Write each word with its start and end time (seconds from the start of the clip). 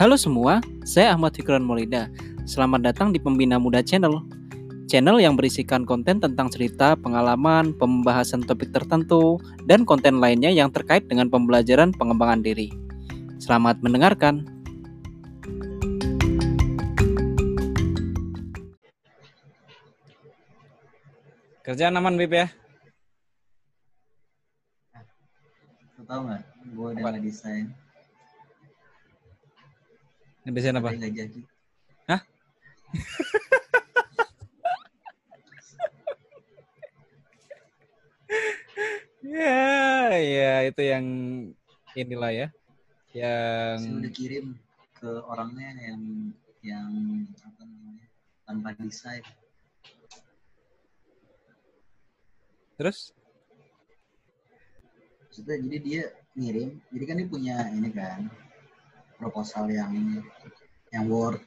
Halo 0.00 0.16
semua, 0.16 0.64
saya 0.80 1.12
Ahmad 1.12 1.36
Fikran 1.36 1.60
Molida. 1.60 2.08
Selamat 2.48 2.88
datang 2.88 3.12
di 3.12 3.20
Pembina 3.20 3.60
Muda 3.60 3.84
Channel. 3.84 4.24
Channel 4.88 5.20
yang 5.20 5.36
berisikan 5.36 5.84
konten 5.84 6.16
tentang 6.16 6.48
cerita, 6.48 6.96
pengalaman, 6.96 7.76
pembahasan 7.76 8.40
topik 8.40 8.72
tertentu, 8.72 9.36
dan 9.68 9.84
konten 9.84 10.16
lainnya 10.16 10.48
yang 10.48 10.72
terkait 10.72 11.04
dengan 11.04 11.28
pembelajaran 11.28 11.92
pengembangan 11.92 12.40
diri. 12.40 12.72
Selamat 13.36 13.76
mendengarkan. 13.84 14.48
Kerjaan 21.60 22.00
aman, 22.00 22.16
Bib 22.16 22.32
ya? 22.32 22.48
Lo 26.00 26.02
tau 26.08 26.24
gak? 26.24 26.40
Gue 26.72 26.88
udah 26.88 27.02
nggak 27.04 27.20
desain. 27.20 27.68
Ngedesain 30.44 30.76
apa? 30.76 30.90
Nggak 30.96 31.12
jadi. 31.12 31.40
Hah? 32.08 32.20
Ya, 39.20 40.10
ya 40.16 40.52
itu 40.66 40.82
yang 40.82 41.06
inilah 41.94 42.32
ya. 42.34 42.48
Yang 43.14 43.78
Saya 43.78 43.94
udah 44.02 44.12
kirim 44.16 44.46
ke 44.98 45.10
orangnya 45.28 45.70
yang 45.76 46.02
yang 46.66 46.90
apa 47.46 47.62
namanya 47.62 48.06
tanpa 48.44 48.68
desain. 48.80 49.22
terus 52.80 53.12
Maksudnya 55.28 55.56
jadi 55.68 55.78
dia 55.84 56.02
ngirim. 56.32 56.80
Jadi 56.90 57.04
kan 57.04 57.16
dia 57.20 57.28
punya 57.28 57.56
ini 57.76 57.90
kan 57.92 58.24
proposal 59.20 59.68
yang 59.68 60.24
yang 60.88 61.04
Word. 61.12 61.44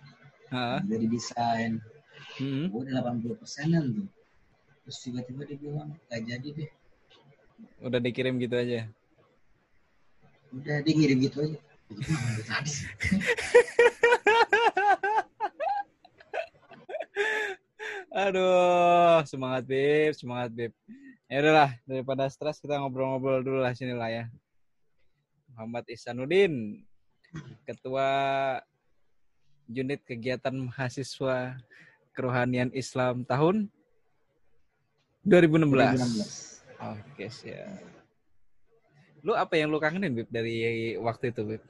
Heeh. 0.54 0.80
Dia 0.86 0.98
didesain. 1.02 1.82
Mm-mm. 2.38 2.70
Gue 2.70 2.86
udah 2.86 3.02
80 3.02 3.42
persenan 3.42 3.84
tuh. 3.92 4.08
Terus 4.86 4.98
tiba-tiba 5.02 5.42
dia 5.50 5.58
bilang 5.58 5.98
gak 6.08 6.22
jadi 6.24 6.50
deh. 6.54 6.70
udah 7.84 8.00
dikirim 8.00 8.40
gitu 8.40 8.56
aja. 8.56 8.88
Udah 10.54 10.86
dia 10.86 10.94
ngirim 10.94 11.20
gitu 11.24 11.42
aja. 11.42 11.58
Aduh, 18.14 19.26
semangat 19.26 19.66
Bib, 19.66 20.14
semangat 20.14 20.54
Bib. 20.54 20.72
Ya 21.26 21.42
udahlah, 21.42 21.74
daripada 21.90 22.30
stres 22.30 22.62
kita 22.62 22.78
ngobrol-ngobrol 22.78 23.42
dulu 23.42 23.60
lah 23.66 23.74
sini 23.74 23.98
lah 23.98 24.10
ya. 24.14 24.26
Muhammad 25.54 25.86
Ihsanuddin, 25.90 26.86
Ketua 27.66 28.10
Unit 29.70 30.02
Kegiatan 30.06 30.54
Mahasiswa 30.54 31.58
Kerohanian 32.14 32.70
Islam 32.76 33.26
tahun 33.26 33.68
2016. 35.26 35.72
2016. 35.72 36.84
Oke, 36.84 37.26
siap. 37.32 37.80
Lu 39.24 39.32
apa 39.34 39.56
yang 39.56 39.72
lu 39.72 39.80
kangenin 39.80 40.12
Bib 40.12 40.28
dari 40.28 40.94
waktu 41.00 41.32
itu, 41.32 41.42
Bib? 41.48 41.64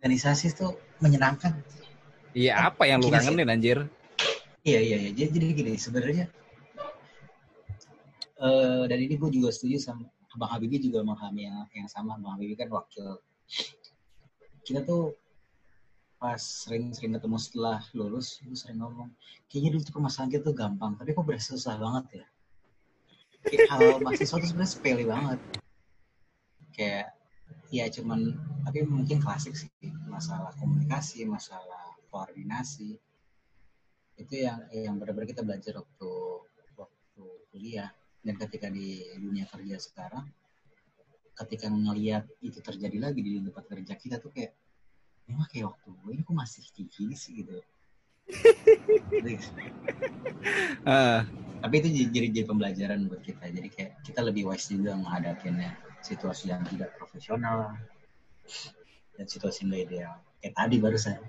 Organisasi 0.00 0.56
tuh 0.56 0.74
menyenangkan. 0.98 1.60
Iya, 2.32 2.72
apa 2.72 2.88
yang 2.88 3.04
lu 3.04 3.12
Gini 3.12 3.12
sih. 3.12 3.16
kangenin 3.28 3.48
anjir? 3.52 3.78
Iya 4.64 4.80
iya 4.80 4.96
iya. 5.06 5.10
Jadi, 5.12 5.30
jadi 5.36 5.46
gini 5.52 5.72
sebenarnya 5.76 6.26
eh 8.42 8.82
dan 8.90 8.98
ini 8.98 9.14
gue 9.14 9.30
juga 9.30 9.54
setuju 9.54 9.78
sama 9.78 10.06
Bang 10.38 10.50
Habibie 10.52 10.80
juga 10.80 11.04
memahami 11.04 11.48
yang, 11.48 11.58
yang 11.76 11.88
sama. 11.90 12.16
Bang 12.20 12.36
Habibie 12.36 12.56
kan 12.56 12.68
wakil. 12.72 13.20
Kita 14.62 14.80
tuh 14.86 15.16
pas 16.22 16.38
sering-sering 16.38 17.18
ketemu 17.18 17.36
setelah 17.40 17.82
lulus, 17.98 18.38
gue 18.46 18.54
sering 18.54 18.78
ngomong, 18.78 19.10
kayaknya 19.50 19.74
dulu 19.74 19.82
tuh 19.82 19.94
permasalahan 19.98 20.30
kita 20.30 20.42
tuh 20.46 20.54
gampang, 20.54 20.94
tapi 20.94 21.18
kok 21.18 21.26
berasa 21.26 21.58
susah 21.58 21.74
banget 21.74 22.22
ya. 22.22 22.26
Kayak 23.42 23.66
hal 23.74 23.82
mahasiswa 24.06 24.36
tuh 24.38 24.48
sebenarnya 24.54 24.70
sepele 24.70 25.02
banget. 25.02 25.40
Kayak 26.70 27.18
ya 27.74 27.90
cuman 27.90 28.38
tapi 28.62 28.86
mungkin 28.86 29.18
klasik 29.18 29.58
sih 29.58 29.68
masalah 30.06 30.54
komunikasi, 30.62 31.26
masalah 31.26 31.98
koordinasi 32.12 33.02
itu 34.20 34.34
yang 34.44 34.60
yang 34.70 34.94
benar-benar 35.00 35.28
kita 35.28 35.42
belajar 35.42 35.80
waktu 35.80 36.10
waktu 36.76 37.24
kuliah 37.50 37.90
dan 38.22 38.34
ketika 38.38 38.70
di 38.70 39.02
dunia 39.18 39.44
kerja 39.50 39.76
sekarang 39.82 40.30
ketika 41.32 41.66
ngelihat 41.66 42.28
itu 42.38 42.62
terjadi 42.62 42.98
lagi 43.10 43.20
di 43.24 43.42
tempat 43.42 43.64
kerja 43.66 43.94
kita 43.98 44.16
tuh 44.22 44.30
kayak 44.30 44.54
ini 45.26 45.34
mah 45.38 45.48
kayak 45.50 45.74
waktu 45.74 45.88
gue 45.90 46.10
ini 46.14 46.22
kok 46.22 46.36
masih 46.36 46.62
gini 46.74 47.14
sih 47.14 47.42
gitu. 47.42 47.62
Heeh. 50.86 51.20
tapi 51.62 51.74
itu 51.78 51.88
jadi, 52.10 52.26
jadi 52.34 52.46
pembelajaran 52.46 53.06
buat 53.06 53.22
kita. 53.22 53.46
Jadi 53.54 53.68
kayak 53.70 54.02
kita 54.02 54.20
lebih 54.22 54.50
wise 54.50 54.66
juga 54.70 54.98
menghadapinya. 54.98 55.72
Situasi 56.02 56.50
yang 56.50 56.66
tidak 56.66 56.98
profesional 56.98 57.78
dan 59.14 59.26
situasi 59.30 59.70
nggak 59.70 59.82
ideal. 59.86 60.18
Kayak 60.42 60.54
tadi 60.58 60.76
barusan. 60.82 61.22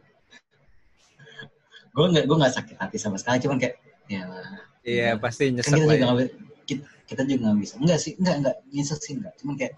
Gue 1.94 2.06
nggak 2.10 2.26
gue 2.26 2.38
nggak 2.42 2.54
sakit 2.58 2.78
hati 2.82 2.98
sama 2.98 3.22
sekali. 3.22 3.38
Cuman 3.46 3.62
kayak 3.62 3.78
ya 4.10 4.26
Iya, 4.84 5.16
pasti 5.16 5.48
kan 5.48 5.56
nyesek 5.64 5.80
kita 5.80 5.86
lah 5.88 5.96
juga 5.96 6.26
ya. 6.28 6.53
Kita, 6.66 6.84
kita 7.10 7.22
juga 7.28 7.52
nggak 7.52 7.60
bisa. 7.60 7.74
Enggak 7.80 8.00
sih 8.00 8.14
enggak 8.20 8.36
enggak 8.42 8.56
nyesek 8.72 9.00
sih 9.02 9.14
enggak 9.18 9.34
cuman 9.40 9.56
kayak 9.60 9.74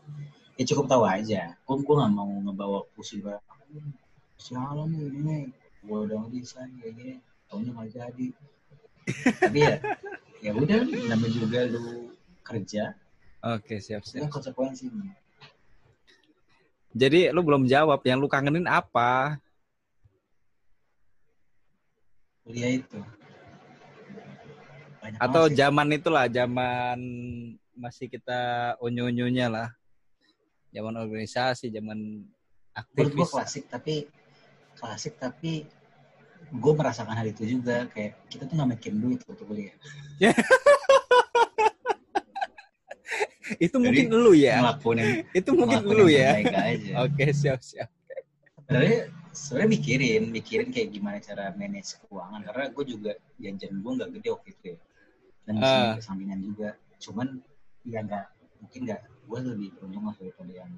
ya 0.56 0.64
cukup 0.68 0.86
tahu 0.88 1.04
aja. 1.06 1.42
Gue 1.66 1.76
gue 1.82 1.96
nggak 1.96 2.14
mau 2.14 2.32
ngebawa 2.46 2.80
pusing 2.96 3.22
gue 3.22 3.36
sialan 4.40 4.90
nih 4.94 5.04
ini? 5.12 5.38
Gue 5.86 6.00
udah 6.10 6.26
desain 6.32 6.72
kayak 6.82 6.94
gini 6.98 7.16
tahunya 7.50 7.72
nggak 7.74 7.90
jadi. 7.94 8.28
Tapi 9.42 9.60
ya 9.62 9.74
ya 10.42 10.52
udah 10.54 10.80
namanya 11.10 11.32
juga 11.34 11.60
lu 11.70 12.14
kerja. 12.46 12.94
Oke, 13.46 13.78
siap, 13.78 14.02
itu 14.02 14.18
siap. 14.18 14.34
konsekuensinya 14.34 15.14
Jadi 16.98 17.30
lu 17.30 17.46
belum 17.46 17.70
jawab 17.70 18.02
yang 18.02 18.18
lu 18.18 18.26
kangenin 18.26 18.66
apa? 18.66 19.38
kuliah 22.46 22.78
itu 22.78 23.02
banyak 25.06 25.20
Atau 25.22 25.44
zaman 25.54 25.88
itulah, 25.94 26.26
zaman 26.26 26.98
masih 27.78 28.10
kita 28.10 28.74
onyo-onyonya 28.82 29.48
lah. 29.54 29.70
Zaman 30.74 30.98
organisasi, 30.98 31.70
zaman 31.70 32.26
menurut 32.92 33.14
gue 33.16 33.28
klasik 33.32 33.64
tapi 33.72 34.04
klasik 34.76 35.16
tapi 35.16 35.64
gue 36.52 36.74
merasakan 36.76 37.16
hal 37.16 37.28
itu 37.32 37.48
juga 37.48 37.88
kayak 37.88 38.20
kita 38.28 38.44
tuh 38.52 38.60
nggak 38.60 38.70
mikirin 38.76 39.00
duit 39.00 39.20
waktu 39.24 39.44
kuliah 39.48 39.76
Itu 43.62 43.78
Jadi, 43.78 44.10
mungkin 44.10 44.26
lu 44.26 44.34
ya. 44.34 44.58
ngelakuin 44.58 45.22
Itu 45.30 45.54
mungkin 45.54 45.86
lu 45.86 46.10
ya. 46.10 46.34
Oke, 47.06 47.30
siap, 47.30 47.62
siap. 47.62 47.88
sebenarnya 48.66 49.14
sebenarnya 49.30 49.70
mikirin 49.70 50.24
mikirin 50.34 50.70
kayak 50.74 50.90
gimana 50.90 51.22
cara 51.22 51.54
manage 51.54 51.94
keuangan 52.02 52.42
karena 52.50 52.66
gue 52.74 52.86
juga 52.90 53.12
jajan 53.38 53.74
gue 53.78 53.92
nggak 54.02 54.10
gede 54.18 54.30
waktu 54.34 54.50
itu 54.50 54.66
ya 54.74 54.78
dan 55.46 55.54
Ah. 55.62 55.66
uh. 55.66 55.94
sampingan 56.02 56.42
juga 56.42 56.74
cuman 56.98 57.42
ya 57.86 58.02
nggak 58.02 58.26
mungkin 58.66 58.82
nggak 58.90 59.02
gue 59.26 59.40
lebih 59.54 59.70
beruntung 59.78 60.06
lah 60.10 60.16
daripada 60.18 60.54
yang 60.54 60.72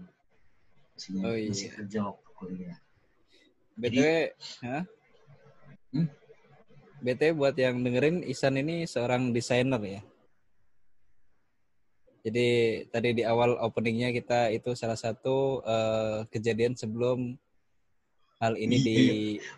masih, 0.95 1.09
Oh, 1.23 1.35
iya. 1.35 1.49
masih 1.51 1.69
kerja 1.71 1.99
waktu 2.03 2.29
kuliah 2.35 2.77
BTW, 3.77 4.33
hah? 4.65 4.83
Hmm? 5.93 6.09
BTW 7.05 7.37
buat 7.37 7.53
yang 7.53 7.77
dengerin, 7.85 8.25
Isan 8.25 8.57
ini 8.57 8.89
seorang 8.89 9.29
desainer 9.29 9.77
ya. 9.85 10.01
Jadi 12.25 12.47
tadi 12.89 13.09
di 13.13 13.23
awal 13.23 13.53
openingnya 13.61 14.09
kita 14.09 14.49
itu 14.49 14.73
salah 14.73 14.97
satu 14.97 15.61
eh, 15.61 16.25
kejadian 16.33 16.73
sebelum 16.73 17.37
hal 18.41 18.57
ini 18.57 18.75
di 18.81 18.97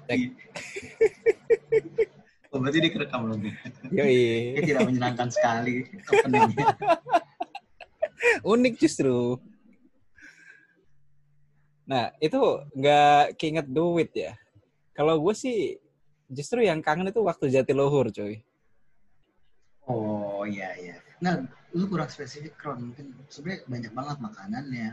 tag. 0.04 0.20
oh, 2.52 2.58
berarti 2.60 2.80
dikerekam 2.82 3.22
loh 3.30 3.38
gue 3.38 3.54
Yoi. 3.94 4.58
Kayak 4.58 4.66
tidak 4.66 4.82
menyenangkan 4.90 5.30
sekali 5.30 5.86
openingnya 6.10 6.66
Unik 8.44 8.76
justru. 8.76 9.40
Nah, 11.88 12.12
itu 12.20 12.38
nggak 12.76 13.40
keinget 13.40 13.68
duit 13.72 14.12
ya. 14.12 14.36
Kalau 14.92 15.16
gue 15.24 15.32
sih 15.32 15.80
justru 16.30 16.62
yang 16.62 16.84
kangen 16.84 17.10
itu 17.10 17.24
waktu 17.26 17.50
Jatiluhur, 17.50 18.14
coy. 18.14 18.44
oh 19.90 20.46
iya 20.46 20.70
iya 20.78 20.96
nah 21.20 21.36
lu 21.76 21.90
kurang 21.90 22.08
spesifik 22.08 22.56
Ron 22.62 22.94
mungkin 22.94 23.18
sebenarnya 23.28 23.66
banyak 23.66 23.92
banget 23.92 24.18
makanannya 24.22 24.90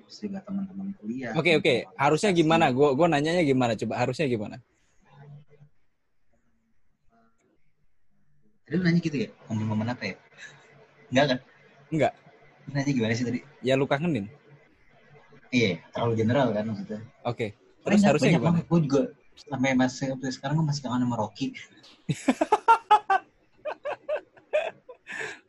terus 0.00 0.16
juga 0.24 0.38
teman-teman 0.42 0.88
kuliah 0.98 1.32
Oke, 1.36 1.60
oke. 1.60 1.74
Harusnya 2.00 2.32
gimana? 2.32 2.72
Gue 2.72 2.96
gue 2.96 3.06
nanyanya 3.06 3.44
gimana? 3.44 3.76
Coba 3.76 4.00
harusnya 4.00 4.24
gimana? 4.24 4.56
Tadi 8.68 8.74
lu 8.74 8.84
nanya 8.84 9.00
gitu 9.00 9.16
ya? 9.18 9.28
Momen-momen 9.48 9.88
apa 9.88 10.04
ya? 10.04 10.14
Enggak 11.08 11.24
kan? 11.26 11.38
Enggak. 11.88 12.12
Lu 12.62 12.70
nanya 12.70 12.92
gimana 12.92 13.12
sih 13.12 13.24
tadi? 13.24 13.40
Ya 13.60 13.74
lu 13.74 13.88
kangenin. 13.88 14.28
Iya, 15.48 15.80
terlalu 15.90 16.12
general 16.14 16.52
kan 16.52 16.68
maksudnya. 16.68 17.00
Oke. 17.24 17.56
Terus 17.80 17.88
Banyak- 17.96 18.04
harusnya 18.06 18.28
banyak 18.30 18.42
gimana? 18.44 18.68
Gue 18.68 18.80
juga 18.84 19.00
sampai 19.38 19.72
masih 19.72 20.06
sampai 20.12 20.28
sekarang 20.28 20.60
gue 20.60 20.66
masih 20.68 20.82
kangen 20.84 21.02
sama 21.02 21.16
Rocky. 21.16 21.46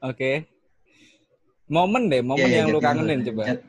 Oke. 0.01 0.47
Momen 1.67 2.07
deh, 2.07 2.23
momen 2.23 2.39
Iya, 2.39 2.47
iya, 2.47 2.57
yang 2.57 2.67
lu 2.67 2.79
Jatiluhur. 2.79 2.87
kangenin 2.87 3.19
coba. 3.27 3.43
Jat- 3.45 3.67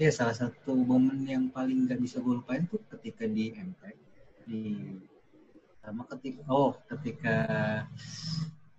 Iya, 0.00 0.10
salah 0.10 0.32
satu 0.32 0.72
momen 0.72 1.28
yang 1.28 1.52
paling 1.52 1.84
nggak 1.84 2.00
bisa 2.00 2.24
gue 2.24 2.32
lupain 2.32 2.64
tuh 2.64 2.80
ketika 2.88 3.28
di 3.28 3.52
MP 3.52 3.92
di 4.48 4.60
sama 5.84 6.08
ketika 6.08 6.40
oh 6.48 6.72
ketika 6.88 7.36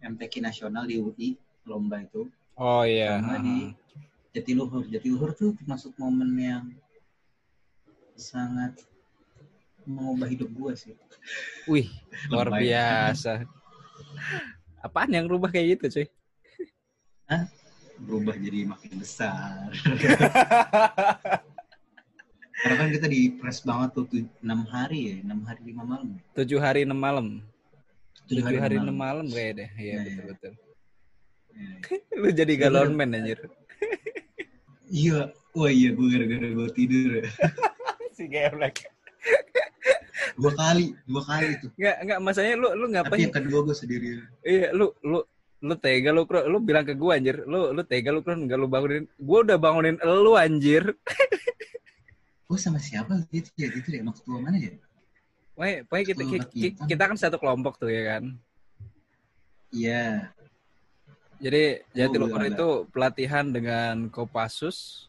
MTQ 0.02 0.34
nasional 0.42 0.84
di 0.86 0.98
UI 0.98 1.38
lomba 1.64 2.02
itu 2.02 2.26
Oh 2.58 2.84
iya. 2.84 3.18
sama 3.22 3.38
di 3.42 3.74
Jatiluhur. 4.32 4.88
Jatiluhur 4.88 5.32
tuh 5.34 5.52
termasuk 5.60 5.92
momen 5.98 6.32
yang 6.36 6.72
sangat 8.16 8.80
mengubah 9.84 10.30
hidup 10.30 10.48
gue 10.48 10.74
sih. 10.78 10.94
Wih, 11.68 11.90
luar 12.32 12.48
Lebay. 12.48 12.70
biasa. 12.70 13.44
Apaan 14.80 15.12
yang 15.12 15.26
rubah 15.28 15.50
kayak 15.52 15.78
gitu, 15.78 15.86
cuy? 16.00 16.08
Berubah 18.02 18.34
jadi 18.38 18.66
makin 18.66 18.94
besar. 18.98 19.70
Karena 22.62 22.76
kan 22.78 22.90
kita 22.94 23.08
di 23.10 23.34
press 23.42 23.66
banget 23.66 23.90
tuh 23.98 24.06
tuh, 24.06 24.22
6 24.40 24.46
hari 24.70 25.00
ya, 25.02 25.16
6 25.26 25.48
hari 25.50 25.62
5 25.74 25.82
malam. 25.82 26.10
Tujuh 26.38 26.60
hari 26.62 26.86
enam 26.86 26.98
malam. 26.98 27.42
Tujuh 28.32 28.44
Tujuh 28.48 28.62
hari 28.64 28.76
enam 28.80 28.96
malam 28.96 29.28
kayak 29.28 29.52
deh. 29.60 29.70
Iya, 29.76 29.84
Iya, 29.84 29.96
betul 30.00 30.16
iya. 30.16 30.24
betul. 30.32 30.54
Ya. 31.52 31.72
Lu 32.24 32.28
jadi 32.32 32.54
galon 32.56 32.96
man 32.96 33.12
anjir. 33.12 33.40
Iya, 34.88 35.20
wah 35.52 35.72
iya 35.72 35.90
gue 35.92 36.08
gara-gara 36.08 36.48
gue 36.48 36.68
tidur 36.72 37.10
ya. 37.20 37.26
si 38.16 38.24
geblek. 38.28 38.88
Dua 40.40 40.52
kali, 40.56 40.96
dua 41.04 41.22
kali 41.28 41.60
tuh. 41.60 41.70
Enggak, 41.76 41.96
enggak 42.08 42.20
masanya 42.24 42.54
lu 42.56 42.68
lu 42.72 42.86
Tapi 42.88 42.94
ngapain? 42.96 43.20
yang 43.28 43.36
kedua 43.36 43.60
gue 43.68 43.76
sendiri. 43.76 44.08
Iya, 44.44 44.68
lu 44.72 44.96
lu 45.04 45.20
lu 45.62 45.76
tega 45.78 46.10
lu 46.12 46.24
lu 46.26 46.58
bilang 46.60 46.88
ke 46.88 46.96
gua 46.96 47.20
anjir. 47.20 47.44
Lu 47.44 47.76
lu 47.76 47.82
tega 47.84 48.10
lu 48.12 48.24
Kro, 48.24 48.34
enggak 48.36 48.60
lu 48.60 48.68
bangunin. 48.68 49.06
Gua 49.20 49.44
udah 49.44 49.58
bangunin 49.60 49.96
lu 50.00 50.34
anjir. 50.36 50.84
Gue 52.48 52.60
sama 52.60 52.80
siapa 52.84 53.16
gitu 53.32 53.48
ya, 53.56 53.72
gitu 53.72 53.88
ya, 53.96 54.04
sama 54.04 54.12
ketua 54.12 54.38
mana 54.44 54.60
ya? 54.60 54.76
Pokoknya, 55.62 55.86
pokoknya 55.86 56.06
kita, 56.10 56.18
Ketua 56.18 56.26
ki- 56.26 56.42
ki- 56.42 56.74
Batitan. 56.74 56.88
kita 56.90 57.04
kan 57.06 57.18
satu 57.22 57.38
kelompok 57.38 57.78
tuh 57.78 57.94
ya 57.94 58.18
kan. 58.18 58.24
Iya, 59.70 60.34
Jadi 61.38 61.86
Jatiluhur 61.94 62.42
enggak, 62.42 62.58
itu 62.58 62.70
pelatihan 62.90 63.46
dengan 63.46 64.10
Kopassus 64.10 65.06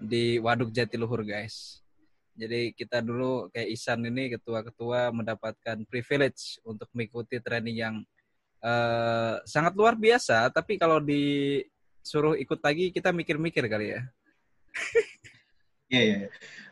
di 0.00 0.40
Waduk 0.40 0.72
Jatiluhur 0.72 1.20
guys. 1.20 1.84
Jadi 2.32 2.72
kita 2.72 3.04
dulu 3.04 3.52
kayak 3.52 3.68
Isan 3.68 4.00
ini 4.08 4.32
ketua-ketua 4.40 5.12
mendapatkan 5.12 5.84
privilege 5.84 6.56
untuk 6.64 6.88
mengikuti 6.96 7.36
training 7.36 7.76
yang 7.84 7.96
eh, 8.64 9.36
sangat 9.44 9.76
luar 9.76 10.00
biasa. 10.00 10.48
Tapi 10.48 10.80
kalau 10.80 10.96
disuruh 10.96 12.40
ikut 12.40 12.60
lagi 12.64 12.88
kita 12.88 13.12
mikir-mikir 13.12 13.68
kali 13.68 14.00
ya. 14.00 14.00
iya, 15.92 16.02
iya. 16.08 16.18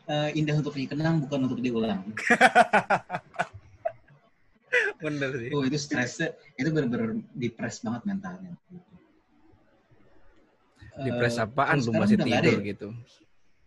Eh, 0.09 0.41
indah 0.41 0.57
untuk 0.57 0.73
dikenang, 0.73 1.21
bukan 1.21 1.45
untuk 1.45 1.61
diulang. 1.61 2.01
Bener 5.05 5.29
sih. 5.37 5.53
Oh, 5.53 5.61
itu 5.61 5.77
stresnya, 5.77 6.33
itu 6.57 6.65
bener-bener 6.73 7.21
depres 7.37 7.77
banget 7.85 8.01
mentalnya. 8.09 8.57
Eh, 10.99 11.13
apaan 11.39 11.79
kalau 11.79 11.93
lu 11.93 12.01
masih 12.01 12.17
udah 12.17 12.25
tidur 12.25 12.41
ada 12.41 12.49
ya? 12.49 12.59
gitu. 12.65 12.87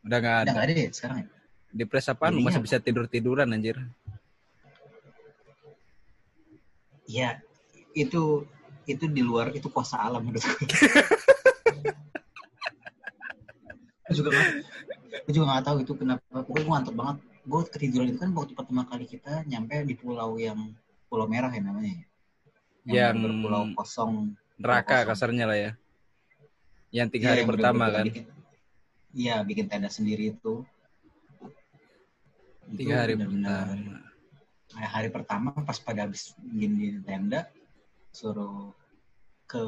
Udah 0.02 0.18
Udah 0.18 0.42
ada. 0.42 0.50
nggak 0.50 0.64
ada 0.66 0.72
ya 0.74 0.90
sekarang 0.90 1.16
ya? 1.22 1.26
Di 1.72 1.84
press 1.86 2.10
apaan 2.10 2.34
lu 2.34 2.42
Iya. 2.42 2.46
masih 2.50 2.60
bisa 2.60 2.76
tidur-tiduran 2.82 3.46
anjir. 3.54 3.78
Iya, 7.06 7.38
itu 7.94 8.50
itu 8.84 9.04
di 9.06 9.22
luar 9.22 9.54
itu 9.54 9.70
kuasa 9.70 9.94
alam 10.02 10.26
menurut 10.26 10.42
gue. 10.42 10.66
juga 14.12 14.28
gue 15.22 15.32
juga 15.32 15.46
nggak 15.48 15.64
tahu 15.64 15.76
itu 15.80 15.92
kenapa. 15.94 16.22
Pokoknya 16.42 16.62
gue 16.62 16.72
ngantuk 16.72 16.94
banget. 16.94 17.16
Gue 17.42 17.60
ketiduran 17.66 18.06
itu 18.08 18.18
kan 18.18 18.30
waktu 18.32 18.52
pertama 18.54 18.82
kali 18.84 19.04
kita 19.04 19.42
nyampe 19.44 19.82
di 19.82 19.94
pulau 19.94 20.34
yang 20.36 20.58
Pulau 21.06 21.28
Merah 21.28 21.52
ya 21.52 21.60
namanya. 21.60 21.92
ya. 21.92 22.06
Yang- 22.82 23.20
bener-bener 23.20 23.42
pulau 23.44 23.62
kosong. 23.76 24.12
Neraka 24.56 25.02
Kosong. 25.02 25.08
kasarnya 25.08 25.44
lah 25.44 25.58
ya. 25.58 25.70
Yang 26.90 27.08
tiga 27.12 27.22
Iya, 27.22 27.30
hari 27.30 27.40
yang 27.40 27.50
pertama 27.52 27.84
kan. 27.88 28.06
Iya, 29.12 29.34
bikin 29.42 29.66
tenda 29.68 29.88
sendiri 29.88 30.32
itu. 30.32 30.64
Itu 32.64 32.76
Tiga 32.78 33.04
hari 33.04 33.12
bener-bener- 33.12 33.44
pertama. 33.44 34.00
Nah, 34.72 34.88
hari 34.88 35.08
pertama 35.12 35.48
pas 35.52 35.76
pada 35.76 36.08
habis 36.08 36.32
bikin 36.40 36.72
di 36.74 36.88
tenda 37.04 37.44
suruh 38.08 38.72
ke 39.44 39.60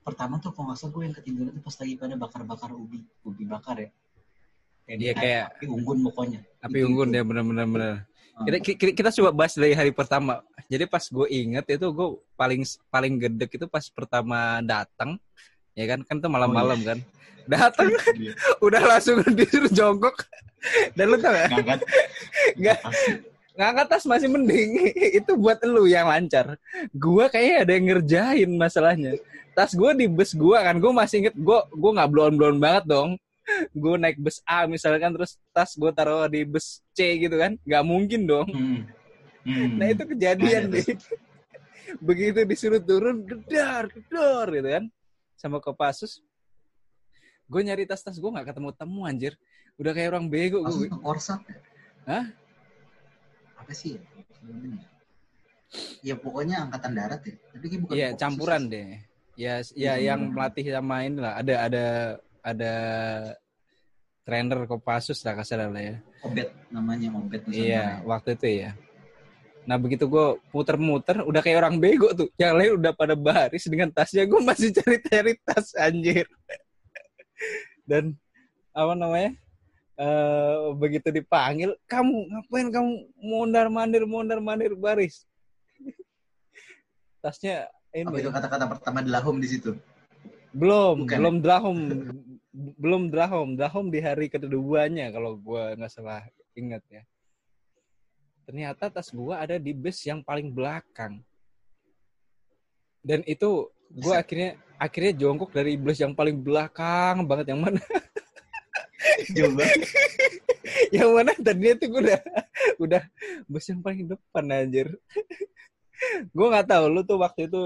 pertama 0.00 0.40
tuh 0.40 0.48
kalau 0.50 0.72
nggak 0.72 0.80
salah 0.80 0.92
gue 0.92 1.02
yang 1.04 1.14
ketiduran 1.14 1.52
tuh 1.52 1.60
pas 1.60 1.76
lagi 1.76 1.94
pada 1.94 2.14
bakar-bakar 2.16 2.70
ubi 2.72 3.04
ubi 3.20 3.44
bakar 3.44 3.76
ya 3.76 3.90
Kayak 4.86 4.98
Iya, 5.02 5.12
di- 5.12 5.18
kayak- 5.18 5.46
api 5.50 5.64
unggun 5.66 5.98
pokoknya 6.06 6.40
Api 6.62 6.78
unggun 6.82 7.08
ya 7.10 7.22
bener-bener 7.22 7.66
bener. 7.66 7.94
Ah. 8.36 8.44
Kita, 8.44 8.56
kita, 8.60 8.92
kita 8.94 9.10
coba 9.18 9.30
bahas 9.32 9.54
dari 9.54 9.72
hari 9.72 9.90
pertama. 9.90 10.44
Jadi 10.68 10.84
pas 10.84 11.02
gue 11.02 11.26
inget 11.26 11.64
itu 11.66 11.86
gue 11.88 12.08
paling 12.34 12.62
paling 12.86 13.14
gedek 13.16 13.50
itu 13.54 13.66
pas 13.66 13.82
pertama 13.88 14.60
datang, 14.60 15.16
ya 15.72 15.84
kan 15.88 16.02
kan 16.02 16.16
itu 16.18 16.28
malam-malam 16.28 16.78
kan. 16.82 16.98
Datang 17.46 17.86
Iya. 18.18 18.34
udah 18.66 18.82
langsung 18.84 19.22
disuruh 19.26 19.70
jongkok. 19.70 20.26
Dan 20.94 21.14
lu 21.14 21.16
tau 21.16 21.30
gak? 21.30 21.48
ngangkat 21.48 21.80
Nggak. 22.58 22.78
Ngangkat 23.56 23.86
tas 23.94 24.04
masih 24.04 24.28
mending. 24.28 24.70
itu 25.22 25.32
buat 25.38 25.58
lu 25.62 25.86
yang 25.86 26.10
lancar. 26.10 26.58
Gua 26.92 27.30
kayaknya 27.30 27.56
ada 27.62 27.72
yang 27.74 27.84
ngerjain 27.88 28.50
masalahnya. 28.52 29.14
Tas 29.54 29.72
gue 29.72 29.90
di 29.96 30.06
bus 30.06 30.34
gua 30.34 30.60
kan, 30.60 30.76
gue 30.76 30.92
masih 30.92 31.16
inget 31.24 31.34
gue 31.34 31.58
gue 31.72 31.90
nggak 31.94 32.10
blown 32.10 32.34
blown 32.36 32.58
banget 32.60 32.84
dong. 32.84 33.16
Gue 33.70 33.94
naik 33.94 34.18
bus 34.18 34.42
A 34.42 34.66
misalkan 34.66 35.14
terus 35.14 35.38
tas 35.54 35.72
gue 35.78 35.90
taruh 35.94 36.26
di 36.26 36.42
bus 36.42 36.82
C 36.90 37.14
gitu 37.22 37.38
kan, 37.38 37.54
nggak 37.62 37.84
mungkin 37.86 38.26
dong. 38.26 38.48
Hmm. 38.50 38.82
Hmm. 39.46 39.78
Nah 39.78 39.86
itu 39.94 40.02
kejadian 40.02 40.74
deh. 40.74 40.82
Begitu 42.06 42.42
disuruh 42.42 42.82
turun, 42.82 43.22
gedar, 43.22 43.86
gedar 43.86 44.46
gitu 44.50 44.68
kan. 44.68 44.84
Sama 45.38 45.62
Kopassus. 45.62 46.18
Gue 47.46 47.62
nyari 47.62 47.86
tas-tas 47.86 48.18
gue 48.18 48.26
gak 48.26 48.50
ketemu-temu 48.50 49.06
anjir. 49.06 49.38
Udah 49.78 49.94
kayak 49.94 50.10
orang 50.10 50.26
bego 50.26 50.66
gue. 50.66 50.90
Korsat 50.90 51.46
ya? 51.46 51.58
Hah? 52.06 52.26
apa 53.56 53.72
sih 53.74 53.98
ya 53.98 54.02
ya 56.06 56.14
pokoknya 56.14 56.70
angkatan 56.70 56.92
darat 56.94 57.18
ya 57.26 57.34
tapi 57.50 57.66
bukan 57.82 57.94
Kopassus. 57.98 58.20
campuran 58.20 58.62
deh. 58.70 58.90
Ya, 59.36 59.60
ya 59.60 59.98
Iya, 59.98 60.14
yang 60.14 60.32
melatih 60.32 60.64
sama 60.72 61.04
ini 61.04 61.20
lah. 61.20 61.36
Ada 61.36 61.54
ada 61.68 61.86
ada 62.46 62.74
trainer 64.22 64.62
Kopassus 64.70 65.18
lah 65.26 65.34
kasar 65.34 65.66
lah 65.66 65.82
ya. 65.82 65.96
obet 66.22 66.54
namanya 66.70 67.10
obet 67.18 67.42
Iya, 67.50 68.02
waktu 68.06 68.38
itu 68.38 68.46
ya. 68.62 68.70
Nah 69.66 69.74
begitu 69.82 70.06
gue 70.06 70.38
muter-muter, 70.54 71.26
udah 71.26 71.42
kayak 71.42 71.58
orang 71.58 71.82
bego 71.82 72.14
tuh. 72.14 72.30
Yang 72.38 72.52
lain 72.54 72.70
udah 72.78 72.92
pada 72.94 73.18
baris 73.18 73.66
dengan 73.66 73.90
tasnya, 73.90 74.22
gue 74.22 74.38
masih 74.38 74.70
cari-cari 74.70 75.34
tas 75.42 75.74
anjir. 75.74 76.26
Dan 77.90 78.14
apa 78.70 78.94
namanya? 78.94 79.34
eh 79.96 80.76
begitu 80.76 81.08
dipanggil, 81.08 81.72
kamu 81.88 82.28
ngapain 82.28 82.68
kamu 82.68 82.92
mondar 83.16 83.66
mandir 83.72 84.04
mondar 84.04 84.38
mandir 84.44 84.76
baris? 84.76 85.24
Tasnya 87.24 87.72
apa 87.96 88.12
ini 88.12 88.20
itu 88.20 88.28
kata-kata 88.28 88.64
pertama 88.68 89.00
delahum 89.00 89.40
di 89.40 89.48
situ 89.48 89.72
belum 90.56 91.04
Bukan. 91.04 91.16
belum 91.20 91.34
drahom 91.44 91.76
belum 92.56 93.12
drahom. 93.12 93.54
Drahom 93.60 93.92
di 93.92 94.00
hari 94.00 94.32
keduanya 94.32 95.12
kalau 95.12 95.36
gua 95.36 95.76
nggak 95.76 95.92
salah 95.92 96.24
ingat 96.56 96.80
ya. 96.88 97.02
Ternyata 98.48 98.88
tas 98.88 99.12
gua 99.12 99.44
ada 99.44 99.60
di 99.60 99.76
bus 99.76 100.00
yang 100.08 100.24
paling 100.24 100.48
belakang. 100.48 101.20
Dan 103.04 103.20
itu 103.28 103.68
gua 103.92 104.18
Bisa. 104.18 104.22
akhirnya 104.24 104.50
akhirnya 104.80 105.12
jongkok 105.20 105.50
dari 105.52 105.76
bus 105.76 106.00
yang 106.00 106.16
paling 106.16 106.40
belakang 106.40 107.28
banget. 107.28 107.52
Yang 107.52 107.60
mana? 107.60 107.80
Coba 109.36 109.64
yang 110.96 111.10
mana? 111.12 111.32
Tadinya 111.36 111.74
tuh 111.76 111.88
gua 111.92 112.00
udah 112.00 112.20
udah 112.80 113.02
bus 113.44 113.66
yang 113.68 113.80
paling 113.84 114.08
depan 114.08 114.44
anjir. 114.48 114.88
Gua 116.36 116.52
nggak 116.52 116.76
tahu 116.76 116.92
lu 116.92 117.00
tuh 117.08 117.16
waktu 117.16 117.48
itu 117.48 117.60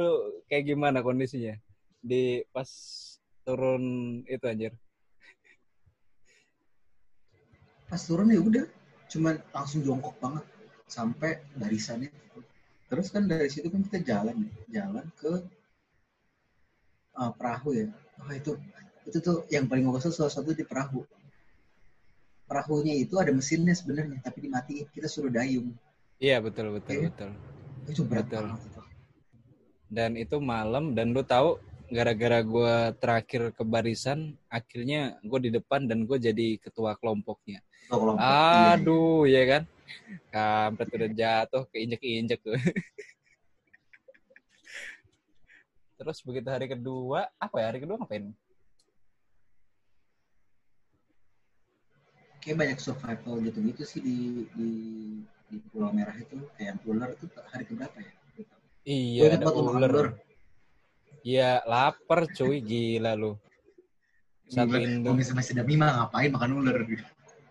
kayak 0.47 0.70
gimana 0.70 1.02
kondisinya. 1.02 1.59
Di 1.99 2.47
pas 2.54 2.70
turun 3.44 3.82
itu 4.28 4.44
anjir 4.47 4.73
pas 7.90 7.99
turun 8.06 8.30
ya 8.30 8.38
udah 8.38 8.64
cuman 9.11 9.35
langsung 9.50 9.82
jongkok 9.82 10.14
banget 10.23 10.44
sampai 10.87 11.42
barisannya 11.59 12.11
terus 12.87 13.11
kan 13.11 13.26
dari 13.26 13.50
situ 13.50 13.66
kan 13.70 13.82
kita 13.87 13.99
jalan 14.06 14.47
jalan 14.70 15.06
ke 15.18 15.32
uh, 17.18 17.30
perahu 17.35 17.75
ya 17.75 17.87
oh 18.23 18.30
itu 18.30 18.52
itu 19.06 19.18
tuh 19.18 19.42
yang 19.50 19.66
paling 19.66 19.87
gue 19.87 19.94
kesel 19.99 20.14
salah 20.14 20.30
satu 20.30 20.54
di 20.54 20.62
perahu 20.62 21.02
perahunya 22.47 22.94
itu 22.99 23.14
ada 23.18 23.30
mesinnya 23.35 23.75
sebenarnya 23.75 24.18
tapi 24.23 24.47
dimatiin 24.47 24.87
kita 24.90 25.06
suruh 25.11 25.30
dayung 25.30 25.70
Iya 26.20 26.37
betul 26.44 26.76
betul 26.76 27.00
Iya. 27.00 27.09
betul. 27.09 27.30
itu 27.88 28.02
berat 28.04 28.28
Betul. 28.28 28.44
banget 28.44 28.61
itu 28.68 28.80
Dan 29.90 30.11
itu 30.14 30.37
malam 30.38 30.92
dan 30.94 31.16
lu 31.16 31.25
tahu 31.25 31.56
gara-gara 31.90 32.38
gue 32.40 32.94
terakhir 33.02 33.50
ke 33.52 33.62
barisan, 33.66 34.38
akhirnya 34.47 35.18
gue 35.20 35.50
di 35.50 35.52
depan 35.52 35.90
dan 35.90 36.06
gue 36.06 36.18
jadi 36.23 36.56
ketua 36.62 36.94
kelompoknya. 36.97 37.61
Tuh, 37.90 37.99
kelompok. 37.99 38.23
Iya, 38.23 38.54
iya. 38.54 38.78
Aduh, 38.78 39.26
ya 39.26 39.42
kan? 39.50 39.66
Kampret 40.30 40.94
udah 40.94 41.11
jatuh, 41.11 41.66
keinjek-injek 41.75 42.38
tuh. 42.40 42.54
Terus 45.99 46.23
begitu 46.25 46.49
hari 46.49 46.70
kedua, 46.70 47.28
apa 47.37 47.61
ya 47.61 47.66
hari 47.75 47.82
kedua 47.82 47.99
ngapain? 48.00 48.32
kayak 52.40 52.56
banyak 52.56 52.80
survival 52.80 53.37
gitu-gitu 53.44 53.85
sih 53.85 54.00
di 54.00 54.49
di 54.56 54.70
di 55.52 55.61
Pulau 55.68 55.92
Merah 55.92 56.16
itu 56.16 56.40
kayak 56.56 56.80
ular 56.88 57.12
itu 57.12 57.28
hari 57.52 57.68
keberapa 57.68 58.00
ya 58.00 58.12
Iya, 58.80 59.37
ada 59.37 59.52
ular. 59.52 60.16
Iya, 61.20 61.60
lapar 61.68 62.28
cuy, 62.32 62.64
gila 62.64 63.12
lu. 63.16 63.36
Satu 64.48 64.76
Gila, 64.76 64.82
Indo. 64.82 65.12
Kalau 65.12 65.18
misalnya 65.20 65.38
masih 65.38 65.52
ada 65.54 65.64
mie 65.68 65.78
mah 65.78 65.90
ngapain 66.04 66.30
makan 66.32 66.50
ular 66.58 66.76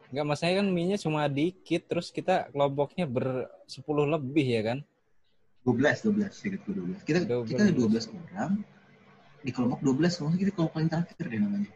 Enggak, 0.10 0.26
masalahnya 0.26 0.58
kan 0.66 0.68
mie-nya 0.74 0.98
cuma 0.98 1.30
dikit, 1.30 1.86
terus 1.86 2.10
kita 2.10 2.50
kelompoknya 2.50 3.06
ber 3.06 3.46
10 3.70 3.86
lebih 4.10 4.48
ya 4.50 4.62
kan? 4.74 4.80
12 5.68 6.02
12 6.02 6.34
sedikit 6.34 6.60
gue 6.66 6.74
12 6.82 7.04
kita 7.04 7.18
kita 7.28 7.64
12. 7.76 8.10
12 8.10 8.16
orang 8.16 8.52
di 9.44 9.52
kelompok 9.52 9.80
12 9.84 10.18
kalau 10.18 10.30
kita 10.34 10.52
kelompok 10.56 10.74
paling 10.80 10.90
terakhir 10.90 11.26
deh 11.28 11.40
namanya 11.40 11.70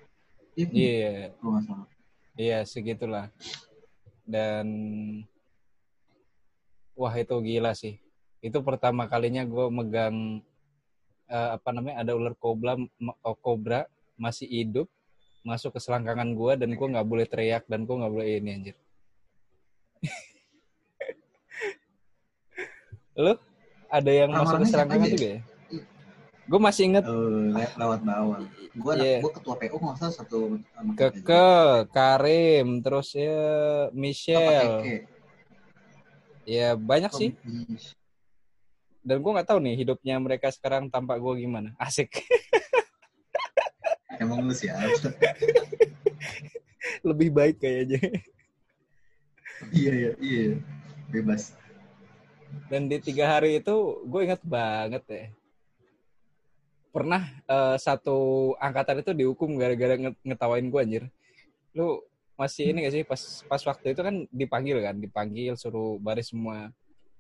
Iya, 0.53 0.65
kan? 0.65 0.73
Iya, 0.73 1.11
kalau 1.37 1.51
nggak 1.51 1.63
salah 1.67 1.87
iya 2.33 2.65
segitulah. 2.65 3.29
Dan 4.23 4.67
wah 6.97 7.13
itu 7.13 7.35
gila 7.43 7.73
sih. 7.77 7.99
Itu 8.41 8.63
pertama 8.65 9.05
kalinya 9.05 9.43
gue 9.45 9.67
megang 9.69 10.41
eh, 11.33 11.49
apa 11.57 11.69
namanya 11.73 12.05
ada 12.05 12.13
ular 12.13 12.37
kobra 12.37 12.77
oh, 13.25 13.35
kobra 13.41 13.89
masih 14.15 14.45
hidup 14.45 14.85
masuk 15.43 15.75
ke 15.75 15.79
selangkangan 15.81 16.31
gue 16.31 16.53
dan 16.55 16.71
gue 16.71 16.87
nggak 16.87 17.03
boleh 17.03 17.27
teriak 17.27 17.67
dan 17.67 17.83
gue 17.83 17.95
nggak 17.99 18.13
boleh 18.13 18.39
ini 18.39 18.49
anjir. 18.53 18.75
Lu 23.19 23.35
ada 23.91 24.11
yang 24.13 24.31
masuk 24.31 24.63
ke 24.63 24.71
selangkangan 24.71 25.09
juga 25.11 25.27
ya? 25.35 25.39
Gue 26.43 26.59
masih 26.59 26.83
inget 26.91 27.03
Eh, 27.03 27.55
le- 27.55 27.75
lewat 27.75 27.99
bawah 28.07 28.39
gue 28.73 28.93
Iya. 28.97 29.21
gue 29.21 29.31
ketua 29.37 29.55
PO 29.59 29.75
nggak 29.77 29.97
salah 29.99 30.15
satu. 30.15 30.39
Keke, 30.93 31.89
Karim, 31.89 32.85
terus 32.85 33.17
ya 33.17 33.41
Michelle. 33.91 35.01
Ya 36.43 36.75
banyak 36.75 37.11
Oh, 37.11 37.19
sih. 37.19 37.29
Dan 39.03 39.19
gue 39.19 39.31
nggak 39.35 39.49
tahu 39.51 39.59
nih 39.59 39.75
hidupnya 39.75 40.15
mereka 40.15 40.47
sekarang 40.47 40.87
tampak 40.87 41.19
gue 41.19 41.43
gimana. 41.43 41.75
Asik. 41.83 42.23
emang 44.15 44.45
lu 44.47 44.53
siapa 44.55 44.87
Lebih 47.07 47.29
baik 47.35 47.59
kayaknya. 47.59 47.99
iya 49.71 49.91
iya 49.91 50.11
iya 50.19 50.45
bebas 51.11 51.55
Dan 52.67 52.87
di 52.91 52.99
tiga 53.01 53.35
hari 53.37 53.59
itu 53.59 53.75
gue 54.07 54.21
ingat 54.23 54.41
banget 54.45 55.03
ya. 55.11 55.25
Pernah 56.93 57.25
eh, 57.49 57.75
satu 57.81 58.53
angkatan 58.61 59.01
itu 59.03 59.11
dihukum 59.11 59.57
gara-gara 59.59 59.99
nge- 59.99 60.19
ngetawain 60.23 60.67
gue 60.71 60.79
anjir. 60.79 61.03
Lu 61.75 61.99
masih 62.37 62.71
ini 62.71 62.85
gak 62.85 62.93
sih 62.93 63.03
pas 63.03 63.21
pas 63.49 63.61
waktu 63.65 63.97
itu 63.97 64.01
kan 64.05 64.15
dipanggil 64.29 64.77
kan, 64.79 64.95
dipanggil 65.01 65.53
suruh 65.57 65.97
baris 65.97 66.29
semua. 66.29 66.69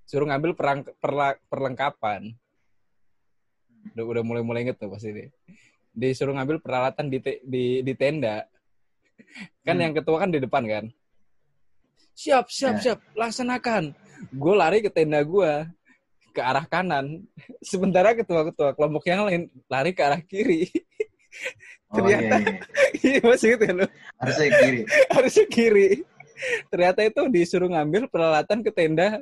Suruh 0.03 0.27
ngambil 0.27 0.51
perang, 0.53 0.79
perla- 0.99 1.39
perlengkapan. 1.47 2.31
Udah, 3.93 4.05
udah 4.05 4.23
mulai-mulai 4.23 4.63
inget 4.63 4.77
tuh 4.77 4.91
pasti 4.91 5.11
ini. 5.11 5.25
Disuruh 5.93 6.33
ngambil 6.33 6.59
peralatan 6.59 7.07
di, 7.07 7.19
te- 7.19 7.41
di, 7.43 7.81
di 7.81 7.93
tenda. 7.93 8.43
Kan 9.61 9.77
Hmm. 9.77 9.83
yang 9.83 9.93
ketua 9.93 10.17
kan 10.19 10.29
di 10.31 10.39
depan 10.39 10.63
kan. 10.65 10.85
Siap, 12.13 12.49
siap, 12.49 12.75
Ya. 12.77 12.81
siap. 12.81 12.99
Laksanakan. 13.13 13.93
Gue 14.31 14.53
lari 14.53 14.79
ke 14.81 14.89
tenda 14.89 15.21
gue. 15.21 15.51
Ke 16.33 16.41
arah 16.41 16.65
kanan. 16.65 17.25
Sementara 17.61 18.13
ketua-ketua 18.13 18.73
kelompok 18.73 19.03
yang 19.05 19.25
lain 19.27 19.41
lari 19.67 19.93
ke 19.93 20.01
arah 20.01 20.21
kiri. 20.21 20.69
oh 21.89 22.01
Ternyata- 22.01 22.41
iya, 22.41 22.49
iya. 22.49 22.53
Iya 23.03 23.19
masih 23.25 23.47
gitu 23.53 23.63
ya 23.67 23.73
lu. 23.75 23.85
harusnya 24.15 24.47
kiri 24.55 24.79
Harusnya 25.13 25.45
kiri. 25.49 25.89
Ternyata 26.71 26.99
itu 27.03 27.21
disuruh 27.29 27.69
ngambil 27.69 28.07
peralatan 28.07 28.63
ke 28.63 28.71
tenda 28.71 29.21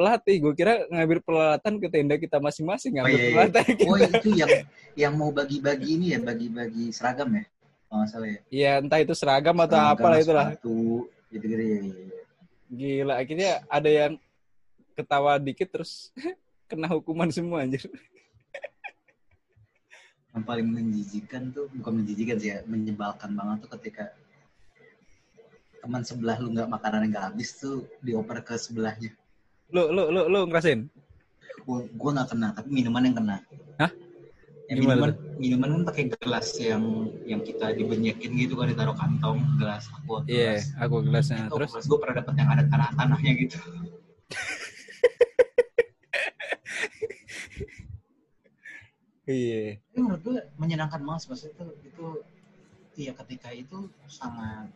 pelatih. 0.00 0.36
Gue 0.40 0.52
kira 0.54 0.88
ngambil 0.88 1.18
peralatan 1.20 1.76
ke 1.76 1.86
tenda 1.86 2.16
kita 2.16 2.40
masing-masing. 2.40 2.96
Ngambil 2.96 3.04
Oh, 3.06 3.12
iya, 3.12 3.20
iya. 3.20 3.32
peralatan 3.36 3.64
kita. 3.68 3.84
oh 3.84 3.96
itu 4.00 4.28
yang 4.32 4.50
yang 4.96 5.12
mau 5.12 5.28
bagi-bagi 5.28 5.88
ini 5.94 6.06
ya 6.10 6.18
bagi-bagi 6.18 6.88
seragam 6.90 7.28
ya 7.30 7.44
kalau 7.84 8.00
nggak 8.00 8.08
salah 8.08 8.28
ya 8.28 8.40
Ya 8.48 8.70
entah 8.78 8.98
itu 8.98 9.12
seragam 9.12 9.56
atau 9.58 9.76
Seragam, 9.76 9.92
apalah 9.94 10.18
itulah. 10.18 10.46
sepatu 10.50 10.78
gitu-gitu 11.28 11.62
ya, 11.62 11.76
ya, 11.76 11.92
ya. 11.92 12.20
Gila, 12.70 13.14
akhirnya 13.16 13.50
ada 13.68 13.90
yang 13.90 14.12
ketawa 14.94 15.36
dikit 15.36 15.68
terus 15.68 16.08
kena 16.70 16.88
hukuman 16.88 17.28
semua 17.28 17.60
anjir. 17.60 17.84
yang 20.30 20.46
paling 20.46 20.62
menjijikan 20.64 21.50
tuh 21.50 21.66
bukan 21.74 22.00
menjijikan 22.00 22.38
sih 22.38 22.54
ya 22.54 22.62
menyebalkan 22.62 23.34
banget 23.34 23.66
tuh 23.66 23.70
ketika 23.74 24.14
teman 25.82 26.06
sebelah 26.06 26.38
lu 26.38 26.54
nggak 26.54 26.70
makanan 26.70 27.02
yang 27.02 27.10
nggak 27.10 27.26
habis 27.26 27.58
tuh 27.58 27.82
dioper 27.98 28.38
ke 28.38 28.54
sebelahnya 28.54 29.10
Lu 29.70 29.94
lu 29.94 30.10
lu 30.10 30.26
lu 30.26 30.40
ngerasain? 30.50 30.90
gua 31.70 31.86
gua 31.94 32.10
nggak 32.18 32.28
kena 32.34 32.48
tapi 32.56 32.68
minuman 32.72 33.02
yang 33.06 33.16
kena 33.16 33.36
Hah? 33.78 33.90
Ya, 34.70 34.78
minuman 34.78 35.10
minuman 35.38 35.68
kan 35.70 35.82
pakai 35.90 36.04
gelas 36.14 36.54
yang 36.62 37.10
yang 37.26 37.42
kita 37.42 37.74
dibenyekin 37.74 38.38
gitu 38.38 38.54
kan 38.58 38.68
ditaruh 38.70 38.94
kantong 38.94 39.42
gelas 39.58 39.90
aqua 39.90 40.22
Iya, 40.30 40.62
gelas 40.62 40.78
aku 40.78 41.02
gelasnya. 41.06 41.50
Itu 41.50 41.54
Terus 41.58 41.72
gue 41.90 41.98
pernah 41.98 42.14
dapet 42.22 42.34
yang 42.38 42.50
ada 42.54 42.62
tanah-tanahnya 42.70 43.32
gitu 43.38 43.58
iya. 49.30 49.78
Tapi 49.78 49.98
menurut 50.02 50.22
gue 50.22 50.34
menyenangkan 50.58 51.00
banget 51.02 51.22
maksudnya 51.30 51.54
itu 51.54 51.64
itu 51.90 52.06
iya 52.98 53.12
ketika 53.14 53.48
itu 53.54 53.90
sangat 54.06 54.70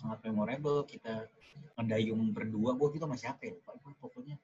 sangat 0.00 0.24
memorable. 0.24 0.88
Kita 0.88 1.28
ngedayung 1.76 2.32
berdua. 2.32 2.72
Gue 2.80 2.88
kita 2.96 3.04
masih 3.04 3.28
apa 3.28 3.42
ya? 3.44 3.52
Lupa 3.52 3.92
pokoknya. 4.00 4.40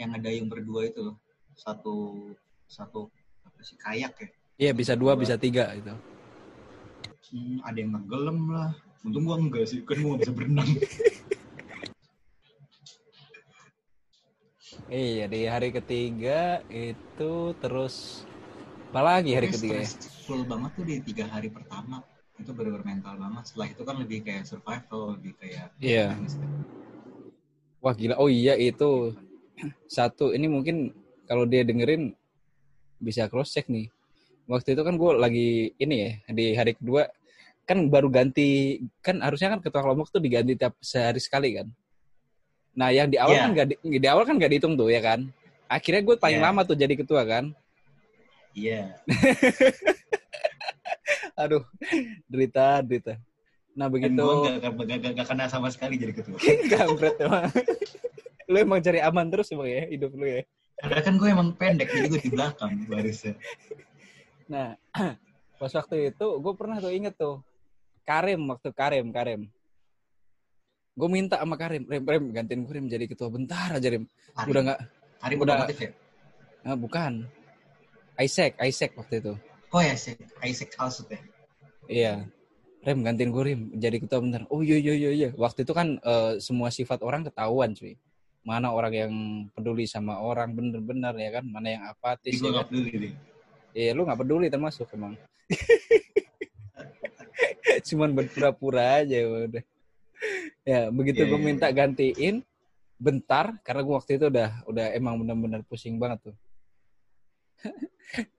Yang 0.00 0.08
ngedayung 0.16 0.48
berdua 0.48 0.80
itu 0.88 1.00
loh. 1.12 1.16
Satu 1.52 1.94
satu 2.64 3.12
apa 3.44 3.60
sih 3.60 3.76
kayak 3.76 4.16
ya? 4.16 4.28
Iya, 4.58 4.72
bisa 4.72 4.96
dua, 4.96 5.14
bisa 5.14 5.36
tiga 5.36 5.70
itu. 5.76 5.92
Hmm, 7.28 7.60
ada 7.62 7.76
yang 7.76 7.92
ngegelem 7.94 8.38
lah. 8.48 8.72
Untung 9.04 9.28
gua 9.28 9.36
enggak 9.36 9.68
sih. 9.68 9.84
Kan 9.84 10.00
gua 10.00 10.16
bisa 10.16 10.32
berenang. 10.32 10.66
Iya, 14.88 15.28
di 15.28 15.44
hari 15.44 15.68
ketiga 15.68 16.64
itu 16.72 17.52
terus 17.60 18.24
apa 18.88 19.04
lagi 19.04 19.36
hari 19.36 19.52
ketiga 19.52 19.84
ya? 19.84 19.88
stressful 19.88 20.48
banget 20.48 20.70
tuh 20.80 20.84
di 20.88 20.96
tiga 21.04 21.28
hari 21.28 21.52
pertama 21.52 22.00
itu 22.38 22.50
bener-bener 22.54 22.86
mental 22.86 23.14
banget 23.18 23.42
setelah 23.50 23.66
itu 23.66 23.82
kan 23.82 23.96
lebih 23.98 24.18
kayak 24.22 24.44
survival 24.46 25.18
lebih 25.18 25.32
kayak 25.42 25.74
Iya. 25.82 26.14
Wah 27.78 27.94
gila. 27.94 28.14
Oh 28.18 28.26
iya 28.26 28.54
itu 28.54 29.14
satu. 29.86 30.34
Ini 30.34 30.46
mungkin 30.46 30.90
kalau 31.26 31.46
dia 31.46 31.62
dengerin 31.62 32.14
bisa 32.98 33.26
cross 33.26 33.54
check 33.54 33.66
nih. 33.66 33.90
Waktu 34.46 34.74
itu 34.74 34.82
kan 34.82 34.94
gue 34.96 35.10
lagi 35.14 35.50
ini 35.76 35.96
ya 35.98 36.10
di 36.30 36.46
hari 36.54 36.72
kedua 36.74 37.06
kan 37.68 37.84
baru 37.92 38.08
ganti 38.08 38.80
kan 39.04 39.20
harusnya 39.20 39.52
kan 39.52 39.60
ketua 39.60 39.84
kelompok 39.84 40.08
tuh 40.08 40.22
diganti 40.24 40.56
tiap 40.56 40.74
sehari 40.80 41.20
sekali 41.20 41.58
kan. 41.58 41.68
Nah 42.74 42.88
yang 42.90 43.10
di 43.10 43.18
awal 43.20 43.34
Iya. 43.34 43.42
kan 43.44 43.50
gak 43.54 43.66
di, 43.68 43.74
di 43.98 44.08
awal 44.08 44.24
kan 44.24 44.34
gak 44.40 44.50
dihitung 44.50 44.74
tuh 44.74 44.88
ya 44.88 45.02
kan. 45.02 45.20
Akhirnya 45.68 46.00
gue 46.02 46.16
paling 46.16 46.40
Iya. 46.40 46.46
lama 46.48 46.60
tuh 46.64 46.74
jadi 46.74 46.94
ketua 46.94 47.22
kan. 47.26 47.50
iya 48.56 48.90
Aduh 51.38 51.62
derita 52.26 52.82
derita. 52.82 53.14
Nah 53.78 53.86
dan 53.86 53.92
begitu 53.94 54.18
gua 54.18 54.34
nggak 54.42 54.54
nggak- 54.58 54.74
nggak- 54.98 55.12
nggak 55.14 55.26
kena 55.30 55.46
sama 55.46 55.70
sekali 55.70 55.94
jadi 55.94 56.10
ketua 56.12 56.34
kampret 56.74 57.14
emang. 57.22 57.46
lu 58.48 58.56
emang 58.58 58.80
cari 58.80 58.98
aman 58.98 59.26
terus 59.28 59.52
emang 59.52 59.68
ya 59.68 59.86
hidup 59.86 60.10
lu 60.12 60.26
ya. 60.26 60.42
Karena 60.78 61.00
kan 61.02 61.14
gue 61.18 61.26
emang 61.26 61.48
pendek, 61.58 61.90
jadi 61.90 62.06
gue 62.06 62.22
di 62.22 62.30
belakang 62.30 62.86
barisnya. 62.86 63.34
Nah, 64.46 64.78
pas 65.58 65.72
waktu 65.74 66.14
itu 66.14 66.26
gue 66.38 66.52
pernah 66.54 66.78
tuh 66.78 66.94
inget 66.94 67.12
tuh 67.14 67.42
Karim 68.02 68.46
waktu 68.46 68.70
Karim 68.72 69.10
Karim. 69.10 69.50
Gue 70.94 71.06
minta 71.06 71.38
sama 71.38 71.54
Karim, 71.54 71.82
Rem, 71.86 72.02
Rem 72.02 72.24
gantiin 72.30 72.62
gue 72.62 72.74
Rem 72.74 72.86
jadi 72.86 73.06
ketua 73.06 73.26
bentar 73.28 73.74
aja 73.74 73.86
Rem. 73.86 74.06
Hari, 74.34 74.48
Udah 74.50 74.62
nggak, 74.66 74.80
hari 75.18 75.34
udah- 75.38 75.66
ya? 75.70 75.90
ah, 76.64 76.74
bukan. 76.74 77.12
Isaac, 78.18 78.58
Isaac 78.58 78.94
waktu 78.98 79.22
itu. 79.22 79.34
Oh 79.70 79.78
ya, 79.78 79.94
Isaac, 79.94 80.18
Isaac 80.42 80.70
Alsut 80.74 81.06
ya? 81.06 81.20
Iya. 81.88 82.28
Rem 82.84 83.02
gantiin 83.02 83.34
gue 83.34 83.42
Rem 83.42 83.62
jadi 83.74 83.96
ketua 83.98 84.22
bentar. 84.22 84.46
Oh 84.52 84.62
iya 84.62 84.78
iya 84.78 84.94
iya 84.94 85.10
iya. 85.10 85.28
Waktu 85.34 85.66
itu 85.66 85.72
kan 85.74 85.98
eh, 85.98 86.38
semua 86.38 86.70
sifat 86.70 87.02
orang 87.02 87.26
ketahuan 87.26 87.74
cuy. 87.74 87.98
Mana 88.46 88.70
orang 88.70 88.92
yang 88.94 89.12
peduli 89.50 89.84
sama 89.84 90.22
orang 90.22 90.54
bener-bener 90.54 91.12
ya 91.18 91.40
kan, 91.40 91.44
mana 91.44 91.68
yang 91.74 91.82
apatis. 91.90 92.38
gue 92.38 92.48
ya 92.48 92.54
kan? 92.54 92.56
gak 92.62 92.68
peduli 92.70 92.92
nih 92.96 93.12
Iya, 93.76 93.92
lu 93.92 94.08
nggak 94.08 94.20
peduli 94.24 94.46
termasuk 94.48 94.88
emang. 94.96 95.18
Cuman 97.88 98.10
berpura-pura 98.16 99.04
aja 99.04 99.16
udah. 99.22 99.64
Ya, 100.64 100.90
begitu 100.90 101.22
Iya, 101.22 101.30
gue 101.30 101.40
iya, 101.40 101.46
minta 101.46 101.68
gantiin 101.70 102.42
bentar 102.98 103.54
karena 103.62 103.80
gue 103.86 103.94
waktu 103.94 104.18
itu 104.18 104.26
udah 104.26 104.50
udah 104.66 104.86
emang 104.98 105.14
benar-benar 105.22 105.62
pusing 105.62 105.94
banget 106.00 106.32
tuh. 106.32 106.36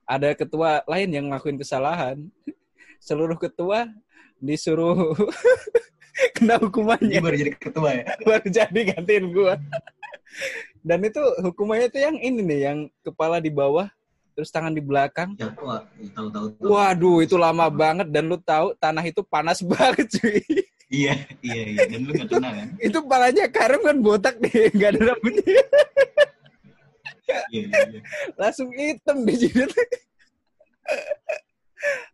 Ada 0.10 0.36
ketua 0.36 0.84
lain 0.90 1.10
yang 1.14 1.32
ngelakuin 1.32 1.56
kesalahan. 1.56 2.28
Seluruh 3.00 3.40
ketua 3.40 3.88
disuruh 4.40 5.16
kena 6.36 6.60
Ini 6.60 6.64
hukumannya 6.68 7.20
baru 7.24 7.36
jadi 7.36 7.54
ketua 7.56 7.90
ya 7.96 8.04
baru 8.28 8.48
jadi 8.48 8.80
gantiin 8.96 9.26
gue. 9.32 9.56
Dan 10.80 11.00
itu 11.04 11.22
hukumannya 11.44 11.92
tuh 11.92 12.02
yang 12.02 12.16
ini 12.20 12.40
nih, 12.44 12.60
yang 12.72 12.80
kepala 13.04 13.44
di 13.44 13.52
bawah 13.52 13.88
terus 14.36 14.56
tangan 14.56 14.72
di 14.72 14.80
belakang. 14.80 15.36
ya 15.36 15.52
tahu-tahu. 16.16 16.56
Waduh, 16.64 17.20
itu 17.28 17.36
lama 17.36 17.68
banget 17.68 18.08
dan 18.08 18.32
lu 18.32 18.40
tahu 18.40 18.72
tanah 18.80 19.04
itu 19.04 19.20
panas 19.28 19.60
banget 19.72 20.08
cuy. 20.16 20.40
iya 20.90 21.14
iya 21.46 21.64
iya 21.70 21.82
dan 21.86 22.02
lu 22.02 22.18
gak 22.18 22.34
kena 22.34 22.50
kan 22.50 22.68
itu 22.82 22.98
palanya 23.06 23.46
Karim 23.54 23.82
kan 23.86 23.98
botak 24.02 24.42
nih, 24.42 24.74
nggak 24.74 24.90
ada 24.98 25.02
rambutnya. 25.14 25.62
iya 27.30 27.40
iya 27.54 27.78
iya. 27.94 28.02
Langsung 28.34 28.74
hitam 28.74 29.22
di 29.22 29.34
jidat. 29.38 29.70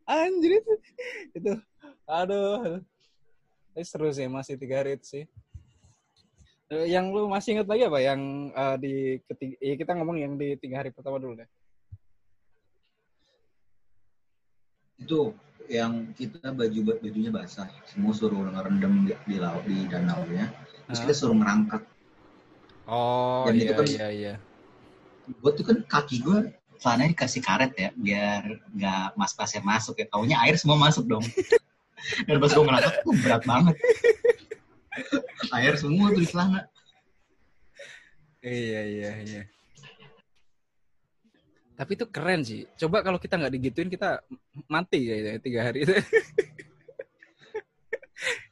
Anjir 0.06 0.62
itu. 0.62 0.74
Itu. 1.34 1.54
Aduh. 2.06 2.80
Ini 3.76 3.84
seru 3.84 4.08
sih 4.10 4.30
masih 4.30 4.56
tiga 4.56 4.80
hari 4.80 4.96
itu 4.96 5.06
sih. 5.06 5.24
Eh, 6.70 6.88
Yang 6.90 7.06
lu 7.12 7.22
masih 7.28 7.60
ingat 7.60 7.68
lagi 7.68 7.84
apa? 7.86 8.00
Yang 8.00 8.22
eh, 8.54 8.76
di 8.80 8.94
ketiga, 9.28 9.56
ya 9.60 9.74
kita 9.76 9.92
ngomong 9.98 10.18
yang 10.18 10.34
di 10.38 10.56
tiga 10.56 10.82
hari 10.82 10.90
pertama 10.94 11.18
dulu 11.18 11.38
deh. 11.38 11.50
itu 14.96 15.36
yang 15.68 16.16
kita 16.16 16.56
baju 16.56 16.96
bajunya 16.96 17.28
basah 17.28 17.68
semua 17.84 18.16
suruh 18.16 18.48
ngerendam 18.48 19.04
di, 19.04 19.12
di 19.28 19.36
laut 19.38 19.68
di 19.68 19.84
danau 19.92 20.24
ya 20.32 20.48
terus 20.88 21.04
kita 21.04 21.14
suruh 21.14 21.36
ngerangkak 21.36 21.84
Oh 22.88 23.44
Dan 23.50 23.60
iya 23.60 23.66
itu 23.68 23.74
kan- 23.76 23.92
iya 23.92 24.08
iya. 24.10 24.34
gue 25.28 25.52
tuh 25.52 25.66
kan 25.68 25.78
kaki 25.84 26.24
gue 26.24 26.38
celananya 26.82 27.12
dikasih 27.16 27.42
karet 27.42 27.72
ya 27.78 27.90
biar 27.96 28.42
nggak 28.76 29.06
mas 29.16 29.34
pasir 29.34 29.64
masuk 29.64 29.96
ya 30.00 30.06
taunya 30.12 30.38
air 30.44 30.56
semua 30.60 30.78
masuk 30.78 31.06
dong 31.08 31.26
dan 32.28 32.38
pas 32.38 32.52
gue 32.52 32.64
ngerangkak 32.64 32.94
tuh 33.02 33.16
berat 33.24 33.44
banget 33.48 33.76
air 35.56 35.74
semua 35.76 36.14
tuh 36.14 36.22
di 36.22 36.30
celana 36.30 36.62
Iya 38.46 38.82
iya 38.86 39.12
iya. 39.26 39.42
Tapi 41.74 41.92
itu 41.98 42.06
keren 42.14 42.46
sih. 42.46 42.70
Coba 42.78 43.02
kalau 43.02 43.18
kita 43.18 43.42
nggak 43.42 43.54
digituin 43.58 43.90
kita 43.90 44.22
mati 44.70 45.10
ya 45.10 45.42
tiga 45.42 45.66
hari 45.66 45.90
itu. 45.90 45.98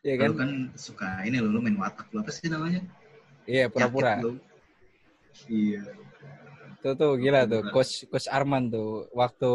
Iya 0.04 0.20
kan? 0.20 0.28
Lu 0.28 0.36
kan 0.36 0.52
suka 0.76 1.24
ini 1.24 1.40
lo, 1.40 1.48
lu 1.48 1.64
main 1.64 1.80
watak 1.80 2.12
lu 2.12 2.20
apa 2.20 2.28
sih 2.36 2.52
namanya? 2.52 2.84
Iya 3.48 3.72
pura-pura. 3.72 4.20
Lu. 4.20 4.36
Iya. 5.48 5.88
Tuh 6.84 6.94
tuh 7.00 7.16
gila 7.16 7.48
tuh, 7.48 7.64
coach 7.72 8.04
coach 8.12 8.28
Arman 8.28 8.68
tuh 8.68 9.08
waktu 9.16 9.54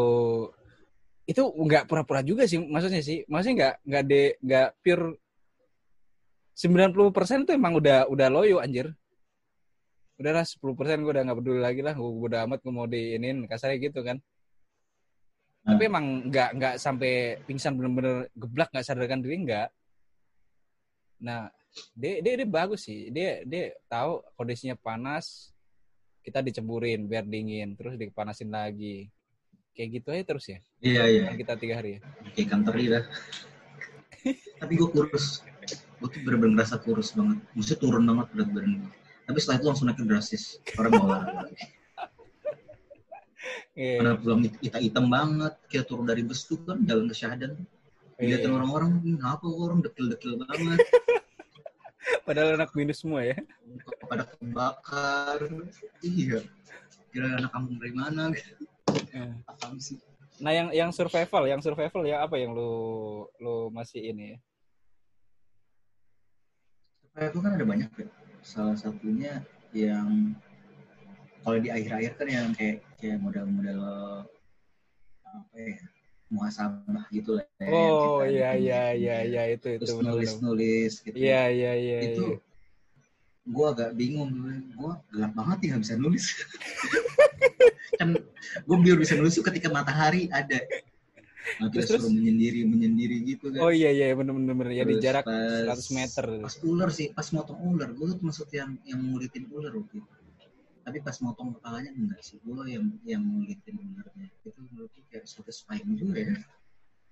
itu 1.28 1.44
nggak 1.44 1.85
pura-pura 1.85 2.25
juga 2.25 2.49
sih 2.49 2.56
maksudnya 2.56 3.04
sih. 3.04 3.20
Maksudnya 3.28 3.54
nggak 3.54 3.75
nggak 3.85 4.04
de 4.08 4.23
nggak 4.40 4.68
pure 4.80 5.06
90% 6.59 7.46
tuh 7.46 7.55
emang 7.55 7.76
udah 7.76 8.09
udah 8.09 8.29
loyo 8.33 8.59
anjir. 8.59 8.90
Udahlah 10.18 10.42
10% 10.42 11.05
gue 11.05 11.12
udah 11.14 11.22
nggak 11.29 11.38
peduli 11.38 11.61
lagi 11.62 11.81
lah, 11.85 11.94
gue 11.94 12.02
udah 12.02 12.48
amat 12.48 12.59
gue 12.64 12.72
mau 12.74 12.90
diinin 12.90 13.46
kasarnya 13.46 13.79
gitu 13.79 14.02
kan. 14.02 14.18
Tapi 15.62 15.85
Hmm. 15.85 15.90
emang 15.92 16.05
nggak 16.33 16.50
nggak 16.59 16.74
sampai 16.81 17.38
pingsan 17.44 17.76
bener-bener 17.76 18.26
geblak 18.35 18.72
nggak 18.72 18.83
sadarkan 18.88 19.20
diri 19.22 19.37
nggak. 19.44 19.68
Nah, 21.22 21.52
dia, 21.94 22.24
dia 22.24 22.35
dia 22.40 22.48
bagus 22.48 22.88
sih. 22.88 23.12
Dia 23.12 23.44
dia 23.44 23.76
tahu 23.87 24.24
kondisinya 24.35 24.74
panas, 24.74 25.55
kita 26.28 26.44
diceburin 26.44 27.08
biar 27.08 27.24
dingin, 27.24 27.72
terus 27.72 27.96
dipanasin 27.96 28.52
lagi. 28.52 29.08
Kayak 29.72 29.88
gitu 29.96 30.08
aja 30.12 30.24
terus 30.28 30.44
ya. 30.52 30.58
Iya 30.84 31.02
iya. 31.08 31.24
Kita 31.32 31.56
tiga 31.56 31.80
hari 31.80 31.96
ya. 31.96 32.00
Kayak 32.36 32.44
ikan 32.52 32.60
teri 32.68 32.84
dah. 32.92 33.04
Tapi 34.60 34.72
gue 34.76 34.88
kurus. 34.92 35.40
Gue 36.02 36.08
tuh 36.12 36.20
bener-bener 36.20 36.60
ngerasa 36.60 36.82
kurus 36.84 37.16
banget. 37.16 37.40
Maksudnya 37.56 37.78
turun 37.80 38.02
banget 38.04 38.26
berat 38.36 38.50
badan 38.52 38.72
gue. 38.84 38.92
Tapi 39.24 39.38
setelah 39.40 39.56
itu 39.56 39.66
langsung 39.72 39.86
naik 39.88 40.00
drastis. 40.04 40.44
Orang 40.76 40.92
mau 40.98 41.04
olahraga. 41.08 41.48
Iya. 43.78 44.02
Karena 44.02 44.12
pulang 44.18 44.40
kita 44.58 44.78
hitam 44.82 45.06
banget. 45.06 45.54
Kita 45.70 45.84
turun 45.86 46.04
dari 46.10 46.26
bus 46.26 46.44
tuh 46.44 46.58
kan 46.66 46.82
jalan 46.82 47.06
ke 47.06 47.14
Syahdan. 47.14 47.54
Dilihatin 48.18 48.50
Iya. 48.50 48.56
orang-orang, 48.58 48.90
kenapa 48.98 49.46
orang 49.46 49.78
dekil-dekil 49.80 50.42
banget. 50.42 50.82
Padahal 52.27 52.57
anak 52.61 52.71
minus 52.77 53.01
semua 53.03 53.25
ya. 53.25 53.37
pada 54.09 54.25
kebakar 54.25 55.38
iya 56.01 56.40
kira 57.12 57.37
anak 57.40 57.51
kampung 57.53 57.77
dari 57.77 57.92
mana 57.92 58.33
Iya. 59.12 59.37
apa 59.44 59.77
sih 59.81 60.01
Nah, 60.38 60.55
yang 60.55 60.71
yang 60.71 60.90
survival, 60.94 61.51
yang 61.51 61.59
survival 61.59 62.07
ya 62.07 62.23
apa 62.23 62.38
yang 62.38 62.55
lu 62.55 62.71
lu 63.42 63.75
masih 63.75 64.14
ini 64.14 64.38
ya? 64.38 64.38
itu 67.27 67.38
kan 67.42 67.59
ada 67.59 67.66
banyak 67.66 67.90
ya 67.99 68.07
salah 68.47 68.79
satunya 68.79 69.42
yang 69.75 70.38
kalau 71.42 71.59
di 71.59 71.66
akhir-akhir 71.66 72.12
kan 72.14 72.29
yang 72.31 72.47
kayak 72.55 72.79
kayak 73.03 73.18
model-model 73.18 73.81
apa 75.27 75.55
ya 75.59 75.83
muhasabah 76.28 77.04
gitu 77.08 77.40
lah 77.40 77.44
ya, 77.56 77.72
Oh 77.72 78.20
kita 78.20 78.28
iya 78.28 78.50
iya 78.54 78.82
gitu 78.92 79.00
iya 79.00 79.16
ya. 79.16 79.18
iya 79.24 79.42
itu 79.48 79.66
itu 79.70 79.80
terus 79.80 79.90
benar-benar. 79.90 80.12
nulis-nulis 80.14 80.92
gitu 81.00 81.16
Iya 81.16 81.42
iya 81.48 81.72
iya. 81.74 81.98
itu 82.04 82.24
iya. 82.26 82.38
gue 83.48 83.66
agak 83.66 83.90
bingung 83.96 84.30
gue 84.68 84.92
gelap 85.08 85.32
banget 85.32 85.58
ya 85.58 85.68
nggak 85.72 85.82
bisa 85.82 85.94
nulis 85.96 86.24
kan 87.98 88.08
gue 88.60 88.76
biar 88.78 88.96
bisa 88.96 89.16
nulis 89.16 89.32
tuh 89.32 89.42
ketika 89.42 89.68
matahari 89.68 90.28
ada 90.28 90.60
nah, 91.56 91.72
kita 91.72 91.88
Terus, 91.88 91.96
suruh 91.96 92.12
menyendiri 92.12 92.68
menyendiri 92.68 93.16
gitu 93.24 93.48
kan 93.48 93.64
Oh 93.64 93.72
iya 93.72 93.88
iya 93.88 94.12
benar-benar 94.12 94.52
benar. 94.52 94.68
ya 94.70 94.84
di 94.84 95.00
jarak 95.00 95.24
pas- 95.24 95.80
100 95.80 95.96
meter. 95.96 96.24
pas 96.44 96.54
ular 96.60 96.90
sih 96.92 97.08
pas 97.10 97.24
motong 97.32 97.56
ular 97.64 97.88
gue 97.88 98.06
tuh 98.12 98.20
maksud 98.20 98.48
yang 98.52 98.76
yang 98.84 99.00
ngulitin 99.00 99.48
ular 99.48 99.72
waktu 99.72 99.96
itu 99.96 100.12
tapi 100.88 101.05
pas 101.05 101.20
motong 101.20 101.53
kepalanya 101.61 101.92
enggak 101.92 102.24
sih 102.24 102.40
gue 102.40 102.64
yang 102.64 102.88
yang 103.05 103.20
ngulitin 103.20 103.77
ularnya 103.77 104.24
itu 104.24 104.48
menurut 104.57 104.88
gue 104.96 105.05
kayak 105.12 105.29
satisfying 105.29 106.01
juga 106.01 106.33
ya. 106.33 106.37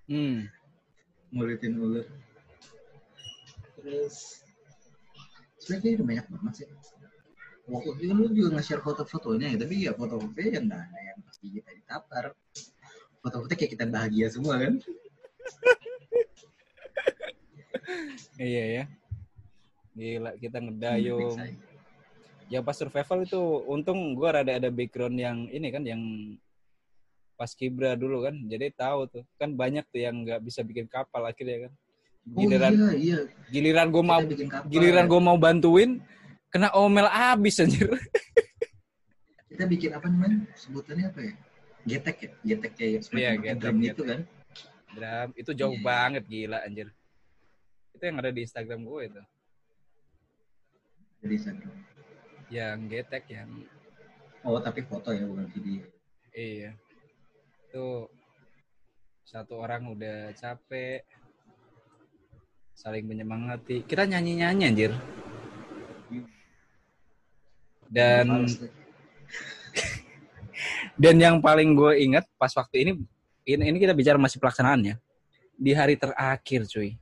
Hmm. 0.09 0.49
ngulitin 1.29 1.77
ular 1.77 2.07
terus 3.77 4.41
sebenarnya 5.61 6.01
banyak 6.01 6.25
banget 6.25 6.53
sih. 6.57 6.67
Waktu 7.69 8.01
itu 8.01 8.13
lu 8.17 8.31
juga 8.33 8.57
nge-share 8.57 8.81
foto-fotonya 8.81 9.53
ya 9.53 9.57
tapi 9.61 9.75
ya 9.85 9.93
foto-fotonya 9.93 10.49
yang 10.57 10.65
nggak 10.73 10.81
ada 10.81 10.99
yang 11.13 11.19
pasti 11.21 11.45
kita 11.53 11.69
ditapar 11.77 12.33
foto-foto 13.21 13.53
kayak 13.53 13.71
kita 13.77 13.85
bahagia 13.85 14.27
semua 14.33 14.57
kan. 14.57 14.73
Iya 18.37 18.63
ya. 18.67 18.83
Gila 19.95 20.31
kita 20.37 20.59
ngedayung. 20.59 21.39
Ya 22.47 22.63
pas 22.63 22.73
survival 22.73 23.27
itu 23.27 23.39
untung 23.67 24.15
gua 24.15 24.39
rada 24.39 24.55
ada 24.55 24.71
background 24.71 25.19
yang 25.19 25.37
ini 25.51 25.67
kan 25.67 25.83
yang 25.83 25.99
pas 27.35 27.51
kibra 27.51 27.93
dulu 27.93 28.23
kan. 28.23 28.35
Jadi 28.47 28.71
tahu 28.71 28.99
tuh. 29.11 29.23
Kan 29.35 29.53
banyak 29.53 29.83
tuh 29.91 29.99
yang 29.99 30.23
nggak 30.23 30.39
bisa 30.41 30.63
bikin 30.63 30.87
kapal 30.87 31.23
akhirnya 31.23 31.67
kan. 31.67 31.73
oh 32.27 32.43
Giliran 32.43 32.71
iya 32.75 32.89
iya 32.95 33.17
giliran 33.47 33.87
gua 33.87 34.03
mau 34.03 34.19
kapal. 34.19 34.67
giliran 34.67 35.05
gua 35.07 35.21
mau 35.23 35.37
bantuin 35.39 36.03
kena 36.47 36.71
omel 36.75 37.07
abis 37.07 37.63
anjir. 37.63 37.87
kita 39.47 39.63
bikin 39.63 39.95
apa 39.95 40.11
namanya 40.11 40.43
sebutannya 40.53 41.07
apa 41.07 41.19
ya 41.23 41.33
getek 41.87 42.15
ya 42.19 42.31
getek 42.43 42.71
kayak 42.75 42.99
Iya, 43.15 43.31
getek, 43.39 43.59
drum 43.63 43.77
getek. 43.79 43.91
itu 43.95 44.03
kan 44.03 44.19
Dram, 44.91 45.29
itu 45.39 45.51
jauh 45.53 45.77
Iya. 45.77 45.83
banget 45.85 46.23
gila 46.27 46.57
anjir. 46.63 46.87
Itu 47.93 48.03
yang 48.03 48.17
ada 48.19 48.31
di 48.33 48.41
Instagram 48.43 48.81
gue 48.83 49.01
itu. 49.07 49.21
jadi 51.17 51.33
Instagram 51.33 51.71
Yang 52.47 52.77
getek 52.87 53.23
yang 53.31 53.49
oh 54.47 54.59
tapi 54.63 54.85
foto 54.87 55.11
ya 55.11 55.27
bukan 55.27 55.47
video 55.51 55.83
iya. 56.31 56.71
Itu 57.67 58.07
satu 59.27 59.59
orang 59.59 59.91
udah 59.91 60.31
capek 60.37 61.03
saling 62.77 63.03
menyemangati. 63.09 63.83
Kita 63.83 64.07
nyanyi-nyanyi 64.07 64.63
anjir. 64.69 64.91
Dan 67.89 68.47
dan 71.01 71.15
yang 71.17 71.37
paling 71.39 71.73
gue 71.77 71.93
ingat 72.03 72.25
pas 72.37 72.51
waktu 72.55 72.83
ini 72.83 72.91
ini, 73.47 73.63
ini 73.63 73.77
kita 73.79 73.95
bicara 73.95 74.19
masih 74.19 74.41
pelaksanaannya. 74.43 74.99
di 75.57 75.73
hari 75.73 75.97
terakhir 75.97 76.69
cuy 76.69 76.93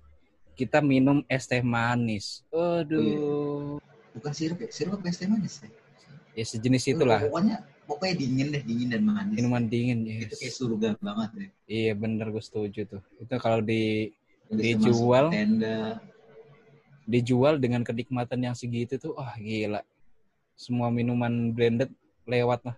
kita 0.55 0.79
minum 0.79 1.19
es 1.27 1.43
teh 1.43 1.59
manis 1.59 2.39
aduh 2.55 3.75
Bukan 4.15 4.31
sirup 4.31 4.57
ya? 4.57 4.69
Sirup 4.69 4.95
apa 4.95 5.07
es 5.07 5.17
teh 5.17 5.27
manis 5.27 5.59
ya? 5.59 5.69
ya 6.35 6.43
sejenis 6.43 6.83
itulah 6.89 7.23
Pokoknya 7.23 7.63
pokoknya 7.87 8.15
dingin 8.17 8.47
deh, 8.51 8.59
dingin 8.59 8.87
dan 8.91 9.01
manis. 9.03 9.35
minuman 9.35 9.63
dingin 9.65 10.03
Itu 10.03 10.35
kayak 10.35 10.51
yes. 10.51 10.59
surga 10.59 10.87
banget 10.99 11.29
deh. 11.31 11.49
iya 11.65 11.91
bener 11.93 12.27
gue 12.27 12.43
setuju 12.43 12.81
tuh 12.85 13.03
itu 13.17 13.35
kalau 13.37 13.63
di 13.63 14.11
bisa 14.51 14.83
Dijual. 14.83 15.31
Tenda. 15.31 16.03
dijual 17.05 17.55
dengan 17.55 17.81
kenikmatan 17.81 18.41
yang 18.41 18.51
segitu 18.53 18.97
tuh 18.97 19.15
ah 19.15 19.31
gila 19.37 19.79
semua 20.53 20.89
minuman 20.89 21.31
branded 21.49 21.87
lewat 22.25 22.65
lah 22.65 22.77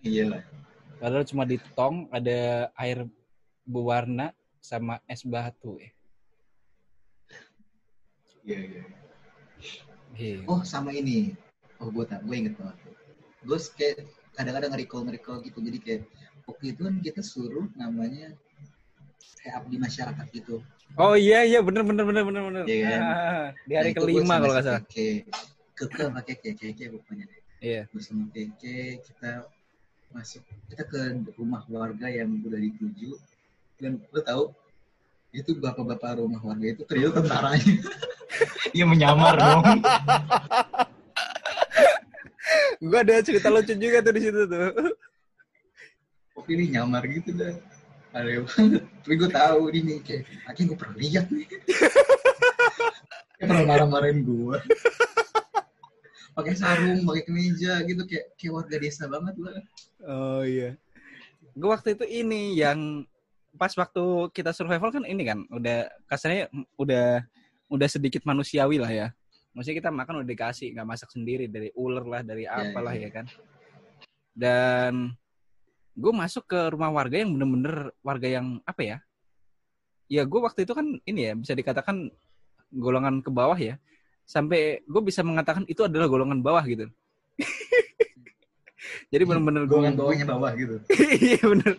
Iya 0.00 0.24
lah. 0.28 0.42
padahal 0.98 1.24
cuma 1.24 1.42
di 1.42 1.56
tong 1.72 2.10
ada 2.10 2.68
air 2.74 3.08
berwarna 3.64 4.36
sama 4.58 5.00
es 5.06 5.22
batu 5.22 5.78
ya 5.78 5.90
Iya, 8.44 8.58
iya. 8.60 8.82
Iya. 10.14 10.46
Oh, 10.46 10.62
sama 10.62 10.94
ini. 10.94 11.34
Oh, 11.82 11.90
gue 11.90 12.04
tak, 12.06 12.22
gue 12.22 12.34
inget 12.34 12.54
banget. 12.56 12.76
Gue 13.44 13.58
kayak 13.76 14.06
kadang-kadang 14.34 14.70
nge-recall, 14.74 15.02
nge-recall 15.10 15.38
gitu. 15.42 15.58
Jadi 15.60 15.78
kayak 15.82 16.02
waktu 16.46 16.64
itu 16.74 16.80
kan 16.86 16.94
kita 17.02 17.20
suruh 17.24 17.66
namanya 17.74 18.34
kayak 19.40 19.54
abdi 19.60 19.76
masyarakat 19.76 20.26
gitu. 20.32 20.64
oh 20.96 21.16
iya 21.16 21.44
iya 21.44 21.60
bener 21.60 21.84
bener 21.84 22.04
bener 22.06 22.22
bener 22.24 22.42
bener 22.48 22.64
Iya 22.64 22.76
kan? 22.88 23.00
Ah, 23.04 23.46
di 23.68 23.72
hari 23.76 23.90
Nah, 23.92 24.00
kelima 24.00 24.34
kalau 24.40 24.52
nggak 24.56 24.64
salah 24.64 24.82
Keke. 24.88 25.08
Keke 25.74 26.00
sama 26.00 26.20
Keke, 26.24 26.50
Keke 26.56 26.84
pokoknya 26.92 27.26
iya 27.60 27.82
sama 28.00 28.24
Keke, 28.32 29.00
kita 29.04 29.48
masuk, 30.14 30.46
kita 30.70 30.82
ke 30.86 31.00
rumah 31.34 31.66
warga 31.66 32.06
yang 32.06 32.30
udah 32.40 32.60
dituju. 32.60 33.18
Dan 33.82 33.98
lo 34.14 34.20
tahu, 34.22 34.44
itu 35.34 35.58
bapak-bapak 35.58 36.22
rumah 36.22 36.38
warga 36.38 36.66
itu 36.70 36.82
ternyata 36.86 37.20
tentaranya. 37.20 37.74
Dia 38.74 38.84
menyamar 38.86 39.34
dong. 39.38 39.64
gue 42.84 42.98
ada 43.00 43.24
cerita 43.24 43.48
lucu 43.48 43.72
juga 43.72 44.04
tuh 44.04 44.12
di 44.12 44.20
situ 44.20 44.40
tuh 44.44 44.70
Kok 46.36 46.46
ini 46.52 46.76
nyamar 46.76 47.06
gitu 47.08 47.32
dah. 47.32 47.54
Aneh 48.14 48.42
banget. 48.46 48.82
Tapi 49.02 49.14
gue 49.18 49.30
tahu 49.30 49.60
ini 49.74 49.98
kayak, 50.02 50.22
akhirnya 50.46 50.68
gue 50.70 50.78
pernah 50.78 50.96
lihat 50.98 51.26
nih. 51.30 51.46
Dia 53.38 53.44
pernah 53.46 53.64
marah-marahin 53.66 54.22
gue. 54.22 54.58
pakai 56.34 56.54
sarung, 56.58 57.06
pakai 57.06 57.22
kemeja 57.30 57.78
gitu 57.86 58.02
kayak 58.10 58.34
kayak 58.34 58.52
warga 58.58 58.76
desa 58.82 59.06
banget 59.06 59.38
lah. 59.38 59.54
oh 60.02 60.42
iya 60.42 60.74
gue 61.54 61.70
waktu 61.70 61.94
itu 61.94 62.04
ini 62.10 62.58
yang 62.58 63.06
pas 63.54 63.70
waktu 63.78 64.02
kita 64.34 64.50
survival 64.50 64.90
kan 64.90 65.06
ini 65.06 65.22
kan 65.22 65.46
udah 65.54 65.86
kasarnya 66.10 66.50
udah 66.74 67.22
udah 67.70 67.88
sedikit 67.88 68.22
manusiawi 68.28 68.76
lah 68.78 68.92
ya 68.92 69.06
maksudnya 69.54 69.78
kita 69.80 69.90
makan 69.94 70.14
udah 70.22 70.28
dikasih 70.28 70.74
nggak 70.74 70.88
masak 70.88 71.08
sendiri 71.14 71.46
dari 71.46 71.70
ular 71.78 72.04
lah 72.04 72.20
dari 72.26 72.44
Iya, 72.44 72.74
apalah 72.74 72.94
iya. 72.94 73.08
ya 73.08 73.10
kan 73.14 73.26
dan 74.34 74.94
gue 75.94 76.12
masuk 76.12 76.44
ke 76.50 76.58
rumah 76.74 76.90
warga 76.90 77.22
yang 77.22 77.30
bener-bener 77.30 77.94
warga 78.02 78.26
yang 78.26 78.58
apa 78.66 78.82
ya 78.82 78.96
ya 80.10 80.22
gue 80.26 80.40
waktu 80.42 80.66
itu 80.66 80.74
kan 80.74 80.86
ini 81.06 81.20
ya 81.30 81.32
bisa 81.38 81.54
dikatakan 81.54 82.10
golongan 82.74 83.22
ke 83.22 83.30
bawah 83.30 83.56
ya 83.56 83.78
sampai 84.26 84.82
gue 84.82 85.02
bisa 85.06 85.22
mengatakan 85.22 85.62
itu 85.70 85.86
adalah 85.86 86.10
golongan 86.10 86.42
bawah 86.42 86.66
gitu 86.66 86.90
jadi 89.12 89.22
bener-bener 89.22 89.70
kan 89.70 89.94
bawahnya 89.94 90.26
bawah 90.26 90.50
gitu. 90.58 90.76
iya 91.24 91.40
bener 91.40 91.74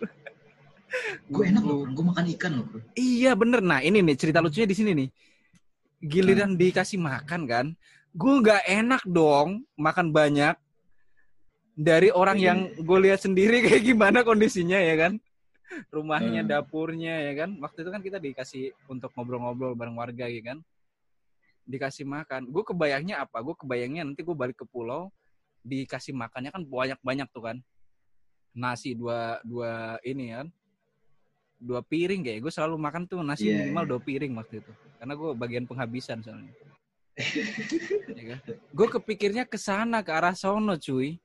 Gue 1.26 1.50
enak 1.50 1.64
loh, 1.66 1.84
gue 1.84 2.04
makan 2.04 2.24
ikan 2.38 2.52
loh. 2.56 2.64
bro. 2.70 2.80
Iya 2.94 3.34
bener. 3.36 3.60
Nah 3.60 3.82
ini 3.82 4.00
nih 4.00 4.16
cerita 4.16 4.38
lucunya 4.40 4.64
di 4.64 4.76
sini 4.76 4.90
nih. 4.94 5.08
Giliran 6.06 6.54
dikasih 6.54 6.98
makan 6.98 7.40
kan, 7.44 7.66
gue 8.14 8.34
nggak 8.42 8.62
enak 8.64 9.02
dong 9.04 9.66
makan 9.74 10.14
banyak 10.14 10.54
dari 11.76 12.08
orang 12.08 12.38
yang 12.38 12.58
gue 12.78 12.98
lihat 13.04 13.20
sendiri 13.20 13.60
kayak 13.66 13.82
gimana 13.84 14.22
kondisinya 14.22 14.78
ya 14.78 14.94
kan. 14.96 15.12
Rumahnya, 15.90 16.46
Hmm. 16.46 16.48
dapurnya 16.48 17.14
ya 17.26 17.32
kan. 17.44 17.58
Waktu 17.58 17.82
itu 17.82 17.90
kan 17.90 18.00
kita 18.00 18.18
dikasih 18.22 18.70
untuk 18.86 19.10
ngobrol-ngobrol 19.18 19.74
bareng 19.74 19.98
warga 19.98 20.30
ya 20.30 20.40
kan. 20.40 20.58
Dikasih 21.66 22.06
makan. 22.06 22.46
Gue 22.54 22.62
kebayangnya 22.62 23.26
apa? 23.26 23.42
Gue 23.42 23.58
kebayangnya 23.58 24.06
nanti 24.06 24.22
gue 24.22 24.36
balik 24.36 24.62
ke 24.62 24.66
pulau 24.66 25.10
dikasih 25.66 26.14
makannya 26.14 26.54
kan 26.54 26.62
banyak-banyak 26.62 27.26
tuh 27.34 27.50
kan. 27.50 27.56
Nasi 28.54 28.94
dua 28.94 29.42
dua 29.42 29.98
ini 30.00 30.32
kan 30.32 30.48
dua 31.56 31.80
piring 31.80 32.20
kayak 32.20 32.40
gue 32.44 32.52
selalu 32.52 32.76
makan 32.76 33.08
tuh 33.08 33.24
nasi 33.24 33.48
Iya, 33.48 33.64
minimal 33.64 33.84
iya. 33.84 33.90
dua 33.90 34.00
piring 34.00 34.32
waktu 34.36 34.54
itu 34.60 34.72
karena 34.96 35.14
gue 35.14 35.30
bagian 35.36 35.64
penghabisan 35.68 36.20
soalnya. 36.24 36.52
Ya 38.16 38.36
kan? 38.36 38.40
gue 38.48 38.86
kepikirnya 38.96 39.44
ke 39.48 39.56
sana 39.60 40.04
ke 40.04 40.12
arah 40.12 40.36
sono 40.36 40.76
cuy. 40.76 41.16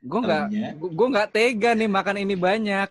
Gue 0.00 0.20
nggak 0.20 0.44
gue 0.76 1.08
nggak 1.12 1.28
tega 1.32 1.70
nih 1.72 1.88
makan 1.88 2.16
ini 2.20 2.36
banyak. 2.36 2.88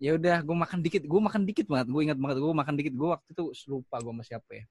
Ya 0.00 0.16
udah 0.16 0.40
gue 0.40 0.56
makan 0.56 0.80
dikit 0.80 1.02
gue 1.04 1.20
makan 1.20 1.42
dikit 1.44 1.66
banget. 1.68 1.88
Gue 1.92 2.02
ingat 2.08 2.18
banget 2.20 2.40
gue 2.40 2.54
makan 2.56 2.74
dikit. 2.76 2.94
Gue 2.96 3.08
waktu 3.12 3.28
itu 3.32 3.44
lupa 3.68 4.00
gue 4.00 4.12
sama 4.12 4.24
siapa 4.24 4.50
ya. 4.52 4.64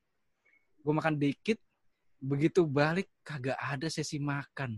Gue 0.82 0.94
makan 0.94 1.14
dikit 1.18 1.58
begitu 2.22 2.66
balik 2.66 3.10
kagak 3.26 3.58
ada 3.58 3.88
sesi 3.90 4.22
makan. 4.22 4.78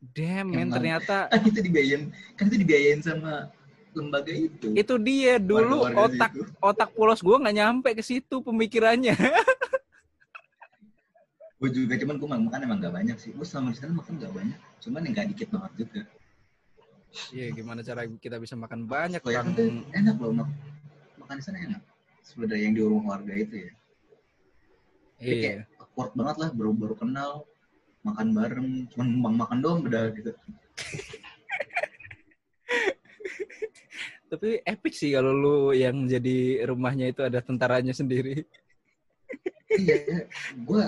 Damn 0.00 0.48
men 0.56 0.72
ternyata 0.72 1.28
Kan 1.28 1.44
itu 1.44 1.60
dibiayain, 1.60 2.08
kan 2.32 2.48
itu 2.48 2.56
dibiayain 2.64 3.04
sama 3.04 3.52
lembaga 3.94 4.32
itu. 4.32 4.66
itu 4.72 4.94
dia 5.02 5.36
dulu 5.36 5.82
Warga-warga 5.82 6.06
otak 6.06 6.32
situ. 6.34 6.52
otak 6.62 6.88
polos 6.94 7.20
gue 7.20 7.36
nggak 7.36 7.56
nyampe 7.56 7.88
ke 7.98 8.02
situ 8.02 8.36
pemikirannya 8.42 9.14
Gue 11.60 11.68
juga 11.68 11.92
cuman 12.00 12.16
gue 12.16 12.28
makan 12.48 12.60
emang 12.64 12.80
gak 12.80 12.94
banyak 12.96 13.16
sih. 13.20 13.36
Gue 13.36 13.44
selama 13.44 13.76
di 13.76 13.76
sana 13.76 13.92
makan 13.92 14.16
gak 14.16 14.32
banyak. 14.32 14.56
Cuman 14.80 15.04
yang 15.04 15.12
gak 15.12 15.28
dikit 15.28 15.48
banget 15.52 15.72
juga. 15.76 16.00
Iya, 17.36 17.46
gimana 17.52 17.84
cara 17.84 18.08
kita 18.16 18.40
bisa 18.40 18.56
makan 18.56 18.88
banyak 18.88 19.20
orang 19.20 19.52
tuh 19.52 19.68
enak 19.92 20.16
loh 20.24 20.32
mak 20.40 20.48
makan 21.20 21.36
di 21.36 21.44
sana 21.44 21.58
enak. 21.60 21.82
Sebenarnya 22.24 22.64
yang 22.64 22.72
di 22.72 22.80
rumah 22.80 23.04
warga 23.12 23.34
itu 23.36 23.54
ya. 23.60 23.72
Iya. 25.20 25.36
kayak 25.36 25.56
awkward 25.84 26.12
banget 26.16 26.36
lah 26.40 26.50
baru 26.56 26.70
baru 26.72 26.94
kenal 26.96 27.44
makan 28.00 28.26
bareng 28.32 28.68
cuman 28.88 29.06
numpang 29.12 29.36
makan 29.36 29.58
doang 29.60 29.80
udah 29.84 30.08
gitu 30.16 30.32
Tapi 34.30 34.62
epic 34.62 34.94
sih 34.94 35.10
kalau 35.10 35.34
lu 35.34 35.56
yang 35.74 36.06
jadi 36.06 36.62
rumahnya 36.70 37.10
itu 37.10 37.26
ada 37.26 37.42
tentaranya 37.42 37.90
sendiri. 37.90 38.46
iya 39.70 40.26
gue 40.54 40.82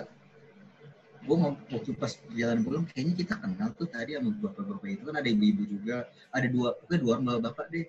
gue 1.23 1.37
mau 1.39 1.55
waktu 1.71 1.95
pas 1.95 2.19
jalan 2.35 2.67
pulang 2.67 2.85
kayaknya 2.91 3.15
kita 3.15 3.35
kenal 3.39 3.71
tuh 3.79 3.87
tadi 3.87 4.19
sama 4.19 4.35
bapak-bapak 4.43 4.89
itu 4.91 5.03
kan 5.07 5.15
ada 5.23 5.29
ibu-ibu 5.31 5.63
juga 5.71 6.11
ada 6.35 6.47
dua 6.51 6.75
pokoknya 6.83 6.99
dua 6.99 7.13
orang 7.15 7.43
bapak 7.47 7.67
deh 7.71 7.87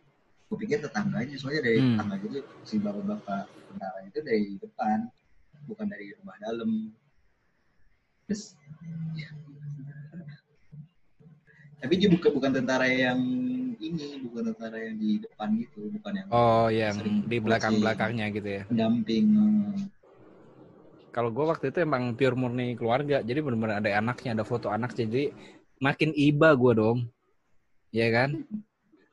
gue 0.54 0.58
pikir 0.62 0.86
tetangganya 0.86 1.34
soalnya 1.42 1.66
dari 1.66 1.82
Hmm. 1.82 1.98
tetangga 1.98 2.16
itu 2.22 2.40
si 2.62 2.76
bapak-bapak 2.78 3.50
tentara 3.50 4.00
itu 4.06 4.20
dari 4.22 4.46
depan 4.62 4.98
bukan 5.66 5.86
dari 5.90 6.06
rumah 6.22 6.38
dalam 6.38 6.70
terus 8.30 8.54
ya. 9.18 9.30
tapi 11.82 11.94
dia 11.98 12.10
bukan 12.14 12.30
bukan 12.38 12.52
tentara 12.54 12.86
yang 12.86 13.20
ini 13.82 14.23
tentara 14.42 14.78
yang 14.82 14.98
di 14.98 15.22
depan 15.22 15.54
gitu 15.62 15.92
bukan 15.94 16.14
yang 16.18 16.28
Oh, 16.34 16.66
yang 16.74 16.96
Sering 16.98 17.18
di 17.30 17.38
belakang-belakangnya 17.38 18.26
gitu 18.34 18.50
ya. 18.50 18.64
pendamping 18.66 19.26
eh, 19.38 19.78
Kalau 21.14 21.30
gue 21.30 21.46
waktu 21.46 21.70
itu 21.70 21.78
emang 21.86 22.18
pure 22.18 22.34
murni 22.34 22.74
keluarga, 22.74 23.22
jadi 23.22 23.38
benar-benar 23.46 23.86
ada 23.86 24.02
anaknya, 24.02 24.34
ada 24.34 24.42
foto 24.42 24.74
anak, 24.74 24.98
jadi 24.98 25.30
makin 25.78 26.10
iba 26.18 26.50
gue 26.58 26.74
dong, 26.74 27.06
ya 27.94 28.10
kan? 28.10 28.42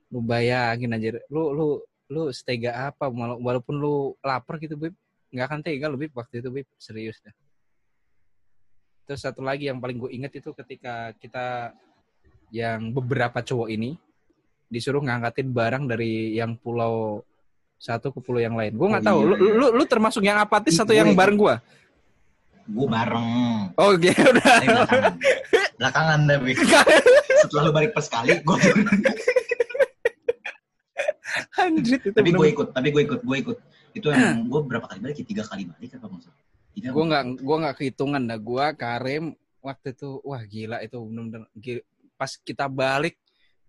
Lu 0.08 0.24
bayangin 0.24 0.96
aja, 0.96 1.20
lu 1.28 1.52
lu 1.52 1.66
lu 2.08 2.32
setega 2.32 2.88
apa, 2.88 3.04
wala- 3.12 3.36
walaupun 3.36 3.76
lu 3.76 4.16
lapar 4.24 4.56
gitu, 4.64 4.80
bib, 4.80 4.96
nggak 5.28 5.44
akan 5.44 5.60
tega 5.60 5.92
lu 5.92 6.00
bib 6.00 6.16
waktu 6.16 6.40
itu 6.40 6.48
bib, 6.48 6.66
serius 6.80 7.20
dah. 7.20 7.36
Terus 9.04 9.20
satu 9.20 9.44
lagi 9.44 9.68
yang 9.68 9.76
paling 9.76 10.00
gue 10.00 10.10
inget 10.16 10.40
itu 10.40 10.56
ketika 10.56 11.12
kita 11.20 11.76
yang 12.48 12.90
beberapa 12.96 13.44
cowok 13.44 13.68
ini 13.76 14.00
disuruh 14.70 15.02
ngangkatin 15.02 15.50
barang 15.50 15.84
dari 15.84 16.32
yang 16.32 16.54
pulau 16.54 17.26
satu 17.74 18.08
ke 18.10 18.20
pulau 18.20 18.38
yang 18.38 18.54
lain. 18.54 18.72
Gue 18.72 18.86
nggak 18.86 19.02
Oh, 19.02 19.08
tahu, 19.08 19.18
iya, 19.18 19.26
lu, 19.26 19.34
iya. 19.36 19.52
lu 19.52 19.66
lu 19.74 19.84
termasuk 19.84 20.22
yang 20.22 20.38
apatis 20.38 20.72
Ih, 20.72 20.80
atau 20.80 20.94
yang 20.94 21.10
bareng 21.12 21.34
gue? 21.36 21.56
gue 22.70 22.86
bareng. 22.86 23.26
Oh 23.74 23.90
gitu 23.98 24.22
udah. 24.30 24.46
Tapi 24.46 24.66
belakangan. 24.68 25.14
Belakangan 25.74 26.18
tapi. 26.22 26.52
Setelah 27.42 27.62
lu 27.66 27.72
balik 27.72 27.90
pas 27.90 28.04
sekali 28.04 28.38
gue 28.38 28.56
Anjir 31.56 31.98
itu 32.00 32.10
tapi 32.10 32.30
gue 32.30 32.46
ikut 32.48 32.68
tapi 32.70 32.88
gue 32.90 33.02
ikut 33.04 33.20
gue 33.20 33.36
ikut. 33.38 33.56
Itu 33.90 34.06
yang 34.08 34.46
gue 34.46 34.60
berapa 34.62 34.86
kali 34.86 35.00
balik 35.00 35.16
ya? 35.18 35.26
Tiga 35.26 35.42
kali 35.42 35.66
balik 35.66 35.98
apa 35.98 36.06
maksud 36.06 36.30
tiga 36.70 36.94
Gue 36.94 37.04
nggak 37.04 37.24
gue 37.38 37.56
nggak 37.58 37.76
kehitungan 37.76 38.22
dah. 38.22 38.38
Gue 38.38 38.66
Karim 38.74 39.24
waktu 39.60 39.88
itu 39.90 40.08
wah 40.22 40.42
gila 40.42 40.78
itu 40.78 40.96
bener-bener. 40.96 41.48
Gi- 41.54 41.82
pas 42.14 42.30
kita 42.36 42.66
balik 42.66 43.18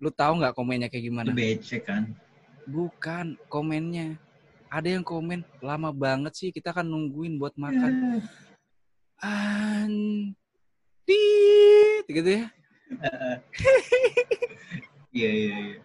lu 0.01 0.09
tahu 0.09 0.41
nggak 0.41 0.57
komennya 0.57 0.89
kayak 0.89 1.05
gimana? 1.05 1.29
becek 1.31 1.85
kan 1.85 2.09
Bukan 2.65 3.37
komennya. 3.45 4.17
ada 4.71 4.87
yang 4.87 5.03
komen 5.03 5.43
lama 5.59 5.91
banget 5.91 6.31
sih 6.31 6.49
kita 6.49 6.71
kan 6.71 6.87
nungguin 6.87 7.35
buat 7.35 7.51
makan. 7.59 8.23
Antit 9.19 10.33
gitu 12.07 12.29
ya. 12.41 12.45
Iya 15.11 15.27
iya 15.27 15.55
iya. 15.59 15.75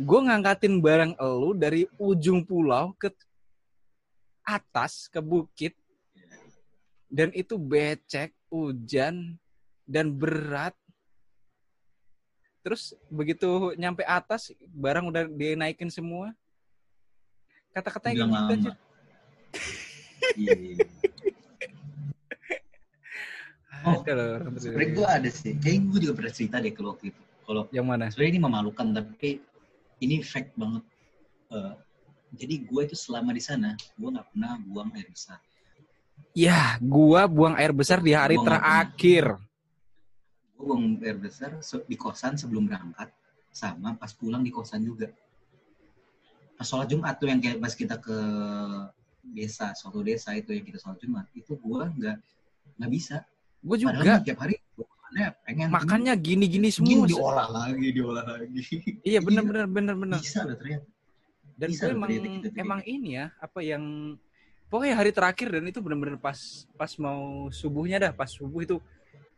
Gue 0.00 0.20
ngangkatin 0.24 0.80
barang 0.80 1.12
elu 1.20 1.52
dari 1.52 1.84
ujung 2.00 2.40
pulau 2.40 2.96
ke 2.96 3.12
atas 4.40 5.12
ke 5.12 5.20
bukit 5.20 5.76
dan 7.12 7.28
itu 7.36 7.60
becek, 7.60 8.32
hujan 8.48 9.36
dan 9.84 10.08
berat. 10.08 10.72
Terus 12.62 12.94
begitu 13.10 13.74
nyampe 13.74 14.06
atas 14.06 14.54
barang 14.70 15.10
udah 15.10 15.22
dinaikin 15.26 15.90
semua. 15.90 16.30
Kata-katanya 17.74 18.14
gitu 18.22 18.54
aja. 18.54 18.72
Iya. 20.38 20.54
iya. 20.54 20.86
Oh, 23.82 23.98
orang 24.06 24.54
Sebenarnya 24.62 24.94
berdua. 24.94 24.94
gue 24.94 25.06
ada 25.10 25.30
sih. 25.34 25.52
Kayaknya 25.58 25.82
gue 25.90 25.98
juga 26.06 26.14
pernah 26.14 26.32
cerita 26.32 26.56
deh 26.62 26.70
kalau 26.70 26.94
waktu 26.94 27.10
itu. 27.10 27.22
Kalau 27.42 27.62
Yang 27.74 27.86
mana? 27.90 28.04
sebenarnya 28.14 28.30
ini 28.30 28.40
memalukan 28.46 28.86
tapi 28.94 29.30
ini 29.98 30.16
fact 30.22 30.54
banget. 30.54 30.84
Eh, 31.50 31.74
jadi 32.38 32.54
gue 32.62 32.82
itu 32.86 32.94
selama 32.96 33.34
di 33.34 33.42
sana 33.42 33.74
gue 33.98 34.08
nggak 34.08 34.26
pernah 34.30 34.52
buang 34.62 34.94
air 34.94 35.10
besar. 35.10 35.42
Ya, 36.32 36.80
gua 36.80 37.28
buang 37.28 37.58
air 37.60 37.76
besar 37.76 38.00
di 38.00 38.16
hari 38.16 38.40
Gua 38.40 38.46
terakhir. 38.48 39.36
Gue 40.62 40.78
buang 40.78 40.94
air 41.02 41.18
besar 41.18 41.58
di 41.90 41.96
kosan 41.98 42.38
sebelum 42.38 42.70
berangkat 42.70 43.10
sama 43.50 43.98
pas 43.98 44.14
pulang 44.14 44.46
di 44.46 44.54
kosan 44.54 44.86
juga. 44.86 45.10
Pas 46.54 46.62
sholat 46.62 46.86
Jumat 46.86 47.18
tuh 47.18 47.26
yang 47.26 47.42
kayak 47.42 47.58
pas 47.58 47.74
kita 47.74 47.98
ke 47.98 48.14
desa, 49.26 49.74
suatu 49.74 50.06
desa 50.06 50.30
itu 50.38 50.54
yang 50.54 50.62
kita 50.62 50.78
sholat 50.78 51.02
Jumat 51.02 51.26
itu 51.34 51.58
gue 51.58 51.82
nggak 51.98 52.16
nggak 52.78 52.90
bisa. 52.94 53.26
Gue 53.58 53.82
Padahal 53.82 54.22
juga. 54.22 54.22
tiap 54.22 54.38
hari 54.38 54.54
makannya 54.78 55.26
pengen 55.42 55.66
Makannya 55.74 56.14
gini-gini 56.14 56.68
gini 56.70 56.70
semua. 56.70 57.10
diolah 57.10 57.48
lagi, 57.50 57.88
diolah 57.90 58.22
lagi. 58.22 58.62
Iya 59.10 59.18
bener 59.18 59.66
bener 59.66 59.94
bener. 59.98 60.18
Bisa 60.22 60.46
loh 60.46 60.54
ternyata. 60.54 60.86
Dan 61.58 61.68
bisa 61.74 61.82
gue 61.90 61.94
emang 61.98 62.06
ternyata 62.14 62.46
bikin. 62.46 62.62
emang 62.62 62.80
ini 62.86 63.10
ya 63.18 63.26
apa 63.42 63.58
yang 63.66 64.14
pokoknya 64.70 64.94
hari 64.94 65.10
terakhir 65.10 65.58
dan 65.58 65.66
itu 65.66 65.82
bener-bener 65.82 66.22
pas 66.22 66.38
pas 66.78 66.94
mau 67.02 67.50
subuhnya 67.50 67.98
dah 67.98 68.12
pas 68.14 68.30
subuh 68.30 68.62
itu 68.62 68.78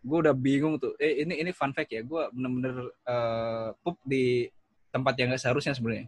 gue 0.05 0.19
udah 0.21 0.37
bingung 0.37 0.77
tuh. 0.77 0.93
Eh 1.01 1.25
ini 1.25 1.41
ini 1.41 1.51
fun 1.57 1.73
fact 1.73 1.91
ya. 1.91 2.05
Gue 2.05 2.29
bener-bener 2.31 2.93
eh, 3.09 3.69
pup 3.81 3.97
di 4.05 4.45
tempat 4.93 5.17
yang 5.17 5.33
gak 5.33 5.43
seharusnya 5.43 5.73
sebenarnya. 5.73 6.07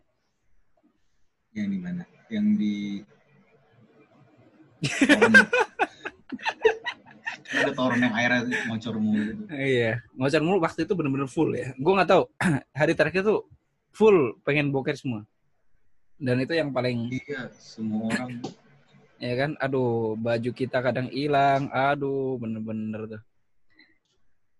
Yang 1.56 1.68
di 1.72 1.78
mana? 1.80 2.04
Yang 2.28 2.46
di 2.60 2.74
ada 7.56 7.72
toron 7.72 7.96
yang 8.02 8.12
airnya 8.12 8.44
ngocor 8.68 9.00
mulu 9.00 9.22
gitu. 9.32 9.42
Iya, 9.54 10.04
ngocor 10.12 10.42
mulu 10.44 10.58
waktu 10.60 10.84
itu 10.84 10.92
bener-bener 10.92 11.30
full 11.30 11.56
ya. 11.56 11.72
Gue 11.80 11.92
nggak 11.96 12.10
tahu 12.12 12.22
hari 12.78 12.92
terakhir 12.92 13.24
tuh 13.24 13.48
full 13.96 14.36
pengen 14.44 14.68
boker 14.68 14.92
semua. 14.92 15.24
Dan 16.20 16.44
itu 16.44 16.52
yang 16.52 16.72
paling 16.72 17.08
Iya, 17.08 17.48
semua 17.56 18.12
orang 18.12 18.44
ya 19.16 19.32
kan, 19.32 19.56
aduh 19.56 20.12
baju 20.20 20.50
kita 20.52 20.84
kadang 20.84 21.08
hilang, 21.08 21.72
aduh 21.72 22.36
bener-bener 22.36 23.16
tuh. 23.16 23.22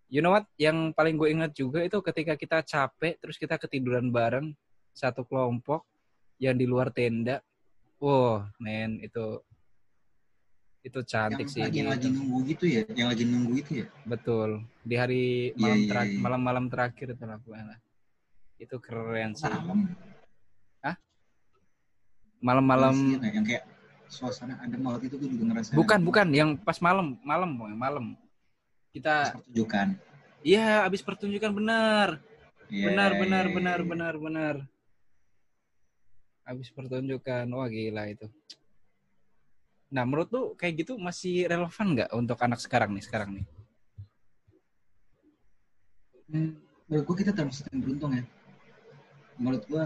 You 0.07 0.23
know 0.23 0.35
what? 0.35 0.47
Yang 0.55 0.95
paling 0.95 1.14
gue 1.19 1.29
ingat 1.35 1.51
juga 1.55 1.83
itu 1.83 1.99
ketika 1.99 2.38
kita 2.38 2.62
capek 2.62 3.19
terus 3.19 3.37
kita 3.37 3.59
ketiduran 3.59 4.14
bareng 4.14 4.55
satu 4.95 5.27
kelompok 5.27 5.83
yang 6.38 6.55
di 6.55 6.64
luar 6.64 6.95
tenda. 6.95 7.42
Wow, 7.99 8.45
men 8.61 9.01
itu 9.01 9.40
itu 10.87 11.01
cantik 11.03 11.51
yang 11.51 11.51
sih. 11.51 11.62
lagi, 11.66 11.81
lagi 11.83 12.09
nunggu 12.14 12.38
gitu 12.47 12.64
ya, 12.71 12.87
yang 12.95 13.11
lagi 13.11 13.25
nunggu 13.27 13.53
itu 13.59 13.73
ya. 13.83 13.87
Betul. 14.07 14.62
Di 14.87 14.95
hari 14.95 15.51
Iya, 15.51 15.59
malam 15.59 15.79
iya, 15.83 15.88
terakhir, 15.90 16.14
iya. 16.14 16.23
malam-malam 16.23 16.64
terakhir 16.71 17.07
itu 17.19 17.25
lah 17.27 17.38
pokoknya. 17.42 17.79
Itu 18.62 18.77
keren 18.79 19.31
sih. 19.35 19.51
Malam. 19.51 19.81
Malam-malam 22.37 22.95
Iya, 23.16 23.33
yang 23.33 23.47
kayak 23.49 23.64
suasana 24.07 24.55
adem 24.62 24.79
banget 24.87 25.11
itu 25.11 25.16
gue 25.19 25.29
juga 25.35 25.45
ngerasain. 25.51 25.75
bukan 25.75 25.99
bukan 26.05 26.27
yang 26.31 26.51
pas 26.55 26.79
malam, 26.79 27.19
malam 27.27 27.51
malam. 27.75 28.05
Kita 28.97 29.37
pertunjukan. 29.37 29.89
iya 30.41 30.89
habis 30.89 31.05
pertunjukan 31.05 31.53
benar. 31.53 32.09
Iya, 32.73 32.91
Benar 32.91 33.11
benar 33.21 33.45
iya, 33.47 33.53
benar 33.53 33.79
iya. 33.85 33.87
benar 33.87 34.15
benar. 34.17 34.55
Habis 36.49 36.73
pertunjukan. 36.73 37.45
Wah 37.53 37.69
gila 37.69 38.09
itu. 38.09 38.27
Nah, 39.93 40.03
menurut 40.03 40.29
lu 40.35 40.43
kayak 40.59 40.83
gitu 40.83 40.99
masih 40.99 41.47
relevan 41.47 41.87
nggak 41.95 42.11
untuk 42.17 42.39
anak 42.43 42.59
sekarang 42.59 42.91
nih, 42.97 43.05
sekarang 43.07 43.39
nih? 43.39 43.45
Hmm, 46.27 46.59
menurut 46.91 47.05
gue 47.07 47.17
kita 47.23 47.31
termasuk 47.37 47.71
yang 47.71 47.81
beruntung 47.87 48.13
ya. 48.19 48.25
Menurut 49.39 49.63
gue 49.71 49.85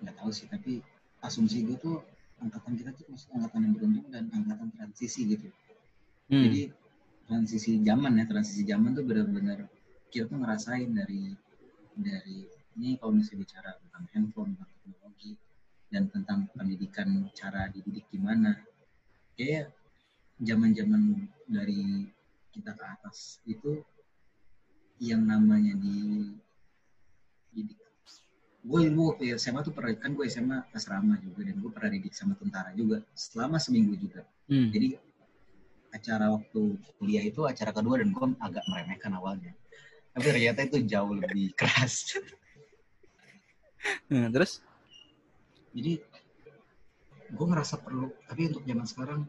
nggak 0.00 0.14
tahu 0.16 0.30
sih, 0.32 0.46
tapi 0.48 0.80
asumsi 1.20 1.66
gue 1.68 1.76
tuh 1.76 2.00
angkatan 2.40 2.72
kita 2.78 2.94
tuh 2.96 3.04
masuk 3.12 3.28
angkatan 3.36 3.60
yang 3.68 3.72
beruntung 3.76 4.06
dan 4.08 4.24
angkatan 4.32 4.68
transisi 4.72 5.20
gitu. 5.28 5.48
Hmm. 6.32 6.40
Jadi 6.48 6.62
transisi 7.26 7.82
zaman 7.82 8.22
ya, 8.22 8.24
transisi 8.30 8.62
zaman 8.62 8.94
tuh 8.94 9.04
benar-benar 9.04 9.66
kita 10.08 10.30
tuh 10.30 10.38
ngerasain 10.38 10.90
dari 10.94 11.34
dari 11.98 12.46
ini 12.78 12.94
kalau 13.00 13.18
misalnya 13.18 13.42
bicara 13.42 13.70
tentang 13.82 14.04
handphone, 14.14 14.50
tentang 14.54 14.70
teknologi 14.80 15.32
dan 15.90 16.02
tentang 16.12 16.38
pendidikan 16.54 17.08
cara 17.34 17.66
dididik 17.72 18.06
gimana. 18.08 18.54
Kayak 19.36 19.74
zaman-zaman 20.40 21.26
dari 21.50 22.06
kita 22.54 22.72
ke 22.72 22.84
atas 22.84 23.40
itu 23.44 23.84
yang 24.96 25.24
namanya 25.28 25.76
di 25.76 26.32
didik 27.52 27.76
gue 28.66 28.80
dulu 28.90 29.14
waktu 29.14 29.38
SMA 29.38 29.62
tuh 29.62 29.70
pernah 29.70 29.94
kan 29.94 30.10
gue 30.18 30.26
SMA 30.26 30.58
asrama 30.74 31.14
juga 31.22 31.46
dan 31.46 31.54
gue 31.62 31.70
pernah 31.70 31.90
didik 31.94 32.10
sama 32.10 32.34
tentara 32.34 32.74
juga 32.74 32.98
selama 33.14 33.62
seminggu 33.62 33.94
juga 33.94 34.26
Hmm. 34.46 34.70
jadi 34.70 34.94
acara 35.96 36.30
waktu 36.30 36.76
kuliah 37.00 37.24
itu 37.24 37.42
acara 37.48 37.72
kedua 37.72 37.98
dan 38.00 38.12
gue 38.12 38.26
agak 38.38 38.64
meremehkan 38.68 39.12
awalnya 39.16 39.52
tapi 40.12 40.24
ternyata 40.32 40.60
itu 40.68 40.78
jauh 40.84 41.12
lebih 41.16 41.52
keras 41.56 42.16
Hmm, 44.10 44.30
terus 44.34 44.60
jadi 45.70 46.02
gue 47.30 47.46
ngerasa 47.46 47.78
perlu 47.82 48.10
tapi 48.26 48.50
untuk 48.50 48.62
zaman 48.66 48.86
sekarang 48.86 49.20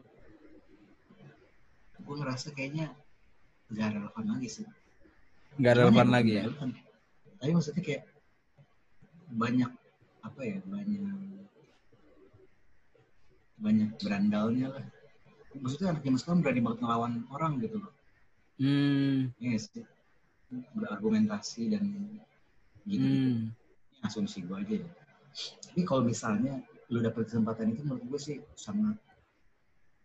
gue 1.98 2.14
ngerasa 2.18 2.54
kayaknya 2.56 2.94
gak 3.68 3.92
relevan 3.94 4.26
lagi 4.34 4.48
sih 4.48 4.66
Cuman 5.58 5.74
relevan 5.74 6.08
ya 6.08 6.14
lagi 6.14 6.32
ya? 6.38 6.42
relevan. 6.46 6.70
Tapi 7.38 7.50
maksudnya 7.50 7.82
kayak 7.82 8.02
banyak 9.28 9.70
apa 10.22 10.40
ya 10.46 10.58
banyak 10.62 11.02
banyak 13.58 13.90
berandalnya 13.98 14.66
lah. 14.70 14.84
Maksudnya 15.60 15.88
anak 15.94 16.02
zaman 16.06 16.18
sekarang 16.18 16.40
berani 16.44 16.60
banget 16.64 16.78
ngelawan 16.82 17.12
orang 17.34 17.52
gitu 17.62 17.76
loh. 17.82 17.92
Hmm. 18.58 19.30
Iya 19.38 19.58
sih. 19.58 19.84
Berargumentasi 20.74 21.62
dan 21.74 21.84
gitu. 22.88 23.04
Hmm. 23.04 23.52
Ini 23.98 24.00
asumsi 24.06 24.46
gue 24.46 24.56
aja 24.56 24.74
ya. 24.80 24.90
Tapi 25.68 25.80
kalau 25.84 26.02
misalnya 26.02 26.62
lu 26.88 27.04
dapet 27.04 27.28
kesempatan 27.28 27.76
itu 27.76 27.84
menurut 27.84 28.04
gue 28.08 28.20
sih 28.20 28.36
sangat 28.56 28.96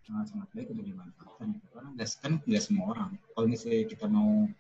sangat 0.04 0.36
sangat 0.36 0.48
baik 0.52 0.68
untuk 0.76 0.84
dimanfaatkan 0.84 1.48
gitu. 1.56 1.68
karena 1.72 1.90
nggak 1.96 2.10
kan 2.20 2.34
nggak 2.44 2.60
semua 2.60 2.86
orang 2.92 3.12
kalau 3.32 3.48
misalnya 3.48 3.88
kita 3.88 4.06
mau 4.12 4.52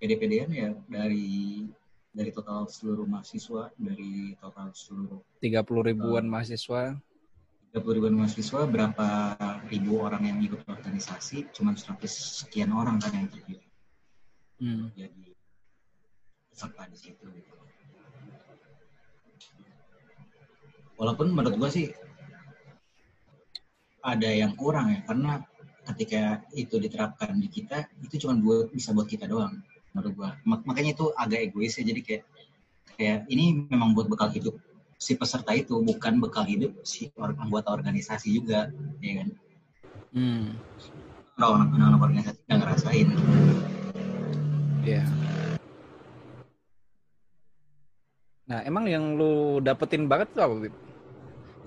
pd-pdn 0.00 0.50
ya 0.56 0.70
dari 0.88 1.68
dari 2.16 2.30
total 2.32 2.64
seluruh 2.64 3.04
mahasiswa 3.04 3.68
dari 3.76 4.32
total 4.40 4.72
seluruh 4.72 5.20
30 5.44 5.88
ribuan 5.92 6.24
mahasiswa. 6.24 6.96
30 7.74 7.96
ribuan 7.96 8.14
mahasiswa 8.16 8.60
berapa 8.66 9.06
ribu 9.68 10.00
orang 10.00 10.22
yang 10.24 10.38
ikut 10.40 10.64
organisasi 10.64 11.50
cuma 11.52 11.74
100 11.76 12.08
sekian 12.44 12.70
orang 12.72 12.96
kan 13.02 13.12
yang 13.14 13.28
terpilih 13.30 13.62
Hmm. 14.56 14.88
jadi 14.96 15.36
peserta 16.48 16.88
di 16.88 16.96
situ 16.96 17.28
gitu. 17.28 17.52
Walaupun 20.96 21.28
menurut 21.28 21.60
gua 21.60 21.68
sih 21.68 21.92
ada 24.00 24.32
yang 24.32 24.56
kurang 24.56 24.96
ya 24.96 25.04
karena 25.04 25.44
ketika 25.92 26.40
itu 26.56 26.80
diterapkan 26.80 27.36
di 27.36 27.52
kita 27.52 27.84
itu 28.00 28.24
cuma 28.24 28.32
buat 28.40 28.72
bisa 28.72 28.96
buat 28.96 29.04
kita 29.04 29.28
doang 29.28 29.60
menurut. 29.92 30.16
Mak- 30.48 30.64
makanya 30.64 30.96
itu 30.96 31.12
agak 31.12 31.52
egois 31.52 31.76
ya 31.76 31.84
jadi 31.84 32.00
kayak 32.00 32.22
kayak 32.96 33.18
ini 33.28 33.68
memang 33.68 33.92
buat 33.92 34.08
bekal 34.08 34.32
hidup 34.32 34.56
si 34.96 35.12
peserta 35.14 35.52
itu 35.52 35.76
bukan 35.84 36.18
bekal 36.20 36.44
hidup 36.48 36.72
si 36.82 37.12
or- 37.20 37.36
anggota 37.36 37.72
organisasi 37.72 38.40
juga 38.40 38.72
ya 39.00 39.22
kan 39.24 39.28
Hmm. 40.16 40.56
orang 41.36 41.68
anak 41.76 42.00
organisasi 42.00 42.38
nggak 42.48 42.58
ngerasain 42.64 43.08
Iya. 44.86 45.02
Nah, 48.46 48.62
emang 48.62 48.86
yang 48.86 49.18
lu 49.18 49.58
dapetin 49.58 50.06
banget 50.06 50.30
tuh 50.30 50.46
apa, 50.46 50.54
Bib? 50.62 50.74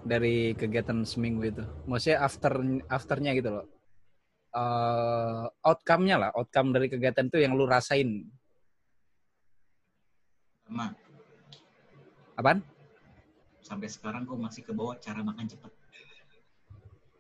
dari 0.08 0.56
kegiatan 0.56 1.04
seminggu 1.04 1.44
itu? 1.44 1.64
Maksudnya 1.84 2.24
after 2.24 2.54
afternya 2.88 3.36
gitu 3.36 3.52
loh. 3.52 3.68
Uh, 4.56 5.46
outcome-nya 5.62 6.16
lah, 6.18 6.30
outcome 6.34 6.72
dari 6.72 6.88
kegiatan 6.88 7.28
itu 7.28 7.38
yang 7.44 7.54
lu 7.54 7.68
rasain. 7.68 8.26
Sama. 10.66 10.96
Apaan? 12.40 12.64
Sampai 13.70 13.86
sekarang 13.86 14.26
gue 14.26 14.34
masih 14.34 14.66
ke 14.66 14.74
bawah 14.74 14.98
cara 14.98 15.22
makan 15.22 15.46
cepat. 15.46 15.70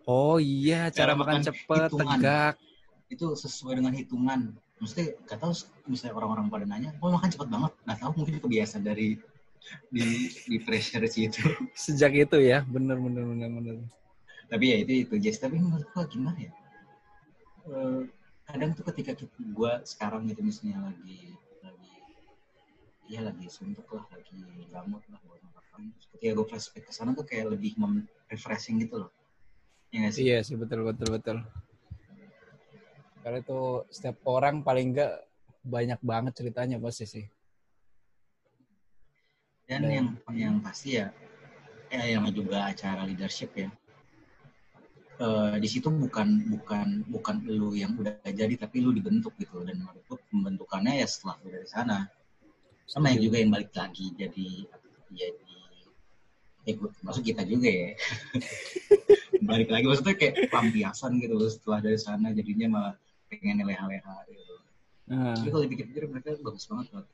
Oh 0.10 0.42
iya, 0.42 0.90
cara, 0.90 1.14
Cara 1.14 1.14
makan, 1.14 1.22
makan 1.38 1.42
cepet, 1.46 1.90
hitungan. 1.94 2.18
tegak. 2.18 2.56
Itu 3.14 3.26
sesuai 3.38 3.78
dengan 3.78 3.94
hitungan. 3.94 4.40
Maksudnya 4.82 5.14
gak 5.30 5.38
tahu 5.46 5.54
misalnya 5.86 6.18
orang-orang 6.18 6.50
pada 6.50 6.66
nanya, 6.66 6.90
oh 6.98 7.14
makan 7.14 7.30
cepat 7.30 7.48
banget. 7.54 7.72
Gak 7.86 7.98
tahu 8.02 8.12
mungkin 8.18 8.36
kebiasaan 8.42 8.82
dari 8.82 9.22
di 9.94 10.34
di 10.50 10.58
pressure 10.66 11.06
sih 11.06 11.30
itu. 11.30 11.46
Sejak 11.86 12.18
itu 12.18 12.42
ya, 12.42 12.66
bener 12.66 12.98
bener 12.98 13.22
bener 13.30 13.50
bener. 13.54 13.76
Tapi 14.50 14.66
ya 14.74 14.78
itu 14.82 15.06
itu 15.06 15.14
Jess. 15.22 15.38
Tapi 15.38 15.62
menurut 15.62 15.86
gue 15.86 16.04
gimana 16.10 16.38
ya? 16.42 16.52
Eh, 17.70 18.02
kadang 18.50 18.74
tuh 18.74 18.82
ketika 18.90 19.14
gue 19.38 19.74
sekarang 19.86 20.26
gitu 20.26 20.42
misalnya 20.42 20.90
lagi 20.90 21.38
ya 23.10 23.26
lagi 23.26 23.50
suntuk 23.50 23.89
lah, 23.89 24.06
lagi 24.13 24.38
gamut 24.69 25.02
lah 25.10 25.19
buat 25.26 25.41
ngapain. 25.41 25.89
Terus 25.98 26.06
Ketika 26.13 26.32
gue 26.38 26.45
flashback 26.45 26.84
ke 26.86 26.93
sana 26.93 27.12
tuh 27.17 27.26
kayak 27.26 27.58
lebih 27.58 27.74
refreshing 28.30 28.78
gitu 28.86 29.02
loh. 29.06 29.12
Ya 29.89 30.06
nggak 30.06 30.13
sih? 30.13 30.22
Iya 30.30 30.38
sih 30.45 30.56
betul 30.56 30.86
betul 30.86 31.10
betul. 31.17 31.38
Karena 33.26 33.38
itu 33.41 33.60
setiap 33.89 34.22
orang 34.30 34.62
paling 34.62 34.93
enggak 34.93 35.26
banyak 35.65 36.00
banget 36.06 36.34
ceritanya 36.38 36.78
pasti 36.78 37.06
sih. 37.10 37.26
Dan 39.65 39.86
Dan- 39.86 39.93
yang 39.93 40.08
yang 40.34 40.56
pasti 40.62 41.02
ya, 41.02 41.10
eh, 41.89 42.13
yang 42.13 42.30
juga 42.30 42.69
acara 42.69 43.06
leadership 43.10 43.54
ya. 43.58 43.69
Eh, 45.19 45.56
di 45.60 45.67
situ 45.67 45.91
bukan 45.91 46.48
bukan 46.48 47.04
bukan 47.12 47.43
lu 47.43 47.76
yang 47.76 47.91
udah 48.00 48.24
jadi 48.24 48.56
tapi 48.56 48.80
lu 48.80 48.95
dibentuk 48.95 49.36
gitu 49.36 49.67
dan 49.67 49.76
menurut 49.84 50.06
pembentukannya 50.32 51.04
ya 51.04 51.08
setelah 51.10 51.36
lu 51.43 51.52
dari 51.52 51.67
sana 51.67 52.08
sama 52.89 53.13
yang 53.13 53.21
juga 53.30 53.38
yang 53.38 53.52
balik 53.54 53.71
lagi 53.78 54.10
jadi 54.17 54.49
jadi 55.13 56.71
gua, 56.78 56.89
maksud 57.06 57.21
kita 57.21 57.45
juga 57.45 57.69
ya 57.69 57.89
balik 59.49 59.69
lagi 59.69 59.86
maksudnya 59.86 60.17
kayak 60.17 60.49
pelampiasan 60.49 61.21
gitu 61.21 61.38
setelah 61.45 61.80
dari 61.86 61.97
sana 62.02 62.34
jadinya 62.34 62.67
malah 62.69 62.93
pengen 63.30 63.62
leha-leha 63.62 64.17
gitu 64.30 64.49
Nah, 65.10 65.34
tapi 65.34 65.49
kalau 65.49 65.65
dipikir-pikir 65.65 66.06
mereka 66.06 66.38
bagus 66.45 66.69
banget 66.69 66.93
loh 66.93 67.06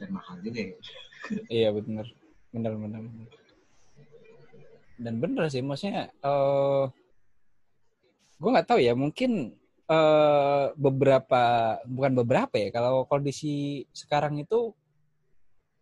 dan 0.00 0.08
mahal 0.16 0.40
juga 0.40 0.60
ya 0.64 0.76
iya. 1.60 1.68
Bener 1.70 2.06
bener. 2.52 2.72
bener. 2.72 3.28
Dan 4.96 5.14
bener 5.20 5.44
sih, 5.52 5.60
maksudnya 5.60 6.08
eh 6.08 6.84
gue 8.40 8.50
nggak 8.50 8.68
tahu 8.68 8.80
ya, 8.80 8.96
mungkin 8.96 9.52
eh 9.92 10.64
beberapa 10.72 11.42
bukan 11.84 12.12
beberapa 12.24 12.54
ya, 12.56 12.68
kalau 12.72 13.04
kondisi 13.04 13.84
sekarang 13.92 14.40
itu 14.40 14.72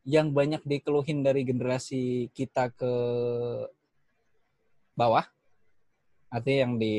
yang 0.05 0.33
banyak 0.33 0.65
dikeluhin 0.65 1.21
dari 1.21 1.45
generasi 1.45 2.33
kita 2.33 2.73
ke 2.73 2.93
bawah, 4.97 5.25
artinya 6.33 6.59
yang 6.69 6.75
di 6.81 6.97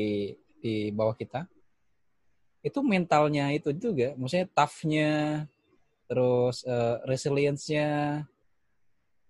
di 0.62 0.74
bawah 0.94 1.14
kita, 1.18 1.50
itu 2.62 2.78
mentalnya 2.86 3.50
itu 3.50 3.74
juga, 3.74 4.14
maksudnya 4.14 4.46
tough-nya, 4.54 5.10
terus 6.06 6.62
eh, 6.62 6.96
resilience-nya, 7.10 8.22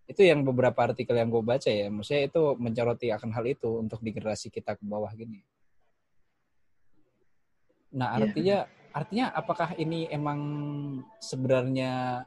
itu 0.04 0.20
yang 0.20 0.44
beberapa 0.44 0.76
artikel 0.92 1.16
yang 1.16 1.32
gue 1.32 1.40
baca 1.40 1.70
ya, 1.72 1.88
maksudnya 1.88 2.28
itu 2.28 2.42
mencoroti 2.60 3.08
akan 3.08 3.30
hal 3.32 3.44
itu 3.48 3.80
untuk 3.80 4.04
di 4.04 4.12
generasi 4.12 4.52
kita 4.52 4.76
ke 4.76 4.84
bawah 4.84 5.08
gini. 5.16 5.40
Nah 7.96 8.16
Iya. 8.16 8.24
artinya 8.24 8.58
artinya 8.92 9.26
apakah 9.32 9.72
ini 9.80 10.08
emang 10.12 10.40
sebenarnya 11.20 12.24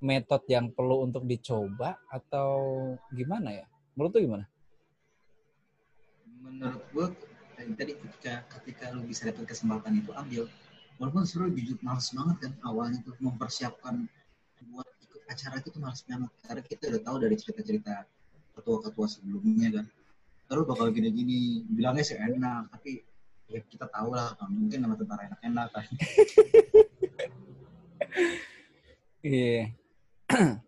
metode 0.00 0.48
yang 0.48 0.72
perlu 0.72 1.04
untuk 1.04 1.24
dicoba 1.28 2.00
atau 2.08 2.50
gimana 3.12 3.52
ya? 3.52 3.66
Menurut 3.94 4.12
lu 4.16 4.20
gimana? 4.26 4.44
menurut 6.40 6.82
gue 6.92 7.06
tadi, 7.56 7.72
tadi 7.76 7.92
ketika 7.96 8.32
ketika 8.58 8.84
lu 8.96 9.04
bisa 9.04 9.28
dapat 9.28 9.44
kesempatan 9.48 10.00
itu 10.00 10.10
ambil 10.16 10.44
walaupun 10.96 11.24
seru 11.24 11.48
jujur 11.52 11.76
males 11.84 12.08
banget 12.12 12.36
kan 12.48 12.52
awalnya 12.64 12.98
tuh 13.04 13.16
mempersiapkan 13.20 14.04
buat 14.72 14.88
ikut 15.04 15.22
acara 15.28 15.60
itu 15.60 15.68
tuh 15.72 15.80
males 15.80 16.00
banget 16.04 16.30
karena 16.44 16.62
kita 16.64 16.82
udah 16.92 17.02
tahu 17.04 17.16
dari 17.20 17.36
cerita-cerita 17.36 17.94
ketua-ketua 18.56 19.06
sebelumnya 19.08 19.68
kan 19.80 19.86
terus 20.50 20.64
bakal 20.66 20.90
gini-gini 20.90 21.64
bilangnya 21.70 22.04
sih 22.04 22.18
enak 22.18 22.68
tapi 22.74 23.00
ya 23.48 23.60
kita 23.64 23.86
tahu 23.88 24.12
lah 24.12 24.34
kan 24.36 24.50
mungkin 24.50 24.78
nama 24.82 24.94
tentara 24.98 25.28
enak-enak 25.32 25.68
kan 25.72 25.86
Iya. 29.20 29.76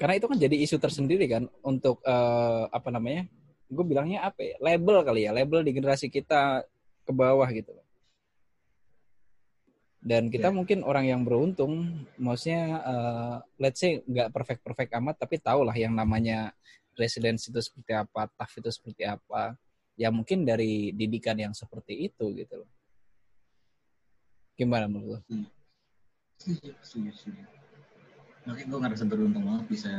Karena 0.00 0.14
itu 0.16 0.26
kan 0.26 0.38
jadi 0.40 0.56
isu 0.56 0.76
tersendiri 0.80 1.28
kan 1.28 1.44
untuk 1.60 2.00
eh, 2.02 2.64
apa 2.72 2.88
namanya? 2.90 3.28
Gue 3.70 3.84
bilangnya 3.86 4.26
apa 4.26 4.40
ya? 4.42 4.56
Label 4.58 5.04
kali 5.06 5.20
ya, 5.28 5.30
label 5.30 5.62
di 5.62 5.70
generasi 5.76 6.10
kita 6.10 6.64
ke 7.06 7.12
bawah 7.12 7.46
gitu. 7.52 7.70
Dan 10.00 10.32
kita 10.32 10.48
Iya. 10.48 10.56
mungkin 10.56 10.80
orang 10.80 11.04
yang 11.04 11.20
beruntung, 11.28 12.04
maksudnya 12.16 12.80
eh, 12.80 13.36
let's 13.60 13.78
say 13.78 14.00
nggak 14.00 14.32
perfect 14.32 14.64
perfect 14.64 14.90
amat, 14.96 15.20
tapi 15.20 15.36
tahu 15.36 15.60
lah 15.68 15.76
yang 15.76 15.92
namanya 15.92 16.56
residence 16.96 17.52
itu 17.52 17.60
seperti 17.60 17.92
apa, 17.92 18.26
tough 18.32 18.54
itu 18.56 18.70
seperti 18.72 19.04
apa. 19.04 19.54
Ya 20.00 20.08
mungkin 20.08 20.48
dari 20.48 20.96
didikan 20.96 21.36
yang 21.36 21.52
seperti 21.52 22.08
itu 22.08 22.32
gitu 22.32 22.64
loh. 22.64 22.70
Gimana 24.56 24.88
menurut 24.88 25.20
lo? 25.28 25.44
setuju 26.40 26.72
setuju 26.80 27.12
setuju 27.12 27.59
makanya 28.48 28.68
gue 28.72 28.80
ngerasa 28.80 29.04
beruntung 29.04 29.44
banget 29.44 29.64
bisa 29.68 29.92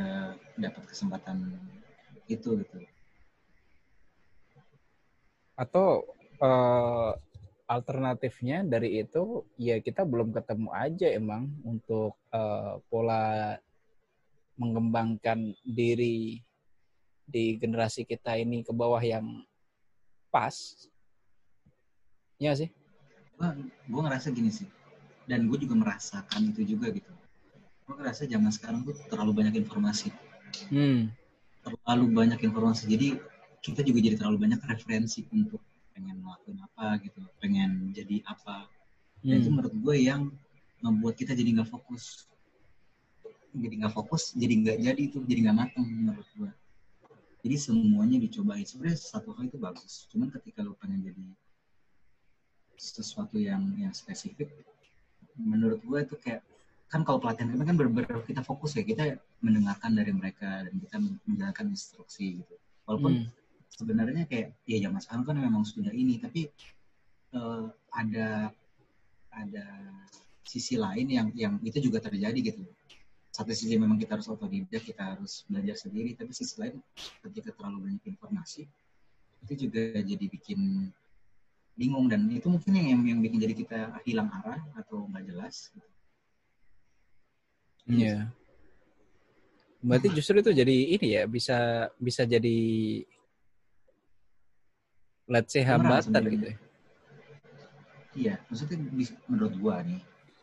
dapat 0.58 0.82
kesempatan 0.90 1.54
itu 2.26 2.58
gitu. 2.58 2.76
Atau 5.54 6.10
eh, 6.42 7.12
alternatifnya 7.70 8.66
dari 8.66 8.98
itu 8.98 9.46
ya 9.54 9.78
kita 9.78 10.02
belum 10.02 10.34
ketemu 10.34 10.68
aja 10.74 11.08
emang 11.14 11.54
untuk 11.62 12.18
eh, 12.34 12.82
pola 12.90 13.54
mengembangkan 14.58 15.54
diri 15.62 16.42
di 17.22 17.56
generasi 17.56 18.02
kita 18.02 18.36
ini 18.36 18.66
ke 18.66 18.74
bawah 18.74 19.00
yang 19.00 19.24
pas. 20.34 20.54
Ya 22.42 22.58
sih? 22.58 22.74
Gue 23.38 23.70
gue 23.86 24.00
ngerasa 24.02 24.34
gini 24.34 24.50
sih. 24.50 24.66
Dan 25.30 25.46
gue 25.46 25.54
juga 25.62 25.78
merasakan 25.78 26.50
itu 26.50 26.66
juga 26.66 26.90
gitu 26.90 27.21
gue 27.92 28.00
ngerasa 28.00 28.24
zaman 28.24 28.48
sekarang 28.48 28.80
tuh 28.88 28.96
terlalu 29.12 29.44
banyak 29.44 29.60
informasi. 29.60 30.08
Hmm. 30.72 31.12
Terlalu 31.60 32.04
banyak 32.08 32.40
informasi. 32.40 32.88
Jadi 32.88 33.20
kita 33.60 33.84
juga 33.84 34.00
jadi 34.00 34.16
terlalu 34.16 34.48
banyak 34.48 34.64
referensi 34.64 35.28
untuk 35.28 35.60
pengen 35.92 36.24
ngelakuin 36.24 36.56
apa 36.64 36.96
gitu 37.04 37.20
pengen 37.36 37.92
jadi 37.92 38.24
apa. 38.24 38.64
Dan 39.20 39.44
itu 39.44 39.52
hmm. 39.52 39.60
menurut 39.60 39.74
gue 39.76 39.96
yang 40.00 40.32
membuat 40.80 41.20
kita 41.20 41.36
jadi 41.36 41.60
nggak 41.60 41.68
fokus. 41.68 42.24
Jadi 43.52 43.84
nggak 43.84 43.92
fokus 43.92 44.32
jadi 44.32 44.54
nggak 44.64 44.78
jadi 44.80 45.02
itu 45.12 45.20
jadi 45.28 45.52
nggak 45.52 45.58
matang 45.60 45.84
menurut 45.84 46.24
gue 46.40 46.48
jadi 47.44 47.56
semuanya 47.60 48.16
dicobain. 48.16 48.64
Sebenarnya 48.64 48.96
satu 48.96 49.36
hal 49.36 49.52
itu 49.52 49.60
bagus. 49.60 50.08
Cuman 50.08 50.32
ketika 50.32 50.64
lu 50.64 50.72
pengen 50.80 51.04
jadi 51.04 51.20
sesuatu 52.80 53.36
yang 53.36 53.68
yang 53.76 53.92
spesifik 53.92 54.48
menurut 55.36 55.78
gue 55.84 55.98
itu 56.02 56.16
kayak 56.18 56.40
kan 56.92 57.00
kalau 57.08 57.16
pelatihan 57.24 57.48
kami 57.56 57.64
kan 57.64 57.76
benar-benar 57.80 58.20
kita 58.28 58.44
fokus 58.44 58.76
ya 58.76 58.84
kita 58.84 59.16
mendengarkan 59.40 59.96
dari 59.96 60.12
mereka 60.12 60.68
dan 60.68 60.76
kita 60.76 60.96
menjalankan 61.24 61.72
instruksi 61.72 62.44
gitu 62.44 62.54
walaupun 62.84 63.24
Hmm. 63.24 63.28
sebenarnya 63.72 64.28
kayak 64.28 64.52
ya 64.68 64.84
zaman 64.84 65.00
sekarang 65.00 65.24
kan 65.24 65.36
memang 65.40 65.64
sudah 65.64 65.88
ini 65.88 66.20
tapi 66.20 66.52
eh, 67.32 67.64
ada 67.96 68.52
ada 69.32 69.66
sisi 70.44 70.76
lain 70.76 71.08
yang 71.08 71.28
yang 71.32 71.54
itu 71.64 71.80
juga 71.80 72.04
terjadi 72.04 72.52
gitu 72.52 72.60
satu 73.32 73.48
sisi 73.56 73.80
memang 73.80 73.96
kita 73.96 74.20
harus 74.20 74.28
otodidak 74.28 74.84
kita 74.84 75.16
harus 75.16 75.48
belajar 75.48 75.72
sendiri 75.80 76.12
tapi 76.12 76.36
sisi 76.36 76.60
lain 76.60 76.76
ketika 77.24 77.56
terlalu 77.56 77.88
banyak 77.88 78.04
informasi 78.12 78.68
itu 79.48 79.66
juga 79.66 79.96
jadi 80.04 80.24
bikin 80.28 80.92
bingung 81.72 82.04
dan 82.12 82.28
itu 82.28 82.52
mungkin 82.52 82.76
yang 82.76 83.00
yang 83.00 83.20
bikin 83.24 83.38
jadi 83.40 83.54
kita 83.56 83.78
hilang 84.04 84.28
arah 84.28 84.60
atau 84.76 85.08
nggak 85.08 85.24
jelas 85.32 85.72
gitu. 85.72 85.91
Iya. 87.88 88.30
Berarti 89.82 90.08
justru 90.14 90.38
itu 90.38 90.54
jadi 90.54 90.76
ini 90.94 91.08
ya 91.18 91.22
bisa 91.26 91.90
bisa 91.98 92.22
jadi 92.22 92.58
let's 95.26 95.50
say 95.50 95.66
hambatan 95.66 96.22
gitu 96.30 96.46
ya. 96.54 96.56
Iya, 98.12 98.34
maksudnya 98.46 98.76
menurut 99.24 99.54
gua 99.56 99.80
nih, 99.80 100.00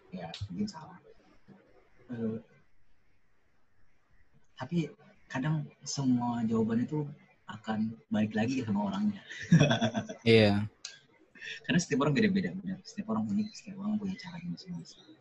ya 0.09 0.27
mungkin 0.49 0.67
salah. 0.67 0.97
Eh, 2.09 2.41
tapi 4.57 4.89
kadang 5.29 5.69
semua 5.85 6.41
jawaban 6.49 6.81
itu 6.83 7.05
akan 7.45 7.93
balik 8.09 8.33
lagi 8.33 8.65
sama 8.65 8.89
orangnya. 8.89 9.21
Iya. 10.25 10.65
Karena 11.65 11.79
setiap 11.81 12.05
orang 12.05 12.13
beda-beda. 12.17 12.51
Setiap 12.81 13.13
orang 13.13 13.29
unik, 13.29 13.47
setiap 13.53 13.77
orang 13.81 14.01
punya 14.01 14.17
caranya 14.17 14.49
masing-masing. 14.53 15.18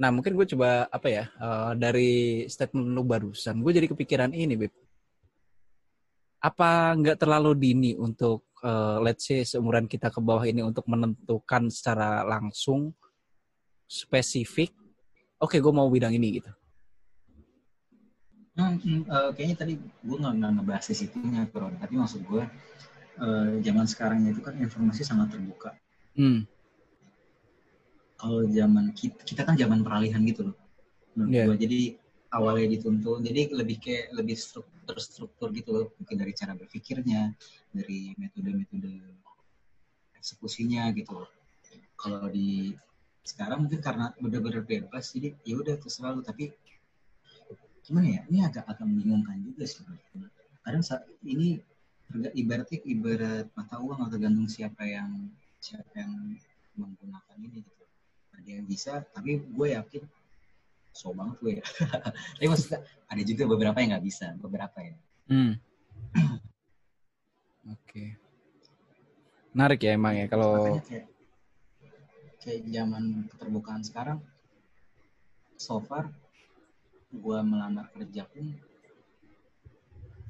Nah, 0.00 0.08
mungkin 0.08 0.32
gue 0.32 0.46
coba 0.56 0.88
apa 0.88 1.08
ya 1.12 1.24
uh, 1.36 1.76
dari 1.76 2.48
statement 2.48 2.88
lu 2.96 3.04
barusan, 3.04 3.60
gue 3.60 3.72
jadi 3.76 3.84
kepikiran 3.84 4.32
ini, 4.32 4.56
Beb. 4.56 4.72
Apa 6.40 6.96
nggak 6.96 7.20
terlalu 7.20 7.52
dini 7.52 7.92
untuk 8.00 8.48
uh, 8.64 8.96
let's 9.04 9.28
say 9.28 9.44
seumuran 9.44 9.84
kita 9.84 10.08
ke 10.08 10.16
bawah 10.24 10.48
ini 10.48 10.64
untuk 10.64 10.88
menentukan 10.88 11.68
secara 11.68 12.24
langsung 12.24 12.96
spesifik, 13.84 14.72
oke, 15.36 15.52
okay, 15.52 15.60
gue 15.60 15.72
mau 15.74 15.84
bidang 15.92 16.16
ini 16.16 16.40
gitu. 16.40 16.52
Hmm, 18.56 18.80
hmm, 18.80 19.02
uh, 19.04 19.30
kayaknya 19.36 19.56
tadi 19.56 19.74
gue 19.76 20.16
nggak 20.16 20.52
ngebahas 20.56 20.84
di 20.88 20.96
situnya, 20.96 21.44
bro. 21.44 21.68
Tapi 21.76 21.92
maksud 21.92 22.24
gue, 22.24 22.44
uh, 23.20 23.50
zaman 23.60 23.84
sekarang 23.84 24.24
itu 24.24 24.40
kan 24.40 24.56
informasi 24.56 25.04
sangat 25.04 25.36
terbuka. 25.36 25.76
Hmm. 26.16 26.48
Kalau 28.20 28.44
zaman 28.44 28.92
kita, 28.92 29.16
kita 29.24 29.42
kan 29.48 29.56
zaman 29.56 29.80
peralihan 29.80 30.20
gitu 30.28 30.52
loh. 30.52 30.56
Menurut 31.16 31.32
yeah. 31.32 31.46
gue. 31.48 31.56
Jadi 31.56 31.80
awalnya 32.36 32.68
dituntun, 32.76 33.24
jadi 33.24 33.48
lebih 33.56 33.80
kayak 33.80 34.12
lebih 34.12 34.36
struktur, 34.36 34.92
terstruktur 34.92 35.48
gitu 35.56 35.70
loh. 35.72 35.86
Mungkin 35.96 36.16
dari 36.20 36.32
cara 36.36 36.52
berpikirnya, 36.52 37.32
dari 37.72 38.12
metode-metode 38.20 38.92
eksekusinya 40.20 40.92
gitu 40.92 41.24
loh. 41.24 41.30
Kalau 41.96 42.28
di 42.28 42.76
sekarang 43.24 43.64
mungkin 43.64 43.80
karena 43.80 44.12
benar-benar 44.20 44.68
bebas, 44.68 45.16
jadi 45.16 45.32
ya 45.48 45.56
udah 45.56 45.80
terserah 45.80 46.12
lu. 46.12 46.20
Tapi 46.20 46.52
gimana 47.90 48.06
ya 48.06 48.22
ini 48.30 48.38
agak 48.44 48.64
agak 48.70 48.86
membingungkan 48.86 49.42
juga 49.42 49.66
sih 49.66 49.82
kadang 50.62 50.84
saat 50.84 51.02
ini 51.26 51.58
ibaratnya 52.38 52.78
ibarat 52.86 53.50
mata 53.58 53.82
uang 53.82 54.06
atau 54.06 54.14
tergantung 54.14 54.46
siapa 54.46 54.86
yang 54.86 55.26
siapa 55.58 55.90
yang 55.98 56.38
menggunakan 56.78 57.36
ini 57.42 57.66
gitu 57.66 57.79
ada 58.40 58.48
yang 58.56 58.64
bisa 58.64 59.04
tapi 59.12 59.44
gue 59.44 59.68
yakin 59.76 60.02
so 60.96 61.12
banget 61.12 61.36
gue 61.44 61.52
ya 61.60 61.64
tapi 62.40 62.46
maksudnya 62.48 62.80
ada 63.12 63.22
juga 63.22 63.42
beberapa 63.44 63.76
yang 63.78 63.90
nggak 63.94 64.06
bisa 64.08 64.32
beberapa 64.40 64.78
ya 64.80 64.96
hmm. 65.28 65.52
oke 67.68 67.84
okay. 67.84 68.08
menarik 69.52 69.80
ya 69.84 69.92
emang 69.92 70.16
ya 70.16 70.26
kalau 70.26 70.80
kayak, 70.88 71.06
kayak 72.40 72.60
zaman 72.72 73.28
keterbukaan 73.28 73.84
sekarang 73.84 74.18
so 75.60 75.76
far 75.84 76.08
gue 77.12 77.38
melamar 77.44 77.92
kerja 77.92 78.24
pun 78.24 78.56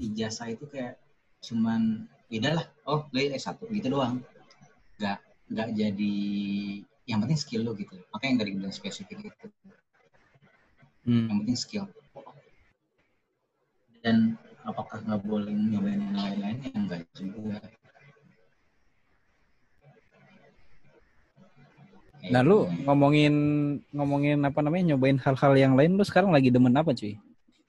ijazah 0.01 0.51
itu 0.51 0.67
kayak 0.67 0.99
cuman 1.45 2.11
beda 2.27 2.59
lah 2.59 2.67
oh 2.91 3.07
lo 3.13 3.19
s 3.21 3.47
satu 3.47 3.71
gitu 3.71 3.93
doang 3.93 4.21
nggak 4.99 5.19
nggak 5.51 5.69
jadi 5.73 6.19
yang 7.11 7.21
penting 7.27 7.41
skill 7.41 7.67
lo 7.67 7.75
gitu 7.75 7.99
makanya 8.15 8.31
yang 8.31 8.41
dari 8.41 8.51
bilang 8.55 8.75
spesifik 8.75 9.19
itu 9.27 9.47
hmm. 11.11 11.27
yang 11.27 11.39
penting 11.43 11.59
skill 11.59 11.85
dan 14.01 14.39
apakah 14.63 15.03
nggak 15.03 15.21
boleh 15.27 15.53
nyobain 15.53 15.99
yang 15.99 16.17
lain-lain 16.17 16.59
yang 16.71 16.79
enggak 16.87 17.03
juga 17.19 17.59
Nah, 22.29 22.45
lu 22.45 22.69
ngomongin 22.85 23.35
ngomongin 23.97 24.45
apa 24.45 24.61
namanya 24.61 24.93
nyobain 24.93 25.17
hal-hal 25.17 25.53
yang 25.57 25.73
lain 25.73 25.97
lu 25.97 26.05
sekarang 26.05 26.29
lagi 26.29 26.53
demen 26.53 26.77
apa 26.77 26.93
cuy? 26.93 27.17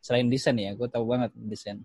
Selain 0.04 0.28
desain 0.28 0.60
ya, 0.60 0.76
gue 0.76 0.92
tahu 0.92 1.08
banget 1.08 1.32
desain. 1.40 1.80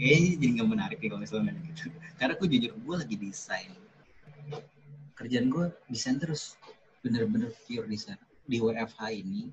Kayaknya 0.00 0.28
jadi 0.40 0.46
nggak 0.56 0.68
menarik 0.72 0.98
nih 1.04 1.08
kalau 1.12 1.20
misalnya 1.20 1.52
gitu. 1.68 1.92
Karena 2.16 2.32
gue 2.40 2.48
jujur 2.48 2.72
gue 2.72 2.96
lagi 2.96 3.16
desain. 3.20 3.72
Kerjaan 5.12 5.52
gue 5.52 5.68
desain 5.92 6.16
terus, 6.16 6.56
bener-bener 7.04 7.52
pure 7.68 7.84
desain. 7.84 8.16
Di 8.48 8.64
WFH 8.64 9.12
ini, 9.12 9.52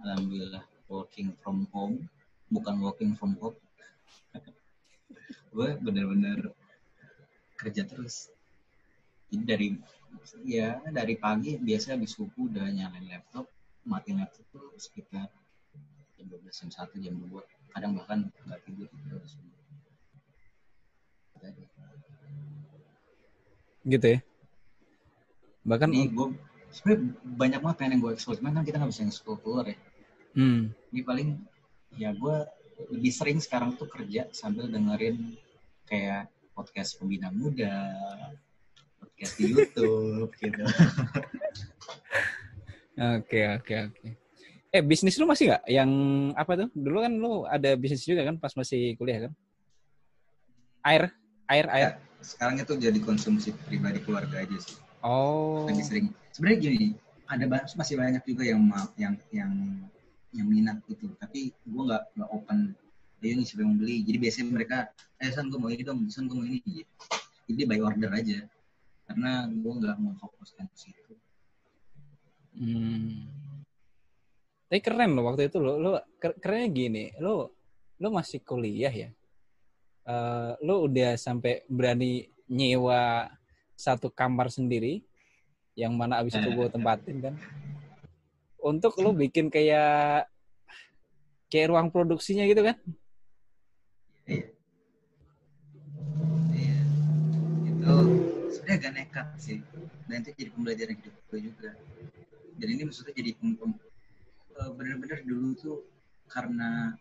alhamdulillah 0.00 0.64
working 0.88 1.36
from 1.44 1.68
home, 1.68 2.08
bukan 2.48 2.80
working 2.80 3.12
from 3.12 3.36
home 3.36 3.60
gue 5.54 5.68
bener-bener 5.82 6.52
kerja 7.56 7.82
terus 7.88 8.30
jadi 9.32 9.42
dari 9.42 9.68
ya 10.46 10.78
dari 10.92 11.18
pagi 11.18 11.58
biasa 11.58 11.98
habis 11.98 12.14
subuh 12.14 12.46
udah 12.46 12.70
nyalain 12.70 13.08
laptop 13.10 13.50
mati 13.82 14.14
laptop 14.14 14.46
tuh 14.54 14.70
sekitar 14.78 15.26
jam 16.16 16.26
12 16.30 16.46
jam 16.46 16.70
satu 16.70 16.94
jam 17.02 17.18
dua 17.18 17.42
kadang 17.74 17.92
bahkan 17.98 18.28
nggak 18.46 18.60
tidur 18.66 18.88
gitu 23.86 24.06
ya 24.18 24.20
bahkan 25.66 25.90
ini 25.94 26.10
gue 26.10 26.34
sebenarnya 26.74 27.02
banyak 27.38 27.60
banget 27.62 27.76
pengen 27.78 27.92
yang 27.98 28.02
gue 28.02 28.12
ekspor 28.14 28.34
cuman 28.38 28.52
kan 28.60 28.64
kita 28.66 28.76
nggak 28.82 28.90
bisa 28.90 29.06
ekspor 29.06 29.38
keluar 29.42 29.66
ya 29.70 29.78
hmm. 30.34 30.74
ini 30.94 31.00
paling 31.06 31.28
ya 31.94 32.10
gue 32.14 32.36
lebih 32.92 33.12
sering 33.12 33.38
sekarang 33.40 33.72
tuh 33.78 33.88
kerja 33.88 34.28
sambil 34.34 34.68
dengerin 34.68 35.38
kayak 35.88 36.28
podcast 36.56 36.96
pembina 36.96 37.28
muda, 37.32 37.88
podcast 39.00 39.32
di 39.36 39.52
YouTube 39.52 40.32
gitu. 40.42 40.64
Oke 42.96 43.40
oke 43.44 43.74
oke. 43.92 44.25
Eh 44.76 44.84
bisnis 44.84 45.16
lu 45.16 45.24
masih 45.24 45.48
nggak? 45.48 45.62
Yang 45.72 45.90
apa 46.36 46.52
tuh? 46.52 46.68
Dulu 46.76 46.98
kan 47.00 47.12
lu 47.16 47.32
ada 47.48 47.70
bisnis 47.80 48.04
juga 48.04 48.28
kan 48.28 48.36
pas 48.36 48.52
masih 48.52 48.92
kuliah 49.00 49.28
kan? 49.28 49.32
Air, 50.84 51.02
air, 51.48 51.66
air. 51.72 51.88
Ya, 51.88 51.90
sekarang 52.20 52.60
itu 52.60 52.72
jadi 52.76 52.98
konsumsi 53.00 53.56
pribadi 53.64 54.04
keluarga 54.04 54.44
aja 54.44 54.56
sih. 54.60 54.76
Oh. 55.00 55.64
Lebih 55.64 55.84
sering. 55.84 56.06
Sebenarnya 56.30 56.58
gini, 56.60 56.86
ada 57.24 57.44
masih 57.72 57.96
banyak 57.96 58.22
juga 58.28 58.44
yang 58.44 58.60
yang 59.00 59.14
yang 59.32 59.52
yang 60.36 60.46
minat 60.46 60.78
gitu 60.86 61.10
tapi 61.16 61.50
gue 61.64 61.82
nggak 61.82 62.12
nggak 62.12 62.30
open 62.30 62.76
dia 63.24 63.32
nih 63.32 63.46
siapa 63.48 63.64
yang 63.64 63.80
beli 63.80 64.04
jadi 64.04 64.18
biasanya 64.20 64.46
mereka 64.52 64.76
eh 65.16 65.32
san 65.32 65.48
gue 65.48 65.56
mau 65.56 65.72
ini 65.72 65.82
dong 65.82 66.04
san 66.12 66.28
gue 66.28 66.36
mau 66.36 66.44
ini 66.44 66.60
gitu. 66.60 66.92
jadi 67.48 67.62
by 67.64 67.80
order 67.80 68.10
aja 68.12 68.38
karena 69.08 69.48
gue 69.48 69.72
nggak 69.80 69.96
mau 69.96 70.12
fokuskan 70.20 70.68
ke 70.68 70.76
situ 70.76 71.14
hmm. 72.60 73.45
Tapi 74.66 74.80
keren 74.82 75.14
loh 75.14 75.30
waktu 75.30 75.48
itu 75.50 75.58
lo 75.62 75.78
lo 75.78 75.90
kerennya 76.18 76.68
gini 76.70 77.04
lo 77.22 77.54
lo 77.96 78.08
masih 78.10 78.42
kuliah 78.42 78.92
ya 78.92 79.10
uh, 80.10 80.58
lo 80.62 80.86
udah 80.86 81.14
sampai 81.14 81.62
berani 81.70 82.26
nyewa 82.50 83.30
satu 83.78 84.10
kamar 84.10 84.50
sendiri 84.50 85.06
yang 85.76 85.92
mana 85.94 86.18
abis 86.24 86.38
itu 86.38 86.50
gue 86.50 86.68
tempatin 86.72 87.16
kan 87.20 87.34
untuk 88.66 88.98
lo 88.98 89.14
bikin 89.14 89.46
kayak 89.46 90.26
kayak 91.46 91.70
ruang 91.70 91.88
produksinya 91.94 92.42
gitu 92.50 92.62
kan? 92.66 92.76
Iya. 94.26 94.46
Iya. 96.50 96.78
Itu 97.70 97.94
sebenarnya 98.50 98.76
agak 98.82 98.92
nekat 98.98 99.26
sih. 99.38 99.58
Dan 100.10 100.22
itu 100.22 100.30
jadi 100.34 100.50
pembelajaran 100.50 100.94
hidup 100.98 101.14
gue 101.30 101.40
juga. 101.46 101.70
Dan 102.56 102.68
ini 102.72 102.82
maksudnya 102.88 103.14
jadi 103.14 103.30
eh, 103.38 103.74
benar-benar 104.76 105.20
dulu 105.24 105.52
tuh 105.56 105.78
karena 106.26 106.96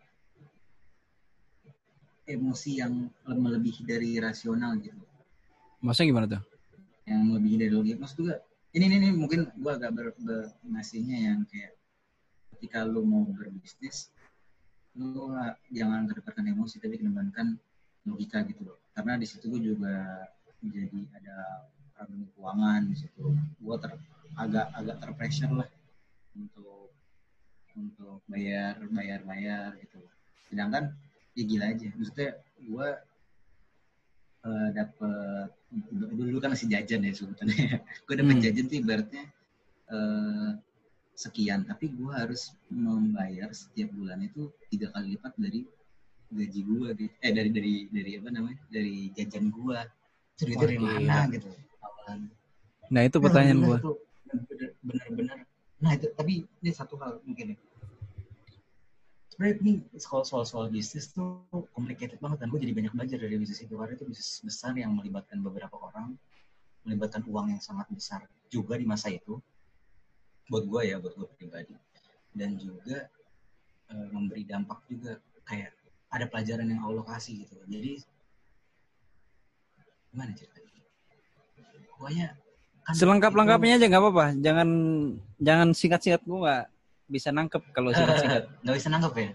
emosi 2.25 2.81
yang 2.81 3.09
melebihi 3.25 3.81
dari 3.85 4.17
rasional 4.17 4.77
gitu. 4.81 4.97
Maksudnya 5.79 6.09
gimana 6.09 6.27
tuh? 6.27 6.43
Yang 7.05 7.21
melebihi 7.29 7.55
dari 7.61 7.71
logika. 7.71 7.97
Maksud 8.01 8.17
juga 8.17 8.35
ini 8.75 8.85
ini, 8.91 8.95
ini 8.99 9.09
mungkin 9.15 9.47
gue 9.55 9.71
agak 9.71 9.91
ber, 9.93 10.07
ber, 10.19 10.51
ngasihnya 10.67 11.17
yang 11.31 11.39
kayak 11.47 11.77
ketika 12.57 12.83
lu 12.83 13.07
mau 13.07 13.23
berbisnis 13.23 14.11
lu 14.95 15.27
jangan 15.75 16.07
kedepankan 16.07 16.55
emosi 16.55 16.79
tapi 16.79 16.95
kedepankan 16.95 17.59
logika 18.07 18.47
gitu 18.47 18.63
loh 18.63 18.79
karena 18.95 19.19
di 19.19 19.27
situ 19.27 19.51
gue 19.51 19.75
juga 19.75 20.23
jadi 20.63 21.03
ada 21.19 21.67
problem 21.95 22.31
keuangan 22.31 22.81
di 22.87 22.95
situ 22.95 23.35
gue 23.35 23.75
ter 23.83 23.91
agak 24.39 24.67
agak 24.71 24.95
terpressure 25.03 25.51
lah 25.51 25.69
untuk 26.31 26.84
untuk 27.75 28.23
bayar 28.31 28.79
bayar 28.91 29.19
bayar 29.27 29.69
gitu. 29.83 29.99
Sedangkan 30.49 30.95
ya 31.35 31.43
gila 31.43 31.65
aja. 31.75 31.87
Maksudnya 31.95 32.31
gue 32.63 32.89
uh, 34.47 34.69
dapet 34.71 35.49
dulu, 35.91 36.31
dulu 36.31 36.37
kan 36.39 36.55
masih 36.55 36.71
jajan 36.71 37.03
ya 37.03 37.11
sebetulnya 37.11 37.83
gue 38.07 38.15
dapet 38.15 38.35
hmm. 38.39 38.43
jajan 38.43 38.65
tuh 38.71 38.77
ibaratnya 38.79 39.23
uh, 39.91 40.49
sekian. 41.15 41.67
Tapi 41.67 41.91
gue 41.93 42.11
harus 42.11 42.55
membayar 42.71 43.51
setiap 43.51 43.91
bulan 43.93 44.23
itu 44.23 44.49
tiga 44.71 44.89
kali 44.95 45.15
lipat 45.19 45.35
dari 45.37 45.61
gaji 46.35 46.61
gue 46.65 46.87
eh 47.21 47.31
dari 47.31 47.49
dari 47.51 47.73
dari 47.91 48.11
apa 48.17 48.29
namanya? 48.31 48.59
Dari 48.71 49.11
jajan 49.13 49.51
gue 49.51 49.79
cerita 50.35 50.63
dari 50.67 50.79
mana 50.79 51.27
gitu. 51.31 51.51
Nah 52.91 53.01
itu 53.03 53.17
pertanyaan 53.19 53.59
gue 53.61 53.77
bener-bener 54.85 55.44
nah 55.85 55.93
itu 55.93 56.09
tapi 56.17 56.49
ini 56.65 56.71
satu 56.73 56.97
hal 56.97 57.21
mungkin 57.21 57.53
ya. 57.53 57.57
Sebenarnya 59.29 59.55
ini 59.61 59.73
soal 60.01 60.25
soal 60.25 60.47
soal 60.49 60.65
bisnis 60.73 61.13
tuh 61.13 61.45
complicated 61.77 62.17
banget 62.17 62.41
dan 62.41 62.49
gue 62.49 62.57
jadi 62.57 62.73
banyak 62.73 62.93
belajar 62.97 63.21
dari 63.21 63.37
bisnis 63.37 63.61
itu. 63.61 63.77
Karena 63.77 63.93
itu 63.93 64.09
bisnis 64.09 64.41
besar 64.41 64.73
yang 64.73 64.97
melibatkan 64.97 65.45
beberapa 65.45 65.77
orang 65.77 66.17
melibatkan 66.85 67.21
uang 67.29 67.53
yang 67.53 67.61
sangat 67.61 67.85
besar 67.93 68.25
juga 68.49 68.77
di 68.81 68.85
masa 68.85 69.13
itu 69.13 69.37
buat 70.49 70.65
gue 70.65 70.81
ya 70.89 70.97
buat 70.97 71.13
gue 71.13 71.27
pribadi. 71.37 71.77
Dan 72.33 72.57
juga 72.57 73.05
e, 73.91 73.95
memberi 74.09 74.41
dampak 74.41 74.81
juga 74.89 75.21
kayak 75.45 75.69
ada 76.09 76.25
pelajaran 76.25 76.65
yang 76.65 76.81
Allah 76.81 77.05
kasih 77.05 77.45
gitu. 77.45 77.61
Jadi 77.69 78.01
gimana 80.09 80.31
ceritanya? 80.33 80.71
Pokoknya 81.93 82.27
kan 82.85 82.93
selengkap 82.93 83.33
lengkapnya 83.33 83.81
aja 83.81 83.85
nggak 83.89 84.03
apa-apa 84.05 84.25
jangan 84.37 84.69
jangan 85.41 85.67
singkat-singkat 85.73 86.21
gue 86.21 86.37
nggak 86.37 86.65
bisa 87.05 87.29
nangkep 87.29 87.61
kalau 87.69 87.93
singkat-singkat. 87.93 88.43
Nggak 88.65 88.75
bisa 88.81 88.89
nangkep 88.89 89.13
ya? 89.13 89.29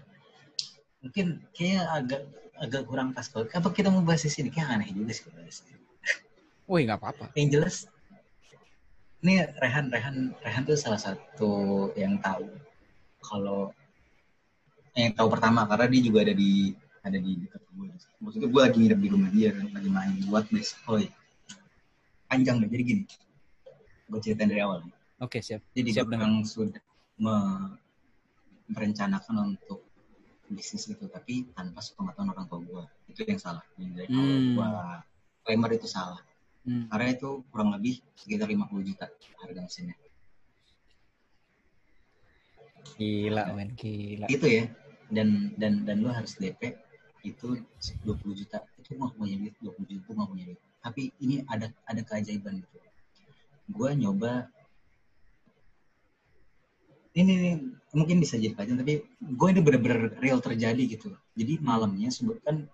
Mungkin 1.01 1.27
kayak 1.55 1.85
agak 1.87 2.21
agak 2.61 2.81
kurang 2.85 3.15
pas. 3.15 3.25
Kalau 3.31 3.47
apa 3.47 3.67
kita 3.73 3.87
mau 3.89 4.03
bahas 4.03 4.21
di 4.27 4.31
sini? 4.31 4.49
Kayak 4.51 4.77
aneh 4.77 4.91
juga 4.91 5.11
sih 5.15 5.25
bahas. 5.31 5.63
Wih, 6.67 6.87
nggak 6.87 6.99
apa-apa. 6.99 7.25
Yang 7.35 7.49
jelas, 7.57 7.75
ini 9.23 9.43
Rehan, 9.59 9.91
Rehan, 9.91 10.15
Rehan 10.39 10.63
tuh 10.63 10.77
salah 10.79 11.01
satu 11.01 11.51
yang 11.99 12.19
tahu 12.21 12.47
kalau 13.23 13.71
yang 14.95 15.15
tahu 15.15 15.27
pertama 15.31 15.63
karena 15.67 15.87
dia 15.87 16.01
juga 16.03 16.19
ada 16.27 16.33
di 16.35 16.75
ada 17.01 17.17
di 17.17 17.31
dekat 17.39 17.61
gue. 17.71 17.87
Maksudnya 18.21 18.49
gue 18.51 18.61
lagi 18.61 18.77
nginep 18.77 18.99
di 18.99 19.09
rumah 19.09 19.29
dia, 19.33 19.49
lagi 19.55 19.89
main 19.89 20.13
buat 20.27 20.45
besok. 20.51 20.79
Oh, 20.85 20.99
iya. 20.99 21.11
Panjang 22.29 22.61
deh, 22.63 22.69
jadi 22.69 22.83
gini. 22.83 23.03
Gue 24.11 24.19
ceritain 24.19 24.51
dari 24.51 24.59
awal. 24.59 24.83
Oke, 25.23 25.39
siap. 25.39 25.63
Jadi 25.71 25.89
siap 25.95 26.11
gue 26.11 26.19
memang 26.19 26.43
sudah 26.43 26.83
merencanakan 28.67 29.55
untuk 29.55 29.87
bisnis 30.51 30.91
itu 30.91 31.07
tapi 31.07 31.47
tanpa 31.55 31.79
sepengetahuan 31.79 32.35
orang 32.35 32.45
tua 32.51 32.59
gue 32.59 32.83
itu 33.15 33.23
yang 33.23 33.39
salah. 33.39 33.63
Yang 33.79 34.03
dari 34.03 34.11
hmm. 34.11 34.59
gue 34.59 34.67
klaimar 35.47 35.71
itu 35.71 35.87
salah. 35.87 36.19
Hmm. 36.61 36.85
karena 36.93 37.17
itu 37.17 37.41
kurang 37.49 37.73
lebih 37.73 38.05
sekitar 38.13 38.45
50 38.45 38.85
juta 38.85 39.09
harga 39.41 39.59
mesinnya. 39.65 39.97
Gila 43.01 43.49
men 43.57 43.73
gila. 43.73 44.29
Itu 44.29 44.45
ya. 44.45 44.69
Dan 45.09 45.57
dan 45.57 45.89
dan 45.89 46.05
lu 46.05 46.13
harus 46.13 46.37
DP 46.37 46.77
itu 47.25 47.57
20 48.05 48.13
juta. 48.37 48.61
Itu 48.77 48.93
nggak 48.93 49.17
punya 49.17 49.41
duit 49.41 49.55
20 49.57 49.89
juta 49.89 50.05
itu 50.05 50.11
nggak 50.13 50.29
punya 50.29 50.43
duit. 50.53 50.61
Tapi 50.85 51.01
ini 51.17 51.41
ada 51.49 51.73
ada 51.89 52.01
keajaiban 52.05 52.61
gitu 52.61 52.77
gue 53.71 53.89
nyoba 53.95 54.51
ini, 57.11 57.31
ini 57.31 57.51
mungkin 57.91 58.23
bisa 58.23 58.39
jadi 58.39 58.55
pelajaran 58.55 58.79
tapi 58.83 59.03
gue 59.19 59.47
ini 59.51 59.59
bener-bener 59.59 60.15
real 60.23 60.39
terjadi 60.39 60.79
gitu. 60.87 61.11
Jadi 61.35 61.59
malamnya 61.59 62.07
sebutkan 62.07 62.67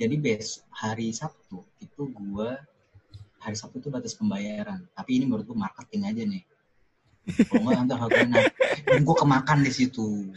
jadi 0.00 0.16
bes 0.16 0.64
hari 0.72 1.12
Sabtu 1.12 1.60
itu 1.84 2.08
gue 2.08 2.48
hari 3.40 3.56
Sabtu 3.56 3.84
itu 3.84 3.88
batas 3.92 4.16
pembayaran. 4.16 4.88
Tapi 4.96 5.10
ini 5.20 5.24
menurut 5.28 5.44
gue 5.44 5.58
marketing 5.58 6.02
aja 6.08 6.22
nih. 6.24 6.44
Kalau 7.48 7.60
nggak 7.64 7.76
nanti 7.88 8.20
naik 8.28 8.52
dan 8.84 9.00
gue 9.00 9.16
kemakan 9.16 9.58
di 9.64 9.72
situ. 9.72 10.28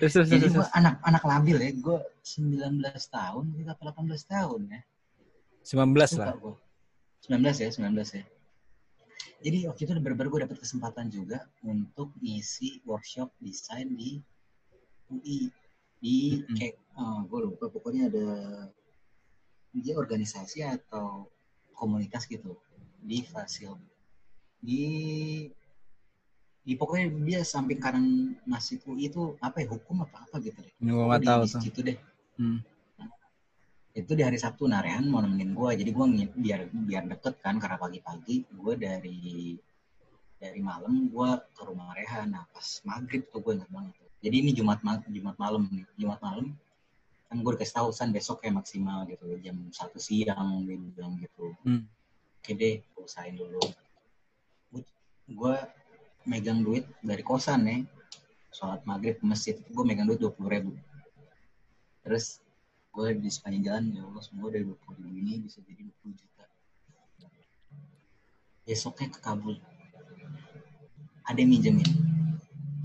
Terus, 0.00 0.16
terus, 0.16 0.26
jadi 0.30 0.50
gue 0.50 0.66
anak-anak 0.72 1.22
labil 1.26 1.56
ya. 1.62 1.70
Gue 1.78 1.98
19 2.22 2.78
tahun 3.10 3.44
kita 3.58 3.72
18 3.74 4.06
tahun 4.26 4.60
ya 4.70 4.80
19 5.70 6.18
lah 6.18 6.34
gue. 6.34 6.54
19 7.30 7.62
ya 7.62 7.70
19 7.70 8.18
ya 8.18 8.24
jadi 9.40 9.58
waktu 9.70 9.80
itu 9.86 9.92
benar-benar 9.94 10.28
gue 10.28 10.40
dapet 10.44 10.58
kesempatan 10.58 11.06
juga 11.08 11.46
untuk 11.62 12.10
ngisi 12.18 12.82
workshop 12.82 13.30
desain 13.38 13.88
di 13.94 14.18
UI 15.08 15.48
di 16.00 16.42
mm-hmm. 16.42 16.56
kayak 16.58 16.76
uh, 16.98 17.22
gue 17.24 17.38
lupa 17.46 17.70
pokoknya 17.70 18.10
ada 18.10 18.28
dia 19.70 19.94
organisasi 19.94 20.66
atau 20.66 21.30
komunitas 21.78 22.26
gitu 22.26 22.58
di 23.00 23.22
Fasil 23.22 23.78
di 24.60 24.84
di 26.60 26.72
pokoknya 26.76 27.08
dia 27.24 27.40
samping 27.46 27.80
kanan 27.80 28.36
masjid 28.44 28.76
UI 28.84 29.08
itu 29.08 29.38
apa 29.40 29.64
ya 29.64 29.72
hukum 29.72 30.04
apa 30.04 30.28
apa 30.28 30.36
gitu 30.44 30.60
deh. 30.60 30.74
Gue 30.76 31.04
nggak 31.08 31.24
tahu 31.24 31.42
tuh. 31.48 31.60
Situ 31.64 31.80
deh. 31.80 31.96
Hmm 32.36 32.60
itu 33.90 34.14
di 34.14 34.22
hari 34.22 34.38
Sabtu 34.38 34.70
Narehan 34.70 35.10
mau 35.10 35.18
nemenin 35.18 35.50
gue 35.50 35.70
jadi 35.82 35.90
gue 35.90 36.06
biar 36.38 36.60
biar 36.70 37.04
deket 37.10 37.42
kan 37.42 37.58
karena 37.58 37.74
pagi-pagi. 37.74 38.46
Gue 38.54 38.78
dari 38.78 39.58
dari 40.40 40.60
malam 40.62 41.10
gue 41.10 41.30
ke 41.52 41.62
rumah 41.66 41.92
Rehan 41.92 42.32
nah 42.32 42.46
pas 42.48 42.64
maghrib 42.86 43.28
tuh 43.28 43.44
gue 43.44 43.60
inget 43.60 43.68
banget 43.68 43.92
jadi 44.24 44.36
ini 44.40 44.50
Jumat 44.56 44.80
Jumat 45.10 45.36
malam 45.36 45.68
nih. 45.68 45.84
Jumat 45.98 46.20
malam 46.22 46.54
kan 47.30 47.36
gue 47.38 47.52
dikasih 47.54 47.76
tahu 47.78 47.88
san 47.94 48.10
besok 48.10 48.42
kayak 48.42 48.62
maksimal 48.62 49.06
gitu. 49.10 49.26
Jam 49.42 49.58
satu 49.74 49.98
siang 49.98 50.66
dia 50.66 50.76
bilang 50.78 51.18
gitu. 51.18 51.54
Hmm. 51.66 51.86
oke 52.40 52.50
deh 52.56 52.80
gue 52.80 53.02
usahain 53.04 53.34
dulu. 53.34 53.60
Gue 55.30 55.56
megang 56.30 56.62
duit 56.62 56.86
dari 57.02 57.22
kosan 57.26 57.66
nih 57.66 57.80
sholat 58.54 58.82
maghrib 58.86 59.18
ke 59.18 59.24
masjid 59.26 59.56
gue 59.58 59.84
megang 59.86 60.06
duit 60.06 60.20
dua 60.22 60.30
puluh 60.30 60.50
ribu. 60.52 60.72
Terus 62.06 62.38
gue 62.90 63.08
di 63.22 63.30
sepanjang 63.30 63.62
jalan 63.62 63.84
ya 63.94 64.02
Allah 64.02 64.22
semua 64.22 64.50
dari 64.50 64.66
20 64.66 64.74
ribu 64.98 65.08
ini 65.14 65.32
bisa 65.46 65.62
jadi 65.62 65.86
20 65.86 66.18
juta. 66.18 66.44
Besoknya 68.66 69.08
ke 69.14 69.18
Kabul 69.22 69.56
ada 71.30 71.38
yang 71.38 71.50
minjemin. 71.54 71.90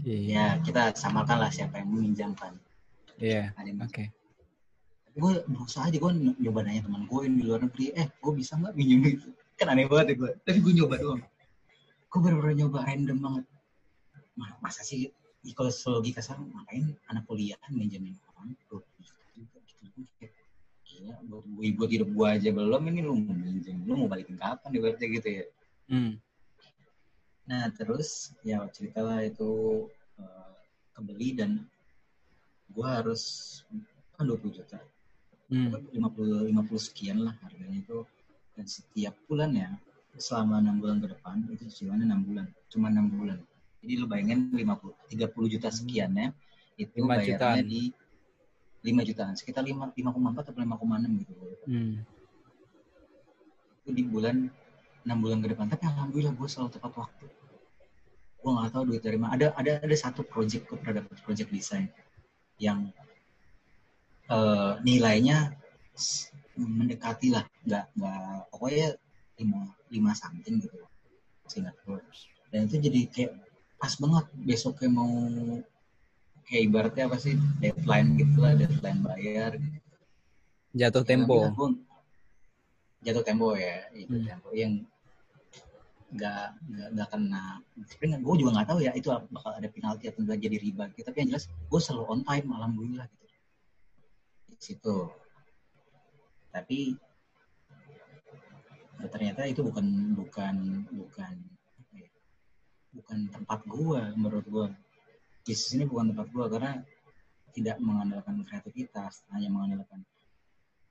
Yeah. 0.05 0.21
ya 0.29 0.45
kita 0.61 0.93
samakan 0.93 1.41
lah 1.41 1.49
siapa 1.49 1.81
yang 1.81 1.89
meminjamkan. 1.89 2.53
Iya 3.17 3.49
yeah. 3.49 3.81
oke. 3.81 3.89
Okay. 3.89 4.07
gue 5.15 5.47
berusaha 5.47 5.87
aja 5.87 5.95
gue 5.95 6.11
nyoba 6.43 6.67
nanya 6.67 6.83
teman 6.83 7.07
gue 7.07 7.19
yang 7.23 7.35
di 7.39 7.43
luar 7.47 7.63
negeri 7.63 7.95
eh 7.95 8.11
gue 8.19 8.33
bisa 8.35 8.59
nggak 8.59 8.75
minjem 8.75 9.15
itu 9.15 9.31
kan 9.55 9.71
aneh 9.71 9.89
banget 9.89 10.13
ya 10.13 10.15
gue. 10.21 10.31
Tapi 10.45 10.57
gue 10.61 10.73
nyoba 10.75 10.95
doang. 11.01 11.23
Gue 12.11 12.19
baru-baru 12.21 12.53
nyoba 12.61 12.85
random 12.85 13.17
banget. 13.23 13.45
Masa 14.61 14.83
sih 14.85 15.09
kalau 15.55 15.71
logika 15.71 16.19
sekarang 16.21 16.51
ngapain 16.51 16.85
anak 17.09 17.23
kuliah 17.25 17.57
minjemin 17.71 18.13
orang 18.35 18.53
gila 20.85 21.15
buat 21.27 21.45
buat 21.75 21.89
hidup 21.91 22.09
gue 22.13 22.27
aja 22.29 22.49
belum 22.53 22.83
ini 22.93 23.01
lu 23.01 23.13
mau 23.17 23.35
minjem 23.35 23.77
lu 23.83 23.93
mau 24.05 24.09
balikin 24.09 24.37
kapan 24.37 24.69
di 24.69 24.79
berarti 24.79 25.05
gitu 25.09 25.29
ya 25.41 25.45
hmm. 25.91 26.13
nah 27.49 27.65
terus 27.73 28.31
ya 28.45 28.63
cerita 28.69 29.01
lah 29.01 29.25
itu 29.25 29.85
uh, 30.21 30.53
kebeli 30.93 31.35
dan 31.35 31.51
gue 32.71 32.87
harus 32.87 33.23
kan 34.15 34.29
20 34.29 34.57
juta 34.61 34.79
hmm. 35.51 35.91
50 35.91 36.53
50 36.53 36.87
sekian 36.87 37.25
lah 37.25 37.33
harganya 37.43 37.81
itu 37.81 38.05
dan 38.55 38.65
setiap 38.69 39.13
bulan 39.27 39.51
ya 39.51 39.69
selama 40.15 40.63
enam 40.63 40.79
bulan 40.79 41.03
ke 41.03 41.07
depan 41.11 41.43
itu 41.51 41.67
cicilannya 41.67 42.07
enam 42.07 42.21
bulan 42.23 42.45
cuma 42.71 42.87
enam 42.87 43.11
bulan 43.11 43.39
jadi 43.83 43.93
lu 43.99 44.05
bayangin 44.07 44.53
50 44.53 45.11
30 45.11 45.53
juta 45.59 45.69
sekian 45.69 46.11
ya 46.15 46.27
itu 46.79 47.03
bayarnya 47.03 47.35
jutaan. 47.35 47.67
di 47.67 47.81
5 48.85 49.09
jutaan 49.09 49.33
sekitar 49.33 49.65
5 49.65 49.97
5,4 49.97 50.45
atau 50.45 50.53
5,6 50.53 51.21
gitu. 51.25 51.33
Hmm. 51.65 51.93
itu 53.85 53.89
di 53.93 54.03
bulan 54.05 54.49
6 55.05 55.21
bulan 55.21 55.37
ke 55.41 55.47
depan. 55.53 55.65
Tapi 55.69 55.83
alhamdulillah 55.89 56.33
gue 56.33 56.47
selalu 56.49 56.69
tepat 56.73 56.93
waktu. 56.97 57.25
Gue 58.41 58.51
nggak 58.53 58.69
tahu 58.73 58.83
duit 58.89 59.01
dari 59.01 59.17
mana. 59.17 59.33
Ada 59.37 59.47
ada 59.57 59.71
ada 59.81 59.95
satu 59.97 60.21
project 60.25 60.69
gue 60.69 60.77
pernah 60.77 61.01
dapat 61.01 61.17
project 61.25 61.49
desain 61.49 61.89
yang 62.61 62.93
uh, 64.29 64.77
nilainya 64.85 65.53
mendekati 66.57 67.33
lah. 67.33 67.45
Nggak 67.65 67.85
nggak 67.97 68.37
pokoknya 68.53 68.87
lima 69.41 69.61
lima 69.89 70.11
something 70.13 70.61
gitu. 70.61 70.77
Singapura 71.45 72.01
dan 72.49 72.65
itu 72.65 72.77
jadi 72.81 73.01
kayak 73.11 73.33
pas 73.77 73.93
banget 73.99 74.25
besoknya 74.47 74.89
mau 74.95 75.13
kayak 76.45 76.63
ibaratnya 76.69 77.03
apa 77.09 77.17
sih 77.17 77.33
deadline 77.57 78.15
gitu 78.21 78.37
lah 78.37 78.53
deadline 78.53 79.01
bayar 79.01 79.51
gitu. 79.57 79.79
jatuh 80.77 81.03
ya, 81.03 81.09
tempo. 81.09 81.37
jatuh 83.01 83.23
tempo 83.25 83.47
ya 83.57 83.89
itu 83.97 84.13
hmm. 84.13 84.25
tempo. 84.29 84.49
Yang 84.53 84.73
nggak 86.15 86.47
nggak 86.69 86.89
nggak 86.95 87.09
kena. 87.09 87.45
Tapi 87.89 88.05
gue 88.21 88.35
juga 88.39 88.51
nggak 88.55 88.67
tahu 88.69 88.79
ya 88.85 88.91
itu 88.93 89.07
bakal 89.33 89.51
ada 89.57 89.67
penalti 89.67 90.05
atau 90.07 90.21
nggak 90.21 90.39
jadi 90.39 90.57
riba 90.61 90.83
gitu. 90.93 91.01
Tapi 91.09 91.17
yang 91.25 91.29
jelas 91.35 91.45
gue 91.49 91.79
selalu 91.81 92.03
on 92.07 92.21
time 92.21 92.47
alhamdulillah 92.53 93.07
gitu. 93.09 93.25
Di 94.53 94.55
situ. 94.61 94.97
Tapi 96.53 96.79
ya, 99.01 99.07
ternyata 99.11 99.41
itu 99.49 99.59
bukan 99.65 100.15
bukan 100.15 100.55
bukan 100.93 101.35
ya, 101.91 102.09
bukan 102.95 103.17
tempat 103.33 103.59
gue 103.67 104.01
menurut 104.15 104.45
gue 104.47 104.67
bisnis 105.45 105.77
ini 105.77 105.85
bukan 105.85 106.11
tempat 106.11 106.27
gue 106.33 106.45
karena 106.49 106.71
tidak 107.53 107.77
mengandalkan 107.79 108.41
kreativitas 108.43 109.23
hanya 109.31 109.47
mengandalkan 109.53 110.01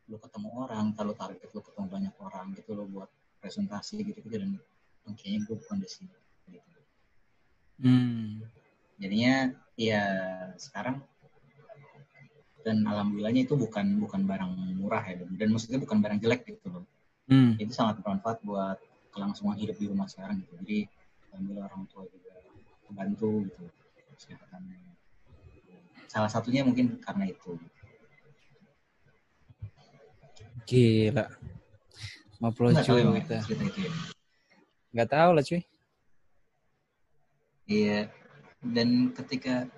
lu 0.08 0.16
ketemu 0.20 0.48
orang 0.54 0.94
kalau 0.94 1.12
target 1.12 1.48
lu 1.50 1.60
ketemu 1.60 1.86
banyak 1.90 2.14
orang 2.22 2.46
gitu 2.54 2.70
lo 2.72 2.84
buat 2.86 3.10
presentasi 3.42 4.00
gitu 4.06 4.22
gitu 4.24 4.36
dan 4.40 4.56
"Oh, 5.04 5.12
kayaknya 5.12 5.44
gue 5.44 5.56
bukan 5.58 5.76
di 5.82 5.88
sini 5.90 6.14
gitu. 6.48 6.80
Hmm. 7.82 8.46
jadinya 8.96 9.52
ya 9.74 10.02
sekarang 10.54 11.02
dan 12.64 12.80
alhamdulillahnya 12.86 13.44
itu 13.44 13.58
bukan 13.58 14.00
bukan 14.00 14.24
barang 14.24 14.52
murah 14.78 15.04
ya 15.04 15.20
dan, 15.20 15.28
dan 15.36 15.48
maksudnya 15.52 15.82
bukan 15.82 15.98
barang 16.00 16.18
jelek 16.22 16.46
gitu 16.48 16.68
loh 16.70 16.86
Hmm. 17.24 17.56
itu 17.56 17.72
sangat 17.72 18.04
bermanfaat 18.04 18.44
buat 18.44 18.76
kelangsungan 19.08 19.56
hidup 19.56 19.80
di 19.80 19.88
rumah 19.88 20.04
sekarang 20.04 20.44
gitu 20.44 20.60
jadi 20.60 20.78
alhamdulillah 21.32 21.72
orang 21.72 21.88
tua 21.88 22.04
juga 22.04 22.36
membantu 22.92 23.48
gitu 23.48 23.64
kesehatannya 24.24 24.78
salah 26.08 26.30
satunya 26.32 26.64
mungkin 26.64 26.96
karena 27.04 27.28
itu 27.28 27.60
Gila. 30.64 31.28
50 32.40 32.72
Nggak 32.72 32.88
tahu 32.88 32.96
emang 32.96 33.16
ya, 33.16 33.22
juta. 33.24 33.36
cerita 33.44 33.64
itu 33.68 33.78
ya 33.84 33.92
Nggak 34.94 35.08
tahu 35.12 35.30
lah 35.36 35.44
cuy. 35.44 35.62
Iya, 37.64 38.00
dan 38.60 38.88
ketika 39.16 39.68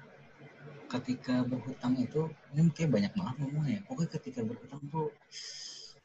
ketika 0.87 1.43
berhutang 1.43 1.95
itu 1.99 2.31
ini 2.55 2.71
kayak 2.71 2.91
banyak 2.91 3.13
banget 3.15 3.35
ngomongnya. 3.43 3.79
Pokoknya 3.87 4.11
ketika 4.19 4.41
berhutang 4.47 4.83
tuh 4.91 5.11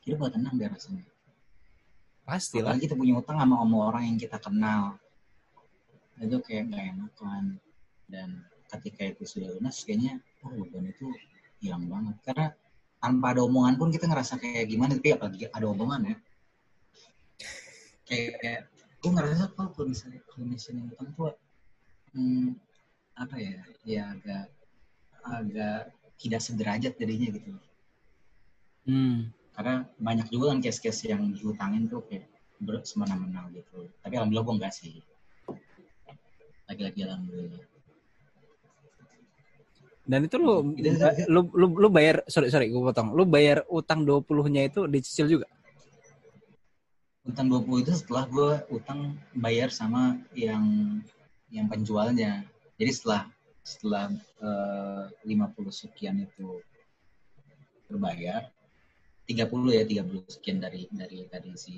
hidup 0.05 0.25
gak 0.25 0.33
tenang 0.37 0.53
deh 0.57 0.69
rasanya. 0.69 1.05
Pastilah. 2.25 2.73
Apalagi 2.73 2.85
kita 2.89 2.95
punya 2.97 3.13
hutang 3.17 3.37
sama 3.37 3.55
sama 3.61 3.77
orang 3.89 4.03
yang 4.13 4.17
kita 4.17 4.37
kenal. 4.41 4.97
Itu 6.21 6.37
kayak 6.41 6.69
gak 6.69 6.83
enakan. 6.97 7.43
Dan 8.11 8.43
ketika 8.67 9.07
itu 9.07 9.23
sudah 9.23 9.55
lunas, 9.55 9.81
kayaknya 9.87 10.19
oh 10.43 10.51
beban 10.51 10.91
itu 10.91 11.07
hilang 11.63 11.87
banget. 11.87 12.15
Karena 12.27 12.47
tanpa 12.99 13.33
ada 13.33 13.41
omongan 13.47 13.79
pun 13.79 13.89
kita 13.89 14.05
ngerasa 14.11 14.37
kayak 14.37 14.67
gimana. 14.67 14.99
Tapi 14.99 15.15
apalagi 15.15 15.47
ada 15.47 15.65
omongan 15.71 16.01
ya. 16.11 16.15
Kayak, 18.05 18.33
kayak 18.43 18.61
gue 19.01 19.11
ngerasa 19.17 19.43
kok 19.57 19.73
kalau 19.73 19.87
misalnya 19.89 20.21
kalau 20.29 20.45
misalnya 20.45 20.83
hutang 20.93 21.09
tuh 21.17 21.33
hmm, 22.13 22.53
apa 23.17 23.35
ya 23.41 23.57
ya 23.81 24.01
agak 24.13 24.45
agak 25.25 25.81
tidak 26.21 26.41
sederajat 26.41 26.93
jadinya 27.01 27.29
gitu 27.33 27.51
Hmm. 28.81 29.29
karena 29.53 29.85
banyak 30.01 30.33
juga 30.33 30.49
kan 30.49 30.57
case-case 30.57 31.05
yang 31.05 31.29
dihutangin 31.29 31.85
tuh 31.85 32.01
kayak 32.09 32.25
semena-mena 32.81 33.45
gitu 33.53 33.85
tapi 34.01 34.17
alhamdulillah 34.17 34.45
gue 34.49 34.55
enggak 34.57 34.73
sih 34.73 35.05
lagi-lagi 36.65 37.05
alhamdulillah 37.05 37.61
Dan 40.11 40.27
itu 40.27 40.35
lu, 40.35 40.75
Itu- 40.75 41.31
lu, 41.31 41.41
lu, 41.55 41.67
lu 41.79 41.87
bayar, 41.87 42.27
sorry, 42.27 42.51
sorry, 42.51 42.67
gue 42.67 42.83
potong. 42.83 43.15
Lu 43.15 43.23
bayar 43.23 43.63
utang 43.71 44.03
20-nya 44.03 44.67
itu 44.67 44.83
dicicil 44.91 45.39
juga? 45.39 45.47
utang 47.21 47.53
20 47.53 47.85
itu 47.85 47.93
setelah 47.93 48.25
gue 48.25 48.51
utang 48.73 49.13
bayar 49.37 49.69
sama 49.69 50.17
yang 50.33 50.65
yang 51.53 51.69
penjualnya 51.69 52.41
jadi 52.81 52.91
setelah 52.91 53.21
setelah 53.61 54.09
eh, 54.41 55.05
50 55.29 55.53
sekian 55.69 56.17
itu 56.17 56.65
berbayar 57.85 58.49
30 59.29 59.37
ya 59.77 59.83
30 59.85 60.33
sekian 60.33 60.57
dari 60.57 60.89
dari 60.89 61.29
dari 61.29 61.51
si 61.53 61.77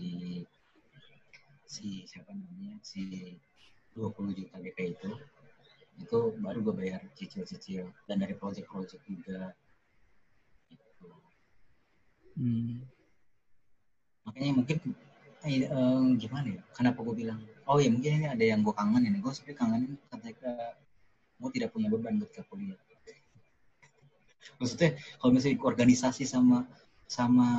si 1.67 2.07
siapa 2.07 2.31
namanya 2.31 2.79
si 2.79 3.35
20 3.99 4.39
juta 4.39 4.55
DP 4.63 4.95
itu 4.95 5.11
itu 6.01 6.17
baru 6.41 6.59
gue 6.65 6.73
bayar 6.73 7.01
cicil-cicil 7.13 7.89
dan 8.09 8.17
dari 8.21 8.33
project-project 8.33 9.03
juga 9.05 9.53
gitu. 10.71 11.09
Hmm. 12.39 12.81
makanya 14.25 14.51
mungkin 14.57 14.77
eh, 15.45 15.69
eh, 15.69 16.05
gimana 16.17 16.47
ya 16.57 16.61
kenapa 16.73 16.99
gue 17.05 17.15
bilang 17.25 17.39
oh 17.69 17.77
ya 17.77 17.89
mungkin 17.93 18.23
ini 18.23 18.27
ada 18.29 18.43
yang 18.43 18.65
gue 18.65 18.73
kangen 18.73 19.03
ini 19.05 19.17
gue 19.21 19.31
sebenarnya 19.31 19.57
kangen 19.59 19.81
ketika 20.17 20.53
gue 21.37 21.49
tidak 21.53 21.69
punya 21.75 21.87
beban 21.91 22.17
ketika 22.23 22.43
kuliah 22.49 22.79
maksudnya 24.59 24.95
kalau 25.19 25.31
misalnya 25.35 25.59
organisasi 25.63 26.23
sama 26.27 26.67
sama 27.07 27.49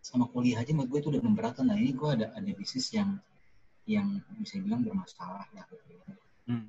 sama 0.00 0.24
kuliah 0.32 0.60
aja 0.60 0.72
menurut 0.72 0.88
gue 0.88 1.00
itu 1.04 1.08
udah 1.12 1.22
memberatkan 1.24 1.68
nah 1.68 1.76
ini 1.76 1.92
gue 1.92 2.08
ada 2.08 2.32
ada 2.32 2.50
bisnis 2.56 2.88
yang 2.92 3.20
yang 3.88 4.20
bisa 4.36 4.60
bilang 4.60 4.84
bermasalah 4.84 5.48
lah 5.56 5.64
gitu. 5.72 6.12
Hmm. 6.48 6.64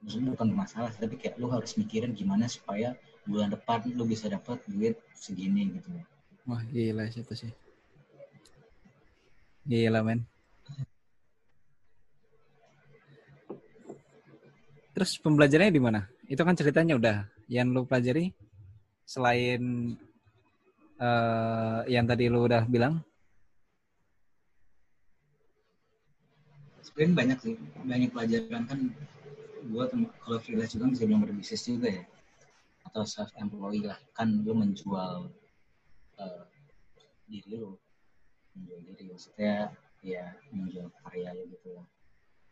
maksudnya 0.00 0.30
bukan 0.32 0.46
bermasalah 0.54 0.94
tapi 0.94 1.18
kayak 1.18 1.36
lu 1.42 1.50
harus 1.50 1.74
mikirin 1.74 2.14
gimana 2.14 2.46
supaya 2.46 2.94
bulan 3.26 3.50
depan 3.50 3.82
lu 3.92 4.06
bisa 4.06 4.30
dapat 4.30 4.62
duit 4.70 4.94
segini 5.18 5.74
gitu 5.74 5.90
Wah, 6.48 6.62
gila 6.66 7.04
situ 7.12 7.30
sih. 7.36 7.52
Gila, 9.68 10.00
men. 10.02 10.24
Terus 14.90 15.14
pembelajarannya 15.22 15.70
di 15.70 15.82
mana? 15.82 16.00
Itu 16.26 16.42
kan 16.42 16.58
ceritanya 16.58 16.98
udah. 16.98 17.16
Yang 17.46 17.66
lu 17.70 17.80
pelajari 17.86 18.34
selain 19.06 19.94
eh, 20.98 21.80
yang 21.86 22.04
tadi 22.10 22.26
lu 22.26 22.50
udah 22.50 22.66
bilang, 22.66 22.98
sebenarnya 26.90 27.14
banyak 27.16 27.38
sih 27.38 27.54
banyak 27.86 28.10
pelajaran. 28.10 28.62
Kan 28.66 28.80
gue 29.60 29.84
kalau 30.26 30.38
freelance 30.42 30.74
juga 30.74 30.90
bisa 30.90 31.04
bilang 31.06 31.22
berbisnis 31.22 31.62
juga 31.62 31.88
ya. 31.88 32.04
Atau 32.90 33.06
self 33.06 33.30
employee 33.38 33.86
lah. 33.86 33.98
Kan 34.10 34.42
lu 34.42 34.52
menjual 34.52 35.30
eh, 36.18 36.44
diri 37.30 37.54
lu. 37.54 37.78
Menjual 38.58 38.80
diri 38.82 39.02
maksudnya 39.06 39.70
ya 40.02 40.34
menjual 40.50 40.90
karya 41.06 41.30
lu 41.38 41.44
gitu 41.54 41.78
lah. 41.78 41.86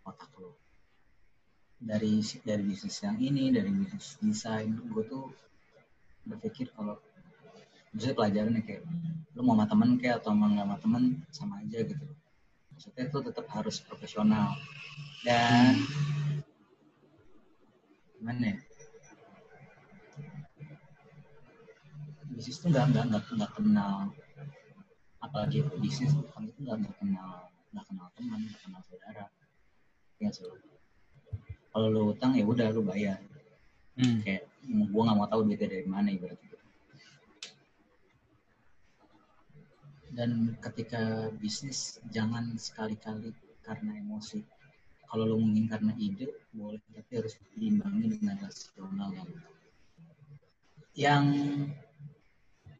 Otak 0.06 0.30
lu. 0.38 0.54
Dari 1.78 2.22
dari 2.42 2.62
bisnis 2.62 2.98
yang 3.02 3.18
ini 3.18 3.50
dari 3.50 3.70
bisnis 3.74 4.18
desain 4.22 4.70
gue 4.70 5.04
tuh 5.06 5.30
berpikir 6.26 6.70
kalau 6.76 6.98
bisa 7.90 8.12
pelajarannya 8.12 8.62
kayak 8.62 8.84
lu 9.32 9.40
mau 9.42 9.56
sama 9.56 9.64
temen 9.64 9.90
kayak 9.96 10.20
atau 10.20 10.36
mau 10.36 10.46
nggak 10.50 10.66
sama 10.66 10.76
temen 10.78 11.02
sama 11.32 11.54
aja 11.64 11.78
gitu 11.88 12.04
maksudnya 12.78 13.10
itu 13.10 13.18
tetap 13.26 13.46
harus 13.50 13.82
profesional. 13.82 14.54
Dan 15.26 15.82
gimana 18.14 18.54
ya? 18.54 18.56
Bisnis 22.38 22.62
itu 22.62 22.70
nggak 22.70 22.94
nggak 22.94 23.04
nggak 23.10 23.22
nggak 23.34 23.52
kenal. 23.58 24.14
Apalagi 25.18 25.66
bisnis 25.82 26.14
kamu 26.30 26.54
itu 26.54 26.60
nggak 26.62 26.94
kenal 27.02 27.50
nggak 27.74 27.84
kenal 27.90 28.06
teman 28.14 28.46
nggak 28.46 28.60
kenal 28.62 28.80
saudara. 28.86 29.26
Ya 30.22 30.30
sih. 30.30 30.46
Kalau 31.74 31.90
lu 31.90 32.14
utang 32.14 32.38
ya 32.38 32.46
udah 32.46 32.70
lu 32.70 32.86
bayar. 32.86 33.18
Hmm. 33.98 34.22
kayak 34.22 34.46
gua 34.94 35.10
nggak 35.10 35.18
mau 35.18 35.26
tahu 35.26 35.50
duitnya 35.50 35.66
dari 35.66 35.82
mana 35.90 36.14
ibaratnya 36.14 36.46
gitu. 36.46 36.58
Dan 40.12 40.56
ketika 40.64 41.28
bisnis 41.36 42.00
jangan 42.08 42.56
sekali-kali 42.56 43.34
karena 43.64 43.92
emosi. 44.00 44.40
Kalau 45.08 45.24
lo 45.24 45.36
mungkin 45.40 45.72
karena 45.72 45.92
ide 45.96 46.28
boleh 46.52 46.80
tapi 46.92 47.12
harus 47.16 47.40
diimbangi 47.56 48.20
dengan 48.20 48.36
rasional 48.44 49.08
yang 49.16 49.30
yang 50.98 51.24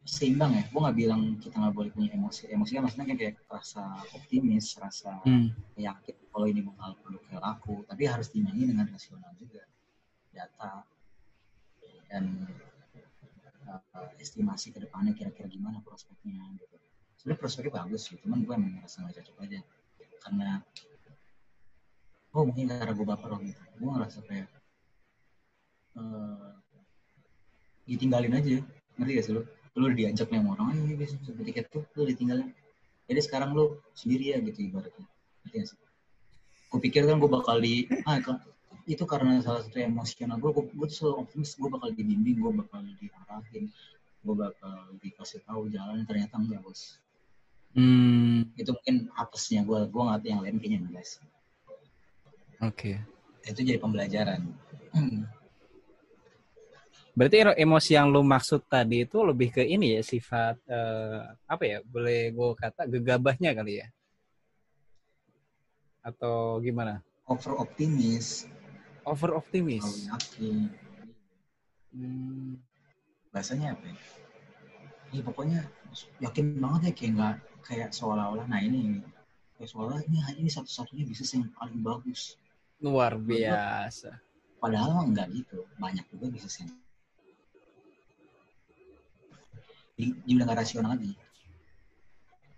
seimbang 0.05 0.57
ya 0.57 0.63
gue 0.69 0.79
nggak 0.81 0.97
bilang 0.97 1.21
kita 1.41 1.57
nggak 1.57 1.73
boleh 1.73 1.89
punya 1.93 2.09
emosi. 2.13 2.49
Emosi 2.53 2.77
kan 2.77 2.81
maksudnya 2.85 3.05
kan 3.09 3.17
kayak 3.17 3.35
rasa 3.49 3.83
optimis 4.13 4.77
rasa 4.77 5.21
Hmm. 5.25 5.53
yakin 5.77 6.15
kalau 6.29 6.45
ini 6.45 6.61
bakal 6.65 6.93
produknya 7.01 7.37
laku 7.41 7.81
tapi 7.89 8.03
harus 8.05 8.29
diimbangi 8.29 8.73
dengan 8.73 8.85
rasional 8.89 9.33
juga. 9.37 9.65
Data. 10.29 10.85
Dan 12.09 12.45
uh, 13.69 14.09
estimasi 14.17 14.73
ke 14.73 14.81
depannya 14.81 15.13
kira-kira 15.13 15.45
gimana 15.45 15.77
prospeknya 15.85 16.41
gitu 16.57 16.77
sebenarnya 17.19 17.41
prospeknya 17.43 17.73
bagus 17.83 18.01
sih 18.07 18.15
cuman 18.23 18.47
gue 18.47 18.53
emang 18.55 18.71
ngerasa 18.79 19.03
nggak 19.03 19.15
cocok 19.19 19.37
aja. 19.43 19.59
Karena 20.23 20.49
oh 22.31 22.43
mungkin 22.47 22.65
karena 22.71 22.93
gue 22.95 23.05
baper 23.05 23.29
waktu 23.35 23.51
itu 23.51 23.63
gue 23.75 23.89
ngerasa 23.91 24.19
kayak 24.23 24.47
eh, 25.99 26.51
ditinggalin 27.91 28.33
aja. 28.39 28.63
Ngerti 28.95 29.11
gak 29.19 29.25
sih 29.27 29.33
lu? 29.35 29.43
Lu 29.75 29.83
udah 29.91 29.97
diajak 29.99 30.27
nih 30.31 30.39
sama 30.39 30.49
orang 30.55 30.67
ayo 30.75 30.95
bisa 30.95 31.15
bisa 31.19 31.31
tiket 31.35 31.67
tuh 31.67 31.83
lu 31.99 32.07
ditinggalin. 32.07 32.47
Jadi 33.11 33.19
sekarang 33.19 33.51
lu 33.51 33.83
sendiri 33.91 34.31
ya 34.31 34.37
gitu 34.39 34.71
ibaratnya. 34.71 35.07
Ngerti 35.43 35.55
gak 35.59 35.67
sih? 35.75 35.79
Gue 36.71 36.79
pikir 36.79 37.03
kan 37.03 37.19
gue 37.19 37.27
bakal 37.27 37.59
di 37.59 37.83
ah 38.07 38.15
itu 38.89 39.05
karena 39.05 39.37
salah 39.45 39.61
satu 39.61 39.77
emosional 39.77 40.41
gue 40.41 40.49
gue, 40.49 40.65
gue 40.73 40.87
tuh 40.89 40.97
selalu 40.97 41.15
optimis 41.27 41.51
gue 41.59 41.69
bakal 41.69 41.89
dibimbing 41.93 42.41
gue 42.41 42.51
bakal 42.57 42.81
diarahin 42.97 43.65
gue 44.25 44.35
bakal 44.35 44.77
dikasih 44.97 45.45
tahu 45.45 45.69
jalan 45.69 46.09
ternyata 46.09 46.41
enggak 46.41 46.65
bos 46.65 46.97
Hmm. 47.77 48.49
itu 48.57 48.69
mungkin 48.73 49.13
apesnya 49.13 49.61
gue 49.61 49.85
gue 49.85 50.01
nggak 50.01 50.25
yang 50.25 50.41
lain 50.41 50.57
kayaknya 50.57 50.79
enggak 50.89 51.05
sih 51.05 51.23
Oke. 52.59 52.99
itu 53.45 53.61
jadi 53.61 53.79
pembelajaran 53.79 54.41
Hmm. 54.89 55.29
Berarti 57.13 57.45
emosi 57.61 57.93
yang 57.93 58.09
lu 58.09 58.25
maksud 58.25 58.65
tadi 58.65 59.05
itu 59.05 59.21
lebih 59.21 59.53
ke 59.53 59.61
ini 59.61 59.93
ya 59.93 60.01
sifat 60.01 60.57
eh, 60.65 61.29
apa 61.45 61.61
ya? 61.61 61.77
Boleh 61.85 62.33
gue 62.33 62.49
kata 62.57 62.89
gegabahnya 62.89 63.53
kali 63.53 63.85
ya? 63.85 63.87
Atau 66.01 66.57
gimana? 66.65 67.05
over 67.29 67.61
optimis 67.61 68.49
Over 69.05 69.37
optimis. 69.37 69.85
yakin 70.09 70.73
Hmm, 71.89 72.61
bahasanya 73.33 73.73
apa 73.73 73.89
ya? 73.89 73.97
Ya 75.09 75.21
pokoknya 75.25 75.65
yakin 76.21 76.61
banget 76.61 76.81
ya 76.85 76.91
kayak 76.93 77.11
nggak 77.17 77.35
kayak 77.65 77.89
seolah-olah 77.93 78.45
nah 78.45 78.61
ini 78.61 79.01
kayak 79.57 79.69
seolah 79.69 79.97
ini 80.05 80.21
ini 80.37 80.49
satu-satunya 80.49 81.03
bisnis 81.05 81.33
yang 81.33 81.49
paling 81.57 81.81
bagus 81.81 82.37
luar 82.79 83.19
biasa. 83.19 84.15
padahal 84.61 85.03
enggak 85.03 85.27
gitu 85.35 85.67
banyak 85.81 86.05
juga 86.13 86.31
bisnis 86.31 86.61
yang 86.63 86.69
jadi, 89.99 90.15
jadi 90.23 90.31
udah 90.37 90.45
nggak 90.45 90.59
rasional 90.63 90.91
lagi 90.95 91.11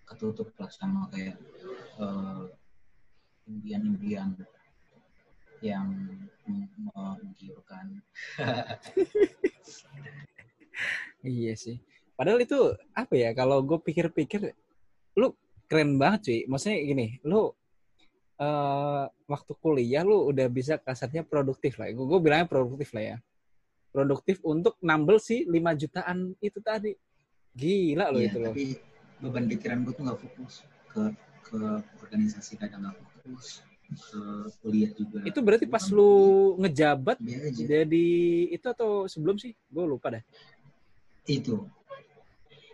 ketutup 0.06 0.52
lah 0.60 0.70
sama 0.70 1.08
kayak 1.08 1.40
eh, 2.04 2.44
impian-impian 3.48 4.36
yang 5.64 5.88
menggiurkan 6.92 8.02
Iya 11.22 11.54
sih. 11.54 11.78
Padahal 12.22 12.38
itu 12.46 12.78
apa 12.94 13.18
ya? 13.18 13.34
Kalau 13.34 13.66
gue 13.66 13.82
pikir-pikir, 13.82 14.54
lu 15.18 15.34
keren 15.66 15.98
banget 15.98 16.30
cuy. 16.30 16.40
Maksudnya 16.46 16.78
gini, 16.86 17.08
lu 17.26 17.50
eh 18.38 19.06
waktu 19.26 19.52
kuliah 19.58 20.06
lu 20.06 20.30
udah 20.30 20.46
bisa 20.46 20.78
kasarnya 20.78 21.26
produktif 21.26 21.82
lah. 21.82 21.90
Gue 21.90 22.22
bilangnya 22.22 22.46
produktif 22.46 22.94
lah 22.94 23.18
ya. 23.18 23.18
Produktif 23.90 24.38
untuk 24.46 24.78
nambel 24.86 25.18
si 25.18 25.50
5 25.50 25.74
jutaan 25.82 26.38
itu 26.38 26.62
tadi. 26.62 26.94
Gila 27.58 28.14
lo 28.14 28.22
Iya, 28.22 28.30
itu 28.30 28.38
loh. 28.38 28.54
tapi 28.54 28.66
beban 29.18 29.46
pikiran 29.50 29.82
gue 29.82 29.94
tuh 29.98 30.04
nggak 30.06 30.20
fokus 30.22 30.54
ke 30.94 31.02
ke 31.42 31.60
organisasi 32.06 32.54
kadang 32.62 32.86
nggak 32.86 33.02
fokus 33.02 33.66
ke 33.90 34.22
kuliah 34.62 34.94
juga 34.94 35.26
Itu 35.26 35.42
berarti 35.42 35.66
pas 35.66 35.90
lu 35.90 36.54
ngejabat 36.62 37.18
jadi 37.58 38.08
itu 38.54 38.66
atau 38.70 39.10
sebelum 39.10 39.42
sih? 39.42 39.58
Gue 39.74 39.90
lupa 39.90 40.22
dah. 40.22 40.24
itu 41.26 41.66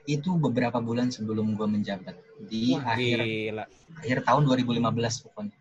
itu 0.08 0.40
beberapa 0.40 0.80
bulan 0.80 1.12
sebelum 1.12 1.54
gue 1.54 1.68
menjabat. 1.68 2.16
Di 2.48 2.80
Wah, 2.80 2.96
akhir 2.96 3.20
gila. 3.28 3.64
akhir 4.00 4.18
tahun 4.24 4.42
2015 4.48 5.28
pokoknya. 5.28 5.58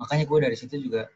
Makanya 0.00 0.24
gue 0.24 0.38
dari 0.40 0.56
situ 0.56 0.74
juga 0.80 1.12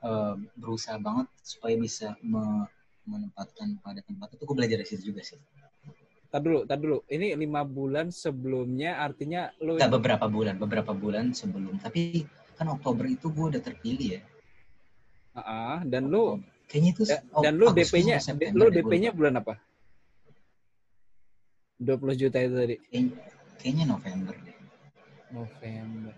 eh, 0.00 0.34
berusaha 0.56 0.96
banget 0.96 1.28
supaya 1.44 1.76
bisa 1.76 2.16
me- 2.24 2.66
menempatkan 3.04 3.76
pada 3.84 4.00
tempat 4.00 4.32
itu. 4.32 4.42
Gue 4.48 4.56
belajar 4.56 4.80
dari 4.80 4.88
situ 4.88 5.12
juga 5.12 5.20
sih. 5.20 5.36
Tar 6.28 6.40
dulu, 6.40 6.64
dulu. 6.64 6.98
Ini 7.08 7.36
lima 7.36 7.64
bulan 7.64 8.08
sebelumnya 8.12 9.00
artinya 9.00 9.52
lu 9.60 9.76
Nggak 9.76 9.92
beberapa 9.92 10.26
bulan 10.28 10.54
beberapa 10.56 10.92
bulan 10.96 11.36
sebelum. 11.36 11.80
Tapi 11.84 12.24
kan 12.56 12.68
Oktober 12.72 13.04
itu 13.08 13.28
gue 13.28 13.44
udah 13.56 13.62
terpilih 13.62 14.08
ya. 14.16 14.22
Ah, 15.36 15.80
dan 15.84 16.08
lu 16.08 16.40
kayaknya 16.66 16.90
itu 16.96 17.02
Da- 17.06 17.24
oh, 17.32 17.42
dan 17.44 17.56
lu 17.60 17.70
Agustus 17.70 17.92
DP-nya 17.92 18.16
lu 18.56 18.64
gua 18.68 18.74
DP-nya 18.74 19.10
bulan 19.12 19.40
apa? 19.40 19.54
20 21.78 22.14
juta 22.18 22.38
itu 22.42 22.54
tadi. 22.54 22.76
Kayaknya, 22.90 23.14
kayaknya 23.58 23.84
November 23.86 24.34
deh 24.42 24.58
November. 25.32 26.14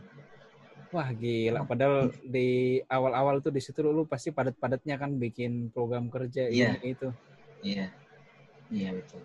Wah 0.90 1.06
gila, 1.14 1.62
padahal 1.62 2.10
di 2.26 2.82
awal-awal 2.90 3.38
tuh 3.38 3.54
di 3.54 3.62
situ 3.62 3.78
lu 3.86 4.10
pasti 4.10 4.34
padat-padatnya 4.34 4.98
kan 4.98 5.14
bikin 5.14 5.70
program 5.70 6.10
kerja 6.10 6.50
ini 6.50 6.82
itu. 6.82 7.14
iya 7.60 7.92
iya 8.72 8.90
betul 8.96 9.20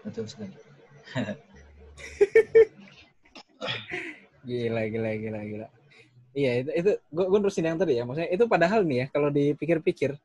betul 0.00 0.24
sekali 0.26 0.56
Gila, 4.40 4.88
gila, 4.88 5.10
gila, 5.20 5.40
gila. 5.44 5.68
Iya, 6.32 6.64
itu, 6.64 6.70
itu 6.72 6.90
gue 7.12 7.24
gue 7.28 7.40
terusin 7.44 7.68
yang 7.68 7.76
tadi 7.76 8.00
ya. 8.00 8.08
Maksudnya 8.08 8.30
itu 8.32 8.44
padahal 8.48 8.80
nih 8.88 9.04
ya, 9.04 9.06
kalau 9.12 9.28
dipikir-pikir, 9.28 10.16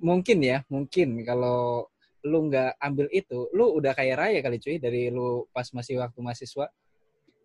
mungkin 0.00 0.38
ya, 0.40 0.64
mungkin 0.72 1.20
kalau 1.20 1.91
lu 2.22 2.46
nggak 2.46 2.78
ambil 2.78 3.06
itu, 3.10 3.50
lu 3.50 3.74
udah 3.74 3.92
kaya 3.94 4.14
raya 4.14 4.38
kali 4.38 4.62
cuy 4.62 4.78
dari 4.78 5.10
lu 5.10 5.46
pas 5.50 5.66
masih 5.74 5.98
waktu 5.98 6.18
mahasiswa 6.22 6.70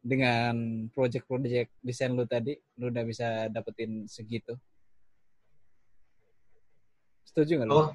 dengan 0.07 0.87
project-project 0.93 1.73
desain 1.81 2.13
lu 2.13 2.23
tadi, 2.29 2.55
lu 2.77 2.93
udah 2.93 3.03
bisa 3.03 3.49
dapetin 3.49 4.05
segitu. 4.05 4.53
Setuju 7.27 7.61
nggak 7.61 7.69
lu? 7.69 7.75
oh 7.75 7.89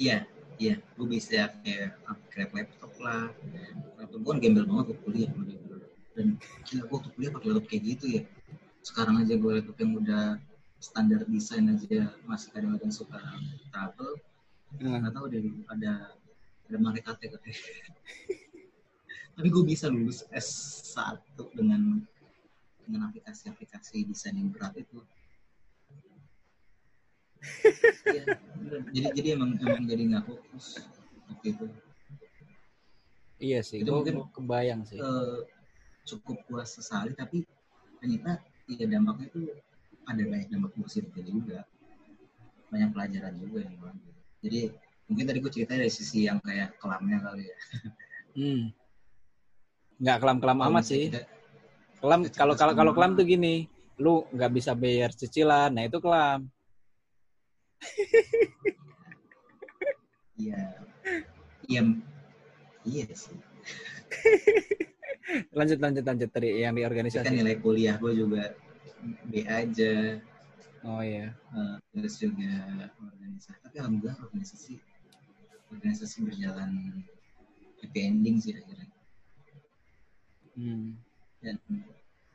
iya 0.00 0.24
iya. 0.58 0.80
Gue 0.96 1.06
bisa 1.08 1.52
kayak 1.62 2.00
upgrade 2.08 2.52
laptop 2.52 2.92
lah. 2.98 3.30
Laptop 4.00 4.20
gue 4.20 4.34
gembel 4.40 4.64
banget 4.66 4.84
waktu 4.92 5.02
kuliah 5.04 5.30
dan 6.14 6.38
gila 6.66 6.82
gue 6.88 6.94
waktu 6.96 7.10
kuliah 7.14 7.30
pakai 7.30 7.48
laptop 7.52 7.66
kayak 7.68 7.82
gitu 7.84 8.04
ya. 8.18 8.22
Sekarang 8.80 9.20
aja 9.20 9.34
gue 9.36 9.50
laptop 9.60 9.76
yang 9.78 9.92
udah 10.00 10.24
standar 10.82 11.24
desain 11.30 11.64
aja 11.70 12.12
masih 12.28 12.52
kadang-kadang 12.52 12.92
suka 12.92 13.16
Nah, 13.72 13.88
nggak 14.80 15.14
tahu 15.14 15.26
deh 15.30 15.40
ada 15.70 15.92
ada 16.64 16.76
mereka 16.80 17.14
katanya 17.14 17.38
tapi 19.34 19.48
gue 19.50 19.64
bisa 19.66 19.86
lulus 19.90 20.22
S1 20.30 21.18
dengan 21.54 22.02
dengan 22.84 23.08
aplikasi-aplikasi 23.08 24.04
desain 24.06 24.36
yang 24.36 24.52
berat 24.52 24.76
itu. 24.76 25.00
Iya, 28.04 28.24
jadi 28.92 29.08
jadi 29.16 29.28
emang 29.36 29.56
emang 29.60 29.84
jadi 29.88 30.02
nggak 30.12 30.24
fokus 30.28 30.84
waktu 31.28 31.46
itu. 31.56 31.66
Iya 33.40 33.60
sih, 33.64 33.80
Itu 33.82 33.90
gue 33.90 34.00
mungkin- 34.00 34.32
kebayang 34.32 34.80
sih. 34.88 34.96
Eh, 35.00 35.38
cukup 36.04 36.36
puas 36.48 36.72
sesali 36.76 37.12
tapi 37.16 37.44
ternyata 38.00 38.40
ya 38.68 38.84
dampaknya 38.88 39.26
tuh 39.32 39.44
ada 40.08 40.22
banyak 40.24 40.48
dampak 40.52 40.72
positifnya 40.76 41.24
juga. 41.24 41.58
Banyak 42.72 42.90
pelajaran 42.92 43.34
juga 43.40 43.58
yang 43.64 43.74
gue 43.76 43.88
ambil. 43.92 44.13
Jadi 44.44 44.68
mungkin 45.04 45.24
tadi 45.24 45.38
gue 45.40 45.48
cerita 45.50 45.72
dari 45.72 45.88
sisi 45.88 46.24
yang 46.24 46.36
kayak 46.38 46.76
kelamnya 46.76 47.18
kali 47.18 47.44
ya 47.44 47.56
Hmm. 48.34 48.74
Nggak 49.94 50.18
kelam-kelam 50.18 50.58
Kalau 50.58 50.70
amat 50.70 50.84
sih. 50.84 51.06
kita- 51.06 51.30
Kelam 52.02 52.20
kalau 52.28 52.52
kalau 52.52 52.74
kalau 52.74 52.92
kelam 52.92 53.14
tuh 53.14 53.22
gini, 53.22 53.70
lu 53.96 54.26
nggak 54.28 54.52
bisa 54.52 54.74
bayar 54.74 55.08
cicilan, 55.10 55.70
nah 55.70 55.86
itu 55.86 55.96
kelam. 55.96 56.50
Iya. 60.34 60.62
Iya. 61.64 61.82
Iya 62.84 63.06
sih. 63.14 63.38
Lanjut 65.56 65.78
lanjut 65.78 66.04
lanjut 66.04 66.28
tadi 66.28 66.58
yang 66.58 66.74
di 66.74 66.82
kan 66.82 66.90
organisasi. 66.90 67.32
nilai 67.32 67.56
kuliah 67.56 67.96
gue 67.96 68.12
juga 68.12 68.50
B 69.24 69.46
aja. 69.46 70.18
Oh 70.84 71.00
iya. 71.00 71.32
eh, 71.32 71.76
terus 71.96 72.20
juga 72.20 72.52
organisasi. 73.00 73.56
Tapi 73.64 73.76
alhamdulillah 73.80 74.20
organisasi 74.20 74.76
organisasi 75.72 76.16
berjalan 76.28 77.00
happy 77.80 78.00
ending 78.04 78.36
sih 78.36 78.52
akhirnya. 78.52 78.88
Hmm. 80.54 81.00
Dan 81.40 81.56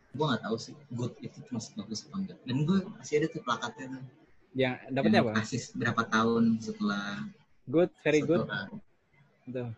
gue 0.10 0.26
nggak 0.26 0.42
tahu 0.42 0.58
sih 0.58 0.74
good 0.98 1.14
itu 1.22 1.38
masih 1.54 1.78
bagus 1.78 2.10
apa 2.10 2.16
enggak. 2.26 2.40
Dan 2.50 2.58
gue 2.66 2.78
masih 2.98 3.14
ada 3.22 3.28
tuh 3.30 3.42
plakatnya 3.46 3.86
tuh. 3.94 4.04
Yang 4.58 4.76
dapatnya 4.98 5.20
apa? 5.22 5.32
Kasih 5.46 5.62
berapa 5.78 6.04
tahun 6.10 6.44
setelah 6.58 7.06
Good, 7.70 7.94
very 8.02 8.26
good. 8.26 8.50
Tuh. 9.46 9.70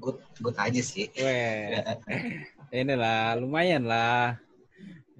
good 0.00 0.18
good 0.40 0.56
aja 0.56 0.80
sih. 0.80 1.12
Weh. 1.20 1.76
Inilah 2.80 3.36
lumayan 3.36 3.84
lah. 3.84 4.40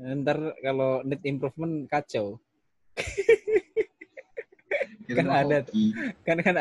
Ntar 0.02 0.58
kalau 0.58 1.06
need 1.06 1.22
improvement 1.22 1.86
kacau. 1.86 2.42
Kan 5.12 5.28
ada 5.28 5.60
hoki. 5.62 5.92
Kan 6.24 6.40
kan 6.40 6.56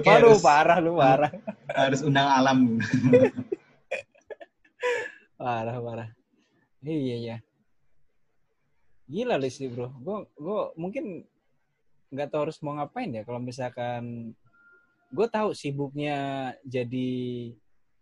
Waduh, 0.00 0.32
harus- 0.32 0.40
parah 0.42 0.78
lu 0.80 0.96
parah. 0.96 1.28
harus 1.76 2.00
undang 2.02 2.26
alam. 2.26 2.58
Parah, 5.36 5.76
parah. 5.84 6.08
Iya, 6.80 7.16
iya. 7.20 7.36
Gila 9.06 9.36
Leslie 9.36 9.68
bro. 9.68 9.92
Gue 10.00 10.24
gua 10.40 10.72
mungkin 10.80 11.28
nggak 12.08 12.32
tahu 12.32 12.48
harus 12.48 12.58
mau 12.64 12.72
ngapain 12.80 13.12
ya 13.12 13.22
kalau 13.26 13.42
misalkan 13.42 14.32
gue 15.10 15.26
tahu 15.28 15.50
sibuknya 15.52 16.16
jadi 16.62 17.10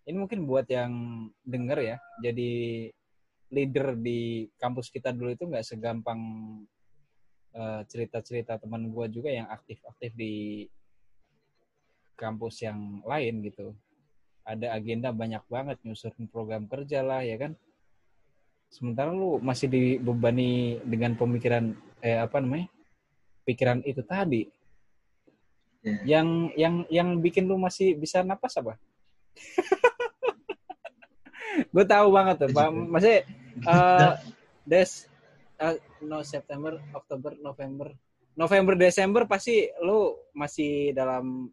ini 0.05 0.16
mungkin 0.16 0.45
buat 0.45 0.68
yang 0.68 0.93
denger 1.43 1.78
ya 1.80 1.97
jadi 2.20 2.53
leader 3.53 3.97
di 3.99 4.49
kampus 4.57 4.88
kita 4.88 5.12
dulu 5.12 5.34
itu 5.34 5.45
nggak 5.45 5.66
segampang 5.66 6.20
eh, 7.53 7.80
cerita-cerita 7.88 8.61
teman 8.61 8.88
gue 8.88 9.07
juga 9.12 9.28
yang 9.32 9.49
aktif-aktif 9.51 10.12
di 10.16 10.64
kampus 12.14 12.62
yang 12.62 13.03
lain 13.03 13.42
gitu 13.42 13.74
ada 14.45 14.76
agenda 14.76 15.11
banyak 15.11 15.42
banget 15.49 15.80
nyusun 15.82 16.28
program 16.30 16.68
kerja 16.68 17.01
lah 17.01 17.24
ya 17.24 17.40
kan 17.40 17.53
sementara 18.68 19.11
lu 19.14 19.38
masih 19.38 19.70
dibebani 19.70 20.82
dengan 20.84 21.14
pemikiran 21.14 21.74
eh 22.05 22.20
apa 22.20 22.42
namanya 22.42 22.68
pikiran 23.45 23.84
itu 23.84 24.01
tadi. 24.03 24.49
Ya. 25.84 26.18
Yang 26.18 26.28
yang 26.57 26.74
yang 26.88 27.09
bikin 27.20 27.45
lu 27.45 27.61
masih 27.61 27.92
bisa 27.95 28.24
napas 28.24 28.57
apa? 28.57 28.80
gue 31.75 31.85
tahu 31.85 32.09
banget 32.14 32.37
tuh, 32.47 32.51
Pak. 32.55 32.68
Maksudnya 32.93 33.20
eh 33.55 34.12
des 34.64 34.91
eh, 35.59 35.77
no 36.07 36.22
September, 36.22 36.79
Oktober, 36.95 37.35
November, 37.43 37.91
November, 38.39 38.75
Desember 38.79 39.22
pasti 39.27 39.66
lu 39.83 40.14
masih 40.35 40.95
dalam 40.95 41.51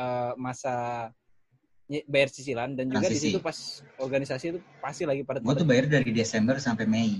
eh, 0.00 0.32
masa 0.40 1.08
bayar 2.06 2.30
cicilan 2.30 2.78
dan 2.78 2.86
juga 2.86 3.10
di 3.10 3.18
Transisi. 3.18 3.34
situ 3.34 3.38
pas 3.42 3.82
organisasi 3.98 4.44
itu 4.54 4.60
pasti 4.78 5.02
lagi 5.02 5.26
pada 5.26 5.42
Gue 5.42 5.58
tuh 5.58 5.66
bayar 5.66 5.90
dari 5.90 6.14
Desember 6.14 6.62
sampai 6.62 6.86
Mei. 6.86 7.18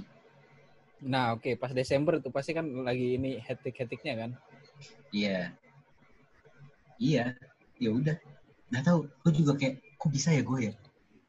Nah, 1.02 1.34
oke, 1.34 1.58
pas 1.58 1.74
Desember 1.74 2.22
tuh 2.22 2.30
pasti 2.30 2.54
kan 2.54 2.62
lagi 2.86 3.18
ini 3.18 3.40
hetik-hetiknya 3.40 4.14
kan. 4.14 4.30
Iya. 5.10 5.56
Iya. 7.00 7.34
Ya 7.80 7.90
udah. 7.90 8.16
Nggak 8.70 8.84
tahu. 8.84 9.00
Gue 9.24 9.32
juga 9.32 9.52
kayak, 9.58 9.74
kok 9.98 10.10
bisa 10.12 10.30
ya 10.30 10.44
gue 10.44 10.58
ya? 10.70 10.74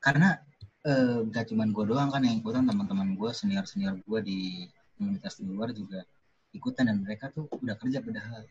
Karena 0.03 0.37
eh, 0.81 1.17
gak 1.29 1.53
cuman 1.53 1.69
gue 1.69 1.85
doang 1.85 2.09
kan 2.09 2.21
yang 2.25 2.41
ikutan 2.41 2.65
teman-teman 2.65 3.13
gue, 3.13 3.29
senior-senior 3.29 4.01
gue 4.01 4.19
di 4.25 4.39
komunitas 4.97 5.37
di 5.37 5.45
luar 5.49 5.69
juga 5.73 6.01
ikutan 6.51 6.91
dan 6.91 6.99
mereka 7.01 7.31
tuh 7.31 7.47
udah 7.47 7.75
kerja 7.79 8.03
padahal. 8.03 8.43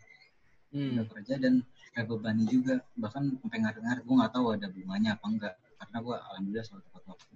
Udah 0.70 1.02
Hmm. 1.02 1.10
kerja 1.18 1.34
dan 1.36 1.66
terbebani 1.92 2.46
juga. 2.46 2.78
Bahkan 2.94 3.42
sampai 3.42 3.58
ngaruh-ngaruh 3.58 4.02
gue 4.06 4.14
nggak 4.22 4.32
tahu 4.32 4.46
ada 4.54 4.66
bunganya 4.70 5.10
apa 5.18 5.26
enggak 5.26 5.54
karena 5.80 5.96
gue 5.98 6.16
alhamdulillah 6.16 6.66
selalu 6.66 6.82
tepat 6.86 7.02
waktu. 7.10 7.34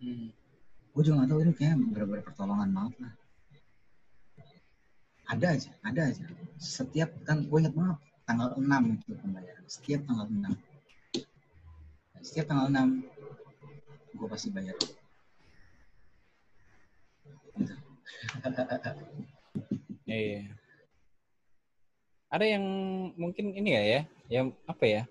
Hmm. 0.00 0.28
gue 0.90 1.02
juga 1.06 1.22
nggak 1.22 1.30
tahu 1.30 1.40
ini 1.44 1.52
kayak 1.54 1.76
bener-bener 1.76 2.24
pertolongan 2.24 2.68
banget 2.74 2.94
lah. 3.04 3.12
Ada 5.30 5.46
aja 5.54 5.70
ada 5.86 6.00
aja. 6.10 6.24
Setiap 6.58 7.10
kan 7.22 7.46
gue 7.46 7.58
inget 7.60 7.74
banget 7.76 7.98
tanggal 8.26 8.48
6 8.58 8.96
itu 8.98 9.12
pembayaran. 9.20 9.64
Setiap 9.68 10.00
tanggal 10.08 10.26
6 10.26 10.56
setiap 12.20 12.52
tanggal 12.52 12.68
6 12.68 13.00
gue 14.14 14.28
pasti 14.28 14.48
bayar 14.50 14.74
gitu. 14.78 14.94
Iya. 20.10 20.50
Ada 22.30 22.44
yang 22.46 22.64
mungkin 23.18 23.54
ini 23.54 23.70
ya 23.74 23.82
ya, 23.82 24.00
yang 24.30 24.46
apa 24.66 24.84
ya? 24.86 25.02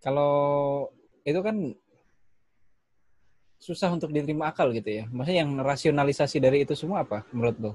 Kalau 0.00 0.32
itu 1.24 1.40
kan 1.40 1.56
susah 3.60 3.88
untuk 3.92 4.12
diterima 4.12 4.52
akal 4.52 4.72
gitu 4.76 4.88
ya. 4.88 5.04
Maksudnya 5.08 5.44
yang 5.44 5.52
rasionalisasi 5.60 6.36
dari 6.40 6.68
itu 6.68 6.76
semua 6.76 7.04
apa 7.04 7.24
menurut 7.32 7.56
lo? 7.60 7.72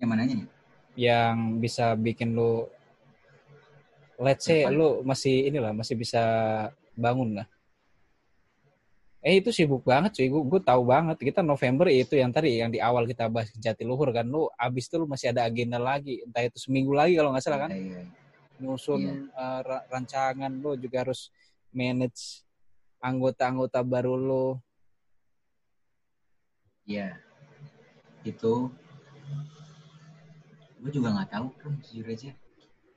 yang 0.00 0.08
mananya 0.08 0.34
nih 0.40 0.48
Yang 0.96 1.36
bisa 1.60 1.92
bikin 1.94 2.32
lo 2.34 2.72
let's 4.16 4.48
say 4.48 4.64
lo 4.68 5.04
masih 5.04 5.52
inilah 5.52 5.76
masih 5.76 5.94
bisa 5.94 6.22
bangun 6.96 7.40
lah. 7.40 7.46
Eh 9.20 9.36
itu 9.44 9.52
sibuk 9.52 9.84
banget 9.84 10.16
cuy, 10.16 10.32
gue, 10.32 10.42
gue 10.48 10.60
tahu 10.64 10.82
banget. 10.88 11.20
Kita 11.20 11.44
November 11.44 11.92
itu 11.92 12.16
yang 12.16 12.32
tadi 12.32 12.56
yang 12.56 12.72
di 12.72 12.80
awal 12.80 13.04
kita 13.04 13.28
bahas 13.28 13.52
Jatiluhur 13.52 14.16
kan, 14.16 14.24
lu 14.24 14.48
abis 14.56 14.88
itu 14.88 14.96
lu 14.96 15.04
masih 15.04 15.28
ada 15.36 15.44
agenda 15.44 15.76
lagi, 15.76 16.24
entah 16.24 16.40
itu 16.40 16.56
seminggu 16.56 16.96
lagi 16.96 17.20
kalau 17.20 17.36
nggak 17.36 17.44
salah 17.44 17.68
kan, 17.68 17.70
Iya, 17.76 18.00
iya. 18.00 18.02
nyusun 18.56 19.28
uh, 19.36 19.60
ra- 19.60 19.84
rancangan 19.92 20.48
lu 20.56 20.72
juga 20.80 21.04
harus 21.04 21.28
manage 21.68 22.48
anggota-anggota 23.04 23.84
baru 23.84 24.16
lu. 24.16 24.48
Iya. 26.88 27.20
Itu 28.24 28.72
gue 30.80 30.90
juga 30.96 31.12
nggak 31.12 31.28
tahu 31.28 31.46
pun 31.60 31.76
jujur 31.84 32.08
aja. 32.08 32.32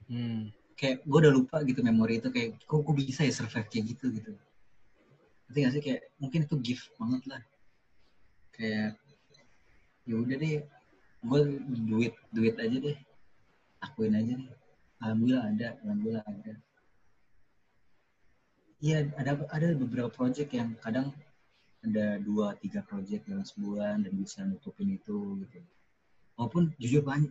Hmm. 0.08 0.56
Kayak 0.80 1.04
gue 1.04 1.20
udah 1.20 1.34
lupa 1.36 1.60
gitu 1.68 1.84
memori 1.84 2.24
itu 2.24 2.32
kayak 2.32 2.64
kok 2.64 2.80
gue 2.80 2.96
bisa 2.96 3.28
ya 3.28 3.34
survive 3.36 3.68
kayak 3.68 3.86
gitu 3.92 4.08
gitu. 4.16 4.32
Nanti 5.54 5.70
gak 5.70 5.74
sih 5.78 5.86
kayak 5.86 6.02
mungkin 6.18 6.50
itu 6.50 6.56
gift 6.66 6.90
banget 6.98 7.22
lah. 7.30 7.42
Kayak 8.58 8.98
ya 10.10 10.16
udah 10.18 10.34
deh, 10.42 10.66
gue 11.22 11.40
duit 11.86 12.14
duit 12.34 12.58
aja 12.58 12.74
deh, 12.74 12.98
akuin 13.86 14.18
aja 14.18 14.34
deh. 14.34 14.50
Alhamdulillah 14.98 15.46
ada, 15.54 15.68
alhamdulillah 15.86 16.26
ada. 16.26 16.54
Iya 18.82 19.14
ada 19.14 19.46
ada 19.46 19.68
beberapa 19.78 20.10
project 20.10 20.58
yang 20.58 20.74
kadang 20.82 21.14
ada 21.86 22.18
dua 22.18 22.58
tiga 22.58 22.82
project 22.82 23.30
dalam 23.30 23.46
sebulan 23.46 24.10
dan 24.10 24.14
bisa 24.18 24.42
nutupin 24.50 24.98
itu 24.98 25.38
gitu. 25.38 25.62
Walaupun 26.34 26.74
jujur 26.82 27.06
banyak 27.06 27.30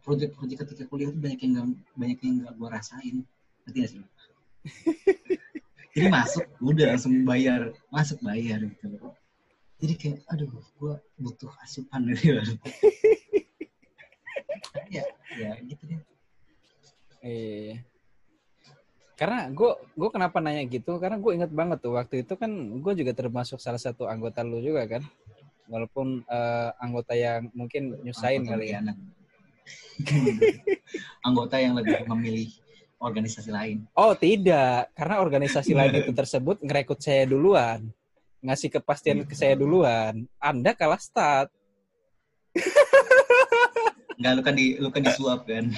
project-project 0.00 0.64
ketika 0.64 0.88
kuliah 0.88 1.12
itu 1.12 1.20
banyak 1.20 1.40
yang 1.44 1.52
gak, 1.52 1.68
banyak 2.00 2.18
yang 2.24 2.34
nggak 2.40 2.54
gue 2.56 2.68
rasain. 2.72 3.16
Ngerti 3.68 3.76
gak 3.76 3.90
sih? 3.92 4.00
Jadi 5.92 6.08
masuk 6.08 6.44
udah 6.64 6.96
langsung 6.96 7.12
bayar, 7.28 7.76
masuk 7.92 8.18
bayar 8.24 8.64
gitu. 8.64 8.88
Jadi 9.82 9.94
kayak 9.98 10.18
aduh 10.30 10.48
gue 10.48 10.94
butuh 11.20 11.52
asupan 11.60 12.08
gitu. 12.16 12.32
ya, 14.88 15.04
ya 15.36 15.52
gitu 15.60 15.82
deh. 15.84 16.00
Iya. 17.22 17.84
Karena 19.20 19.52
gue 19.52 19.70
gue 19.94 20.10
kenapa 20.10 20.40
nanya 20.40 20.64
gitu? 20.64 20.96
Karena 20.96 21.20
gue 21.20 21.32
inget 21.36 21.52
banget 21.52 21.78
tuh 21.84 21.94
waktu 21.94 22.24
itu 22.24 22.34
kan 22.40 22.50
gue 22.80 22.92
juga 22.96 23.12
termasuk 23.12 23.60
salah 23.60 23.78
satu 23.78 24.08
anggota 24.08 24.40
lu 24.42 24.64
juga 24.64 24.88
kan, 24.88 25.04
walaupun 25.68 26.24
eh, 26.26 26.70
anggota 26.80 27.14
yang 27.14 27.52
mungkin 27.52 28.00
nyusahin 28.00 28.48
Anggota 28.48 28.58
kali 28.58 28.66
ya. 28.72 28.80
Anggota 31.26 31.56
yang 31.60 31.78
lebih 31.78 32.02
memilih 32.08 32.50
organisasi 33.02 33.50
lain. 33.50 33.82
Oh 33.98 34.14
tidak, 34.14 34.94
karena 34.94 35.18
organisasi 35.18 35.74
lain 35.74 36.06
itu 36.06 36.14
tersebut 36.22 36.62
ngerekrut 36.62 37.02
saya 37.02 37.26
duluan, 37.26 37.90
ngasih 38.38 38.70
kepastian 38.78 39.26
ke 39.26 39.34
saya 39.34 39.58
duluan. 39.58 40.24
Anda 40.38 40.72
kalah 40.78 41.02
start. 41.02 41.50
Enggak 44.22 44.32
lu 44.38 44.42
kan 44.46 44.54
di 44.54 44.66
lu 44.78 44.88
kan 44.94 45.02
disuap 45.02 45.44
kan. 45.44 45.66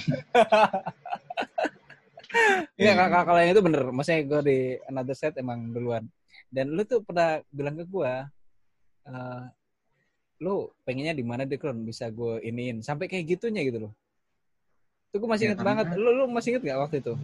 Iya 2.74 2.98
kakak 2.98 3.30
kalau 3.30 3.38
yang 3.38 3.54
itu 3.54 3.62
bener, 3.62 3.82
maksudnya 3.94 4.26
gue 4.26 4.40
di 4.42 4.58
another 4.90 5.14
set 5.14 5.38
emang 5.38 5.70
duluan. 5.70 6.02
Dan 6.50 6.74
lu 6.74 6.82
tuh 6.82 6.98
pernah 7.06 7.38
bilang 7.54 7.78
ke 7.78 7.86
gue, 7.86 8.12
eh, 9.06 9.42
lu 10.42 10.66
pengennya 10.82 11.14
di 11.14 11.22
mana 11.22 11.46
deh 11.46 11.54
Kron 11.54 11.86
bisa 11.86 12.10
gue 12.10 12.42
iniin 12.42 12.82
sampai 12.82 13.06
kayak 13.06 13.38
gitunya 13.38 13.62
gitu 13.62 13.86
loh. 13.86 13.92
Itu 15.14 15.22
gue 15.22 15.30
masih 15.30 15.46
Ya, 15.46 15.48
inget 15.54 15.62
karena- 15.62 15.86
banget. 15.86 15.94
Lu 15.94 16.10
lu 16.10 16.24
masih 16.26 16.48
inget 16.50 16.62
gak 16.66 16.80
waktu 16.82 16.96
itu? 16.98 17.14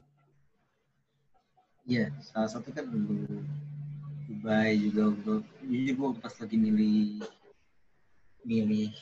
Iya, 1.90 2.06
salah 2.22 2.46
satu 2.46 2.70
kan 2.70 2.86
dulu 2.86 3.42
Dubai 4.30 4.78
juga 4.78 5.10
gue, 5.10 5.36
jadi 5.66 5.90
gue 5.90 6.08
pas 6.22 6.30
lagi 6.30 6.54
milih 6.54 7.18
milih 8.46 8.94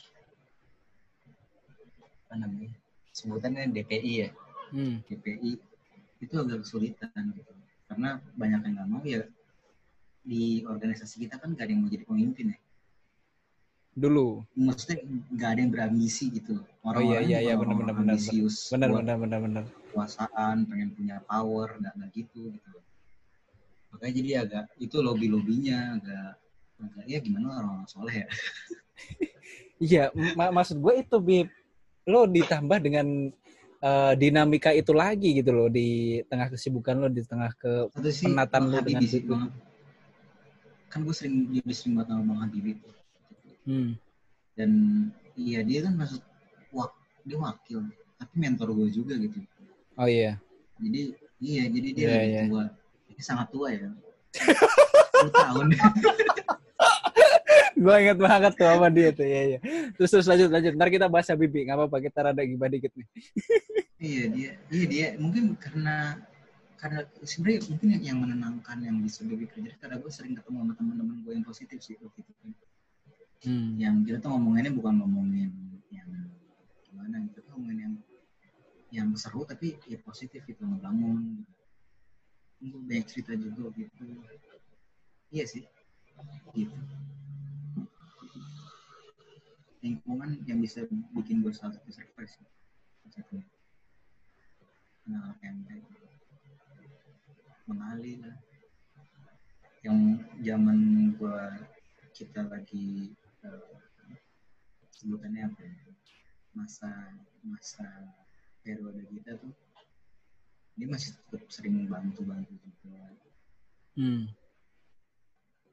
apa 2.25 2.33
namanya 2.33 2.73
sebutannya 3.13 3.69
DPI 3.69 4.13
ya, 4.25 4.29
Hmm. 4.73 5.05
DPI 5.05 5.61
itu 6.17 6.33
agak 6.33 6.65
kesulitan 6.65 7.13
gitu, 7.37 7.51
karena 7.85 8.17
banyak 8.33 8.59
yang 8.65 8.73
nggak 8.73 8.89
mau 8.89 9.05
ya 9.05 9.21
di 10.25 10.65
organisasi 10.65 11.21
kita 11.21 11.37
kan 11.37 11.53
gak 11.53 11.69
ada 11.69 11.77
yang 11.77 11.85
mau 11.85 11.93
jadi 11.93 12.09
pemimpin 12.09 12.51
ya, 12.51 12.59
Dulu. 13.99 14.27
maksudnya 14.55 15.03
nggak 15.35 15.49
ada 15.51 15.59
yang 15.59 15.71
berambisi 15.75 16.31
gitu, 16.31 16.63
Oh 16.87 17.03
iya 17.03 17.19
iya 17.19 17.39
iya 17.43 17.53
benar 17.59 17.75
benar 17.75 17.93
benar. 17.99 18.15
Benar 18.71 18.89
benar 18.95 19.15
benar 19.19 19.39
benar. 19.43 19.63
kekuasaan, 19.89 20.57
pengen 20.69 20.89
punya 20.95 21.19
power, 21.27 21.75
nggak 21.83 21.93
nggak 21.99 22.11
gitu 22.15 22.47
gitu. 22.55 22.71
Makanya 23.91 24.13
jadi 24.15 24.29
agak 24.45 24.65
itu 24.79 24.97
lobby 25.01 25.27
lobbynya 25.27 25.99
agak 25.99 26.39
agak 26.79 27.05
ya 27.09 27.19
gimana 27.19 27.59
orang 27.59 27.83
soleh 27.89 28.23
ya. 28.23 28.27
Iya, 29.79 30.11
ma- 30.35 30.51
maksud 30.51 30.75
gue 30.83 30.93
itu 30.99 31.17
Bib. 31.23 31.47
Lo 32.03 32.27
ditambah 32.27 32.83
dengan 32.83 33.31
eh, 33.79 34.13
dinamika 34.19 34.75
itu 34.75 34.91
lagi 34.91 35.39
gitu 35.39 35.55
loh 35.55 35.71
di 35.71 36.19
tengah 36.27 36.51
kesibukan 36.51 36.99
lo 36.99 37.07
di 37.07 37.23
tengah 37.23 37.47
ke 37.55 37.87
Penatan 37.95 38.67
lu 38.67 38.83
dengan 38.83 38.99
itu. 39.07 39.35
Kan 40.91 40.99
gue 41.07 41.15
sering 41.15 41.47
jadi 41.47 41.71
sering 41.71 41.95
banget 41.95 42.11
sama 42.11 42.23
Bang 42.27 42.39
Habibie 42.43 42.75
tuh. 42.83 42.98
Hmm. 43.69 43.91
Dan 44.57 44.71
iya 45.37 45.61
dia 45.61 45.85
kan 45.85 45.93
maksud 45.93 46.25
wak 46.73 46.91
dia 47.23 47.37
wakil 47.37 47.85
tapi 48.17 48.33
mentor 48.35 48.73
gue 48.73 48.89
juga 48.89 49.13
gitu. 49.21 49.39
Oh 49.95 50.09
iya. 50.09 50.41
Jadi 50.81 51.13
iya 51.39 51.63
jadi 51.69 51.87
dia 51.93 52.05
Iya, 52.09 52.11
lebih 52.17 52.33
iya. 52.33 52.43
tua. 52.49 52.65
Dia 53.13 53.23
sangat 53.23 53.47
tua 53.53 53.67
ya. 53.69 53.87
10 55.19 55.35
tahun. 55.35 55.67
gue 57.79 57.95
inget 57.95 58.19
banget 58.19 58.53
tuh 58.59 58.67
sama 58.67 58.87
dia 58.91 59.09
tuh 59.15 59.23
ya, 59.23 59.41
ya. 59.55 59.59
Terus 59.95 60.09
terus 60.11 60.27
lanjut 60.27 60.49
lanjut. 60.51 60.73
Ntar 60.75 60.89
kita 60.91 61.07
bahas 61.07 61.31
Habibie, 61.31 61.63
nggak 61.63 61.77
apa-apa 61.79 61.97
kita 62.03 62.19
rada 62.27 62.43
gibah 62.43 62.69
dikit 62.71 62.91
nih. 62.95 63.07
Iya 63.99 64.31
dia, 64.31 64.51
iya 64.71 64.85
dia 64.87 65.07
mungkin 65.19 65.59
karena 65.59 66.15
karena 66.79 67.03
sebenarnya 67.19 67.67
mungkin 67.67 67.87
yang, 67.99 68.23
menenangkan 68.23 68.79
yang 68.79 68.95
bisa 69.03 69.27
lebih 69.27 69.51
kerja 69.51 69.75
karena 69.75 69.99
gue 69.99 70.07
sering 70.07 70.39
ketemu 70.39 70.55
sama 70.63 70.73
teman-teman 70.79 71.19
gue 71.27 71.35
yang 71.35 71.43
positif 71.43 71.83
sih 71.83 71.99
waktu 71.99 72.23
itu 72.23 72.31
kan. 72.39 72.55
Hmm. 73.47 73.79
Yang 73.79 73.95
kita 74.11 74.17
tuh 74.19 74.29
ngomonginnya 74.35 74.75
bukan 74.75 74.99
ngomongin 74.99 75.51
yang 75.89 76.11
yang 78.89 79.13
seru 79.13 79.45
tapi 79.45 79.77
ya 79.85 80.01
positif 80.01 80.41
gitu 80.49 80.65
ngebangun. 80.65 81.45
Gitu. 82.59 82.75
banyak 82.83 83.05
cerita 83.07 83.31
juga 83.39 83.71
gitu. 83.77 84.03
Iya 85.31 85.45
sih. 85.47 85.63
Gitu. 86.51 86.75
Lingkungan 89.79 90.43
yang 90.43 90.59
bisa 90.59 90.83
bikin 91.15 91.39
gue 91.39 91.55
salah 91.55 91.71
satu 91.71 91.87
surprise 91.87 92.35
satu 93.09 93.39
kenal 95.07 95.33
yang 95.39 95.57
mengalir 97.63 98.19
lah. 98.19 98.37
Yang 99.79 99.99
zaman 100.43 100.79
gue 101.15 101.39
kita 102.11 102.43
lagi 102.51 103.15
sebutannya 104.91 105.41
apa 105.45 105.61
ya 105.61 105.75
masa 106.51 106.89
masa 107.41 107.87
periode 108.59 109.05
kita 109.07 109.37
tuh 109.37 109.53
dia 110.75 110.87
masih 110.87 111.15
tetap 111.21 111.47
sering 111.47 111.85
bantu 111.85 112.23
bantu 112.23 112.53
juga 112.57 112.99
Hmm. 113.93 114.31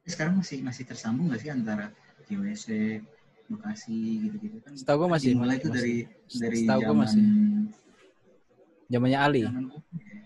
Sekarang 0.03 0.35
masih 0.35 0.59
masih 0.59 0.83
tersambung 0.83 1.27
nggak 1.27 1.39
sih 1.39 1.47
antara 1.49 1.95
JWC 2.27 2.99
Bekasi 3.47 3.95
gitu-gitu 4.19 4.59
kan 4.59 4.75
Setahu 4.75 5.07
gue 5.07 5.09
masih 5.09 5.31
mulai 5.33 5.55
itu 5.55 5.69
dari 5.69 6.03
dari 6.29 6.57
Setahu 6.59 6.81
zaman 6.81 6.97
masih. 6.97 7.23
zamannya 8.87 9.15
Ali. 9.17 9.41
zaman 9.43 9.63
ya? 9.63 10.19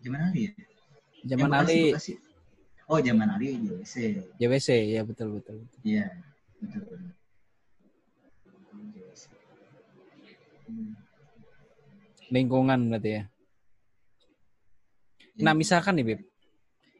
zaman 0.00 0.20
Ali 0.24 0.40
ya 0.42 0.52
Zaman 1.24 1.38
Yang 1.38 1.38
Bekasi- 1.46 1.70
Ali 1.70 1.80
Bekasi. 1.88 2.12
Oh 2.86 2.98
zaman 3.02 3.28
Ali 3.30 3.58
JWC 3.58 3.94
JWC 4.38 4.68
ya 4.94 5.02
betul 5.02 5.38
betul. 5.38 5.56
iya 5.82 6.06
betul 6.62 6.82
betul 6.86 7.00
JWC. 8.94 9.24
Hmm. 10.66 10.92
Lingkungan 12.30 12.80
berarti 12.90 13.10
ya. 13.10 13.22
Nah, 15.36 15.52
misalkan 15.54 15.94
nih, 16.00 16.06
Bib. 16.06 16.20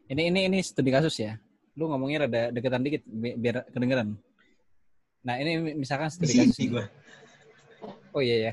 Ini 0.06 0.22
ini 0.30 0.40
ini 0.46 0.58
studi 0.62 0.94
kasus 0.94 1.18
ya. 1.18 1.34
Lu 1.74 1.90
ngomongnya 1.90 2.28
rada 2.28 2.42
deketan 2.54 2.84
dikit 2.86 3.02
bi- 3.04 3.34
biar 3.34 3.66
kedengeran. 3.74 4.14
Nah, 5.26 5.34
ini 5.42 5.74
misalkan 5.74 6.12
studi 6.14 6.30
Isi 6.30 6.40
kasus. 6.46 6.58
gue 6.70 6.84
Oh 8.14 8.22
iya 8.22 8.36
ya. 8.48 8.52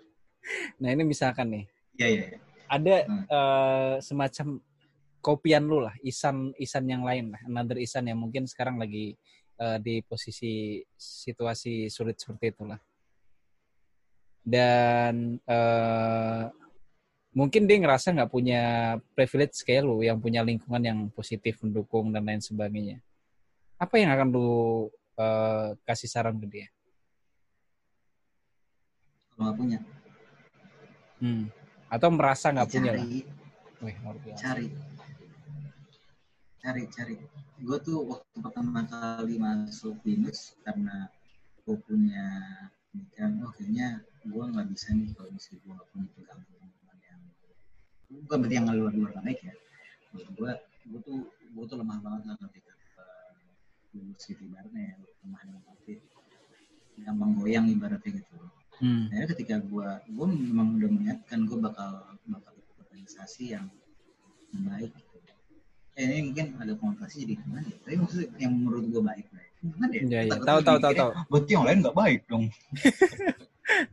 nah, 0.80 0.88
ini 0.94 1.02
misalkan 1.04 1.46
nih, 1.52 1.64
iya 2.00 2.06
iya 2.08 2.22
iya. 2.32 2.38
ada 2.64 2.94
Hmm. 3.04 3.24
eh, 3.28 3.94
semacam 4.00 4.46
kopian 5.20 5.68
lu 5.68 5.84
lah, 5.84 5.94
isan 6.02 6.52
isan 6.56 6.84
yang 6.88 7.04
lain 7.04 7.32
lah, 7.32 7.40
another 7.46 7.78
isan 7.78 8.08
yang 8.08 8.18
mungkin 8.18 8.48
sekarang 8.48 8.80
lagi 8.80 9.14
eh, 9.60 9.78
di 9.78 10.00
posisi 10.04 10.80
situasi 10.96 11.88
sulit 11.92 12.18
seperti 12.18 12.56
itulah. 12.56 12.80
Dan 14.40 15.36
eh, 15.44 16.44
mungkin 17.36 17.68
dia 17.68 17.76
ngerasa 17.78 18.16
nggak 18.16 18.32
punya 18.32 18.62
privilege 19.14 19.62
kayak 19.62 19.84
lu, 19.86 20.02
yang 20.02 20.18
punya 20.18 20.40
lingkungan 20.42 20.82
yang 20.82 21.00
positif, 21.12 21.60
mendukung 21.62 22.10
dan 22.10 22.24
lain 22.26 22.42
sebagainya. 22.42 22.98
Apa 23.76 24.00
yang 24.00 24.10
akan 24.12 24.28
lu 24.32 24.50
eh, 25.20 25.76
kasih 25.84 26.08
saran 26.10 26.40
ke 26.40 26.48
dia? 26.48 26.68
kalau 29.40 29.56
nggak 29.56 29.56
punya 29.56 29.80
Hmm. 31.20 31.52
Atau 31.92 32.08
merasa 32.16 32.48
nggak 32.48 32.68
punya 32.72 32.96
lah? 32.96 33.04
Wih, 33.84 33.96
cari 34.40 34.72
cari 36.60 36.84
cari. 36.92 37.16
Gue 37.60 37.78
tuh 37.80 38.04
waktu 38.04 38.36
pertama 38.44 38.84
kali 38.84 39.40
masuk 39.40 39.96
binus 40.04 40.56
karena 40.60 41.08
gue 41.64 41.76
punya 41.88 42.24
pemikiran 42.92 43.40
oh 43.46 43.52
kayaknya 43.56 44.04
gue 44.26 44.44
nggak 44.44 44.68
bisa 44.68 44.92
nih 44.92 45.08
kalau 45.16 45.30
misalnya 45.32 45.60
gue 45.64 45.72
nggak 45.72 45.88
punya 45.92 46.06
pegang 46.16 46.40
teman 46.44 46.98
yang 47.00 47.20
bukan 48.24 48.36
berarti 48.44 48.54
yang 48.56 48.66
luar 48.68 48.92
luar 48.92 49.12
baik 49.24 49.40
ya. 49.40 49.54
Menurut 50.12 50.28
gue 50.36 50.52
gue 50.90 51.00
tuh 51.04 51.18
gue 51.28 51.64
tuh 51.64 51.76
lemah 51.80 51.98
banget 52.04 52.22
lah 52.28 52.36
ketika 52.48 52.72
uh, 53.00 53.36
lulus 53.96 54.22
gitu 54.28 54.42
ibaratnya 54.44 54.82
ya 54.92 54.94
lemah 55.24 55.40
dalam 55.48 55.64
arti 55.72 55.94
gampang 57.00 57.32
goyang 57.40 57.66
ibaratnya 57.72 58.20
gitu. 58.20 58.36
Hmm. 58.80 59.12
akhirnya 59.12 59.28
ketika 59.36 59.56
gue 59.60 59.88
gue 60.08 60.26
memang 60.48 60.80
udah 60.80 60.88
melihatkan 60.88 61.44
gue 61.44 61.58
bakal 61.60 62.16
bakal 62.24 62.56
organisasi 62.80 63.52
yang 63.52 63.68
baik 64.56 64.88
gitu. 66.00 66.08
eh, 66.08 66.08
ini 66.10 66.22
mungkin 66.26 66.46
ada 66.56 66.72
konotasi 66.74 67.16
jadi 67.22 67.34
gimana 67.36 67.66
ya 67.66 67.76
tapi 67.78 67.96
maksudnya 67.96 68.28
yang 68.38 68.52
menurut 68.54 68.84
gue 68.86 69.02
baik 69.02 69.26
baik 69.28 69.50
gimana 69.60 69.92
ya 69.92 70.00
Iya, 70.00 70.20
iya. 70.20 70.30
Takutnya 70.30 70.48
Tahu, 70.48 70.60
tahu, 70.62 70.78
tahu, 70.78 70.92
tahu. 70.94 71.10
berarti 71.28 71.50
yang 71.52 71.64
lain 71.64 71.78
nggak 71.80 71.96
baik 71.96 72.20
dong 72.26 72.44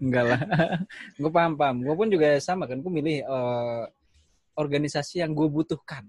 Enggak 0.02 0.26
lah. 0.26 0.42
gue 1.22 1.30
paham 1.30 1.54
paham. 1.54 1.78
Gue 1.80 1.94
pun 1.94 2.10
juga 2.10 2.34
sama 2.40 2.66
kan. 2.66 2.82
Gue 2.82 2.90
milih 2.90 3.22
eh, 3.22 3.84
organisasi 4.56 5.22
yang 5.22 5.38
gue 5.38 5.46
butuhkan. 5.46 6.02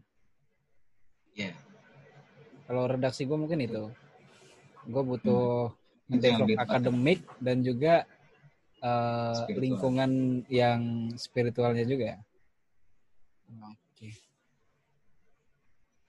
ya 1.34 1.52
Kalau 2.64 2.88
redaksi 2.88 3.28
gue 3.28 3.36
mungkin 3.36 3.60
itu. 3.60 3.92
Gue 4.84 5.02
butuh 5.04 5.68
Hmm. 6.08 6.16
Itu 6.16 6.24
yang 6.24 6.40
develop 6.40 6.40
lebih 6.40 6.56
tepat. 6.56 6.70
akademik 6.72 7.20
dan 7.36 7.56
juga 7.60 7.94
Spiritual. 9.36 9.60
lingkungan 9.60 10.10
yang 10.48 10.80
spiritualnya 11.12 11.84
juga. 11.84 12.16
Oke. 13.50 13.87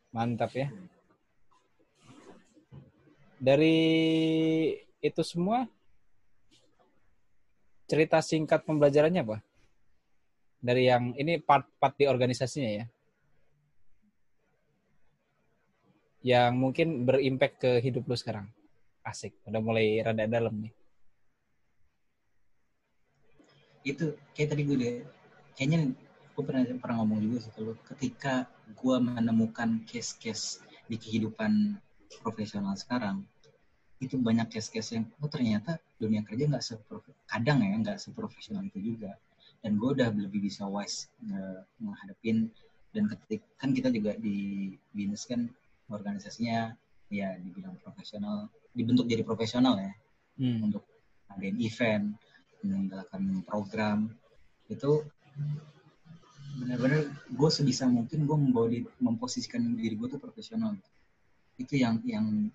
Mantap 0.10 0.52
ya. 0.58 0.68
Dari 3.40 3.78
itu 5.00 5.22
semua 5.24 5.64
cerita 7.88 8.20
singkat 8.20 8.68
pembelajarannya 8.68 9.22
apa? 9.24 9.38
Dari 10.60 10.92
yang 10.92 11.16
ini 11.16 11.40
part-part 11.40 11.96
di 11.96 12.06
organisasinya 12.06 12.72
ya. 12.84 12.86
Yang 16.20 16.52
mungkin 16.60 16.88
berimpact 17.08 17.56
ke 17.64 17.72
hidup 17.80 18.04
lu 18.10 18.18
sekarang. 18.20 18.52
Asik, 19.08 19.40
udah 19.48 19.62
mulai 19.64 20.04
rada 20.04 20.28
dalam 20.28 20.54
nih. 20.60 20.74
itu 23.84 24.06
kayak 24.36 24.50
tadi 24.56 24.62
gue 24.68 24.78
deh 24.78 24.96
kayaknya 25.56 25.92
gue 26.36 26.44
pernah 26.44 26.62
pernah 26.80 26.96
ngomong 27.04 27.20
juga 27.24 27.38
sih 27.48 27.52
kalau 27.56 27.74
ketika 27.96 28.48
gue 28.76 28.98
menemukan 29.02 29.84
case-case 29.86 30.62
di 30.90 30.98
kehidupan 30.98 31.78
profesional 32.22 32.74
sekarang 32.78 33.22
itu 34.00 34.16
banyak 34.16 34.48
case-case 34.48 34.96
yang 34.96 35.06
oh 35.20 35.28
ternyata 35.28 35.76
dunia 36.00 36.24
kerja 36.24 36.48
nggak 36.48 36.64
sepro 36.64 37.04
kadang 37.28 37.60
ya 37.60 37.76
nggak 37.76 38.00
seprofesional 38.00 38.64
itu 38.64 38.96
juga. 38.96 39.12
Dan 39.60 39.76
gue 39.76 39.92
udah 39.92 40.08
lebih 40.16 40.40
bisa 40.48 40.64
wise 40.64 41.12
nge- 41.20 41.68
menghadapin. 41.84 42.48
Dan 42.90 43.06
ketik 43.06 43.44
kan 43.60 43.76
kita 43.76 43.92
juga 43.92 44.16
di 44.18 44.72
binus 44.96 45.28
kan 45.28 45.46
organisasinya 45.92 46.74
ya 47.12 47.38
dibilang 47.38 47.78
profesional 47.84 48.50
dibentuk 48.74 49.06
jadi 49.06 49.22
profesional 49.26 49.78
ya 49.78 49.94
Hmm. 50.40 50.72
untuk 50.72 50.88
ngadain 51.28 51.60
event, 51.60 52.16
menyelenggarakan 52.64 53.44
program. 53.44 54.08
Itu 54.72 55.04
benar-benar 56.60 57.08
gue 57.32 57.50
sebisa 57.50 57.88
mungkin 57.88 58.28
gue 58.28 58.38
membawa 58.38 58.68
di, 58.68 58.84
memposisikan 59.00 59.80
diri 59.80 59.96
gue 59.96 60.08
tuh 60.12 60.22
profesional. 60.22 60.76
Itu 61.56 61.80
yang 61.80 62.04
yang 62.04 62.52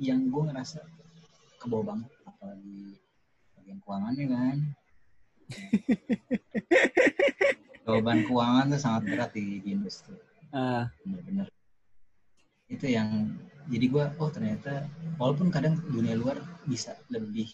yang 0.00 0.20
gue 0.32 0.42
ngerasa 0.48 0.80
kebawa 1.60 1.94
banget 1.94 2.10
apalagi 2.24 2.96
bagian 3.60 3.78
keuangannya 3.84 4.26
kan? 4.32 4.58
Jawaban 7.84 8.18
keuangan 8.24 8.72
tuh 8.72 8.80
sangat 8.80 9.02
berat 9.08 9.30
di, 9.36 9.60
di 9.60 9.68
industri. 9.76 10.16
Ah, 10.50 10.88
benar-benar 11.04 11.52
itu 12.70 12.86
yang 12.86 13.34
jadi 13.66 13.86
gue 13.90 14.04
oh 14.22 14.30
ternyata 14.30 14.86
walaupun 15.18 15.50
kadang 15.50 15.74
dunia 15.90 16.14
luar 16.14 16.38
bisa 16.64 16.94
lebih 17.10 17.50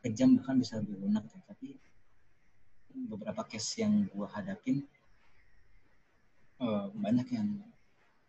kejam 0.00 0.40
bahkan 0.40 0.56
bisa 0.56 0.80
lebih 0.80 1.04
lunak 1.04 1.24
ya, 1.28 1.40
tapi 1.44 1.76
beberapa 3.12 3.44
case 3.44 3.84
yang 3.84 4.08
gue 4.08 4.26
hadapin 4.32 4.88
eh, 6.62 6.86
banyak 6.94 7.28
yang 7.34 7.48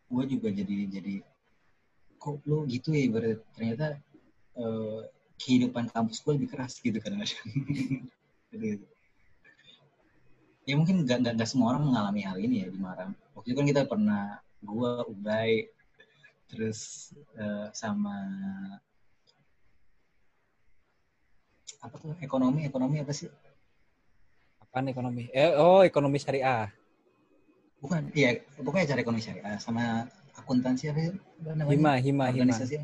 gue 0.06 0.24
juga 0.38 0.50
jadi 0.54 0.78
jadi 0.90 1.16
kok 2.22 2.42
lu 2.46 2.66
gitu 2.66 2.94
ya 2.94 3.02
ibarat 3.06 3.40
ternyata 3.54 4.00
eh, 4.58 5.00
kehidupan 5.42 5.92
kampus 5.92 6.24
gue 6.24 6.34
lebih 6.40 6.50
keras 6.54 6.80
gitu 6.80 6.98
Gitu. 8.56 8.86
ya 10.70 10.74
mungkin 10.80 11.04
gak, 11.04 11.22
gak, 11.22 11.34
gak 11.38 11.50
semua 11.50 11.76
orang 11.76 11.92
mengalami 11.92 12.22
hal 12.24 12.38
ini 12.40 12.66
ya 12.66 12.68
di 12.72 12.80
Marang 12.80 13.12
waktu 13.36 13.52
itu 13.52 13.58
kan 13.60 13.68
kita 13.68 13.84
pernah 13.86 14.24
gua 14.64 15.06
Ubay 15.06 15.70
terus 16.50 17.12
eh, 17.36 17.68
sama 17.76 18.16
apa 21.84 21.96
tuh 22.02 22.18
ekonomi 22.24 22.66
ekonomi 22.66 23.04
apa 23.04 23.14
sih 23.14 23.30
apaan 24.76 24.92
ekonomi? 24.92 25.32
Eh, 25.32 25.56
oh, 25.56 25.88
ekonomi 25.88 26.20
syariah. 26.20 26.68
Bukan 27.84 28.02
iya 28.16 28.40
pokoknya 28.60 28.96
cara 28.96 29.00
ekonomi 29.04 29.22
syariah 29.24 29.60
sama 29.60 30.08
akuntansi 30.36 30.90
apa 30.92 31.02
namanya 31.56 31.74
Hima, 31.76 31.94
hima, 32.00 32.26
hima. 32.32 32.52
organisasi 32.52 32.76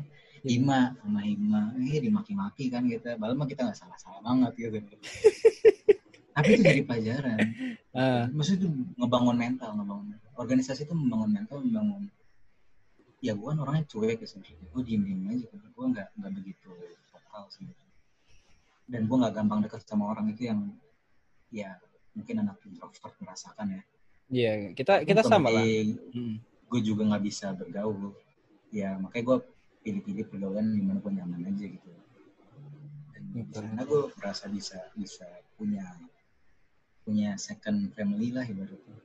Ima 0.42 0.90
sama 0.98 1.22
Ima, 1.22 1.70
eh 1.78 2.02
dimaki-maki 2.02 2.66
kan 2.66 2.82
kita, 2.90 3.14
padahal 3.14 3.38
mah 3.38 3.46
kita 3.46 3.62
nggak 3.62 3.78
salah-salah 3.78 4.18
banget 4.26 4.50
gitu. 4.58 4.74
Tapi 6.34 6.48
itu 6.58 6.62
jadi 6.66 6.82
pelajaran. 6.82 7.38
Ah, 7.94 8.26
Maksudnya 8.26 8.66
itu 8.66 8.68
ngebangun 8.98 9.36
mental, 9.38 9.70
ngebangun. 9.78 10.18
Organisasi 10.34 10.82
itu 10.90 10.94
membangun 10.98 11.30
mental, 11.30 11.62
membangun. 11.62 12.10
Ya 13.22 13.38
gue 13.38 13.46
kan 13.46 13.58
orangnya 13.62 13.86
cuek 13.86 14.18
ya 14.18 14.26
sebenarnya. 14.26 14.66
Gue 14.74 14.82
diem-diem 14.82 15.30
aja, 15.30 15.46
gue 15.46 15.84
nggak 15.94 16.08
nggak 16.18 16.32
begitu 16.34 16.70
vokal 17.14 17.46
sebenarnya. 17.54 17.90
Dan 18.90 19.00
gue 19.06 19.16
nggak 19.22 19.34
gampang 19.38 19.62
dekat 19.62 19.86
sama 19.86 20.10
orang 20.10 20.26
itu 20.34 20.50
yang 20.50 20.74
ya 21.54 21.78
mungkin 22.18 22.42
anak 22.42 22.58
introvert 22.66 23.14
merasakan 23.22 23.78
ya. 23.78 23.82
Iya, 24.32 24.72
kita 24.72 25.04
kita 25.04 25.20
sama 25.20 25.52
lah. 25.52 25.60
Gue 25.60 26.80
Hmm. 26.80 26.80
juga 26.80 27.02
nggak 27.04 27.22
bisa 27.22 27.52
bergaul. 27.52 28.16
Ya 28.72 28.96
makanya 28.96 29.24
gue 29.28 29.38
pilih-pilih 29.84 30.24
pergaulan 30.26 30.72
di 30.72 30.80
mana 30.80 30.98
gue 30.98 31.12
nyaman 31.12 31.52
aja 31.52 31.66
gitu. 31.68 31.90
Dan 33.12 33.22
di 33.28 33.44
Betul. 33.44 33.60
sana 33.60 33.82
gue 33.84 34.02
merasa 34.16 34.44
bisa 34.48 34.78
bisa 34.96 35.28
punya 35.60 35.84
punya 37.04 37.36
second 37.36 37.92
family 37.92 38.32
lah 38.32 38.48
ibaratnya. 38.48 38.96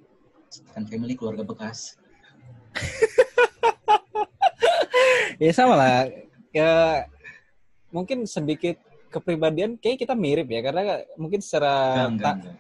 Second 0.48 0.88
family 0.88 1.14
keluarga 1.14 1.44
bekas. 1.44 2.00
Ya 5.38 5.54
sama 5.54 5.78
lah. 5.78 6.10
Ya 6.50 7.06
mungkin 7.94 8.26
sedikit 8.26 8.82
kepribadian 9.14 9.78
kayak 9.78 10.02
kita 10.02 10.18
mirip 10.18 10.50
ya 10.50 10.66
karena 10.66 11.06
mungkin 11.14 11.46
secara 11.46 12.10
Enggak, 12.10 12.10
enggak, 12.10 12.34
enggak. 12.34 12.56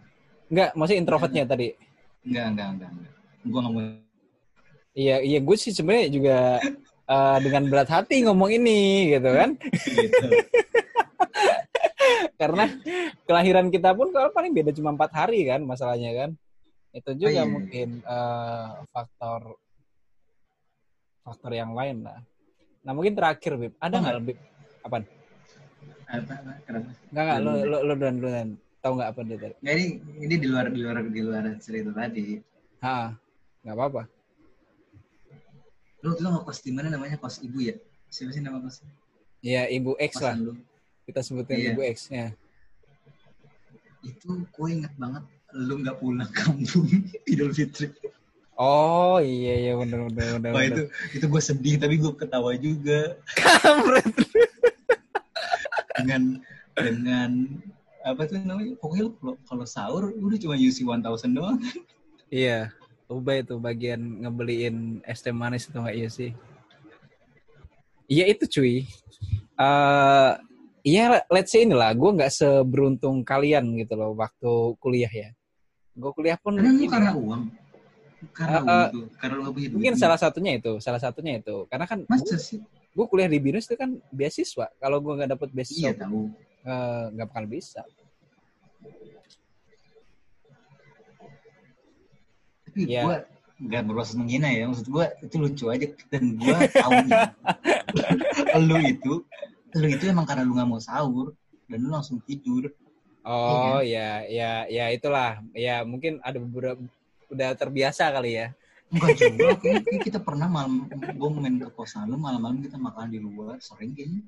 enggak, 0.47 0.69
maksudnya 0.77 1.01
introvertnya 1.01 1.43
tadi. 1.49 1.67
Enggak, 2.27 2.45
enggak, 2.51 2.67
enggak, 2.75 2.89
enggak. 2.91 3.13
Gue 3.47 3.59
nggak 3.63 3.73
mau 3.73 3.83
Iya, 4.97 5.21
iya 5.21 5.39
gue 5.45 5.57
sih 5.61 5.69
sebenarnya 5.69 6.09
juga 6.09 6.37
eh, 7.05 7.37
dengan 7.45 7.63
berat 7.69 7.85
hati 7.87 8.25
ngomong 8.25 8.49
ini 8.49 9.13
gitu 9.13 9.29
kan. 9.29 9.53
gitu. 9.93 10.27
Karena 12.41 12.65
kelahiran 13.29 13.69
kita 13.69 13.93
pun 13.93 14.09
kalau 14.09 14.33
paling 14.33 14.57
beda 14.57 14.73
cuma 14.73 14.89
empat 14.93 15.13
hari 15.13 15.45
kan 15.45 15.61
masalahnya 15.61 16.11
kan. 16.17 16.29
Itu 16.91 17.13
juga 17.13 17.29
iya, 17.29 17.45
iya. 17.45 17.47
mungkin 17.47 18.01
eh, 18.01 18.67
faktor 18.89 19.41
faktor 21.21 21.51
yang 21.53 21.77
lain 21.77 22.01
lah. 22.01 22.17
Nah 22.81 22.91
mungkin 22.97 23.13
terakhir 23.13 23.53
Bib, 23.53 23.73
ada 23.77 23.95
Oh, 23.95 24.01
nggak 24.01 24.17
Bib? 24.25 24.37
Apa? 24.81 24.97
Apa, 26.07 26.33
apa? 26.41 26.51
Enggak 27.13 27.13
enggak 27.13 27.39
lo 27.43 27.51
Belum. 27.53 27.69
lo 27.69 27.77
lo 27.85 27.93
dan 28.01 28.15
lo 28.17 28.29
dan 28.33 28.49
tahu 28.79 28.93
nggak 28.95 29.09
apa 29.11 29.21
dia 29.23 29.37
tadi? 29.37 29.55
Ini 29.61 29.85
ini 30.21 30.35
di 30.37 30.47
luar 30.47 30.69
di 30.69 30.79
luar 30.79 30.97
di 31.03 31.21
luar 31.21 31.43
cerita 31.57 31.91
tadi. 31.91 32.37
Ah, 32.79 33.13
nggak 33.61 33.75
apa-apa. 33.75 34.01
Lu 36.05 36.13
lu 36.13 36.27
ngekos 36.29 36.59
di 36.61 36.71
mana 36.71 36.87
namanya 36.87 37.17
kos 37.17 37.41
ibu 37.41 37.57
ya? 37.59 37.73
Siapa 38.07 38.31
sih 38.31 38.39
nama 38.39 38.61
kosnya? 38.61 38.87
Ya 39.41 39.69
Ibu 39.69 39.93
X 39.99 40.17
lah, 40.17 40.33
Kosan 40.33 40.45
lu. 40.45 40.53
kita 41.05 41.19
sebutin 41.21 41.55
Iya. 41.57 41.69
Ibu 41.73 41.81
X 41.93 41.97
ya. 42.09 42.27
Itu 44.01 44.45
gue 44.45 44.67
inget 44.71 44.93
banget 44.95 45.23
lu 45.53 45.81
nggak 45.81 45.97
pulang 45.99 46.29
kampung 46.31 46.87
Idul 47.31 47.51
Fitri. 47.51 47.91
Oh 48.57 49.21
iya 49.21 49.53
iya 49.59 49.73
bener 49.75 50.09
bener 50.09 50.41
bener. 50.41 50.51
Wah 50.53 50.63
itu 50.65 50.81
itu 51.13 51.25
gue 51.25 51.41
sedih 51.43 51.77
tapi 51.77 51.97
gue 51.97 52.13
ketawa 52.13 52.57
juga 52.57 53.13
Kampret. 53.37 54.05
dengan 55.97 56.21
dengan 56.73 57.31
apa 58.07 58.21
tuh 58.23 58.39
namanya 58.39 58.73
pokoknya 58.79 59.05
kalau- 59.43 59.67
sahur 59.67 60.15
udah 60.15 60.37
cuma 60.39 60.55
UC 60.55 60.87
1000 60.87 61.35
doang 61.35 61.59
Iya, 62.27 62.75
Ubay 63.07 63.39
itu 63.39 63.55
bagian 63.55 63.99
ngebeliin 64.23 64.99
es 65.07 65.23
teh 65.23 65.31
manis 65.31 65.63
itu 65.71 65.79
nggak 65.79 65.95
iya 65.95 66.09
sih? 66.11 66.31
Iya 68.11 68.25
itu 68.27 68.43
cuy. 68.51 68.83
Eh 69.55 70.31
Iya, 70.87 71.19
let's 71.27 71.51
say 71.51 71.67
inilah, 71.67 71.91
gue 71.91 72.15
nggak 72.15 72.31
seberuntung 72.31 73.19
kalian 73.27 73.75
gitu 73.75 73.99
loh 73.99 74.15
waktu 74.15 74.51
kuliah 74.79 75.11
ya. 75.11 75.29
Gue 75.91 76.15
kuliah 76.15 76.39
pun 76.39 76.55
karena 76.55 76.71
lu 76.71 76.87
karena 76.87 77.11
uang 77.11 77.43
karena 78.31 78.57
Uh, 78.57 78.63
uang 78.63 78.71
uh, 78.71 78.87
itu 78.87 78.99
karena 79.19 79.33
lu 79.35 79.41
gak 79.43 79.53
punya 79.53 79.67
duit 79.67 79.75
mungkin 79.75 79.95
salah 79.99 80.19
satunya 80.19 80.51
itu, 80.55 80.71
salah 80.79 81.01
satunya 81.03 81.43
itu. 81.43 81.67
Karena 81.67 81.85
kan 81.91 82.07
masa 82.07 82.39
sih 82.39 82.63
gue 82.95 83.05
kuliah 83.11 83.27
di 83.27 83.39
binus 83.43 83.67
itu 83.67 83.75
kan 83.75 83.99
beasiswa. 84.15 84.71
Kalau 84.79 85.03
gue 85.03 85.11
nggak 85.11 85.31
dapet 85.35 85.49
beasiswa, 85.51 85.79
iya 85.79 85.91
tahu 85.91 86.31
eh, 86.67 87.03
nggak 87.15 87.27
bakal 87.31 87.45
bisa. 87.47 87.81
tapi 92.67 92.93
Iya. 92.93 93.01
gue 93.07 93.17
nggak 93.57 93.83
bermaksud 93.89 94.15
menghina 94.21 94.53
ya 94.53 94.69
maksud 94.69 94.85
gue 94.85 95.05
itu 95.25 95.35
lucu 95.41 95.65
aja 95.73 95.87
dan 96.13 96.37
gue 96.37 96.57
tahu 96.77 96.93
lu 98.69 98.77
itu 98.85 99.13
lu 99.73 99.87
itu 99.89 100.03
emang 100.05 100.29
karena 100.29 100.45
lu 100.45 100.53
nggak 100.53 100.69
mau 100.69 100.77
sahur 100.77 101.33
dan 101.65 101.81
lu 101.81 101.89
langsung 101.89 102.21
tidur 102.21 102.69
Oh 103.27 103.83
ya, 103.83 104.23
ya, 104.23 104.63
ya 104.71 104.87
itulah. 104.87 105.43
Ya 105.51 105.83
mungkin 105.83 106.23
ada 106.23 106.39
beberapa 106.39 106.79
udah 107.27 107.51
terbiasa 107.59 108.07
kali 108.07 108.39
ya. 108.39 108.55
Enggak 108.87 109.19
juga, 109.19 109.51
kayaknya 109.59 109.83
kayaknya 109.83 109.99
kita 109.99 110.19
pernah 110.23 110.47
malam, 110.47 110.87
gue 110.87 111.29
main 111.35 111.59
ke 111.59 111.67
kosan 111.75 112.07
lu, 112.07 112.15
malam-malam 112.15 112.63
kita 112.63 112.79
makan 112.79 113.11
di 113.11 113.19
luar, 113.19 113.59
sering 113.59 113.91
kayaknya. 113.91 114.23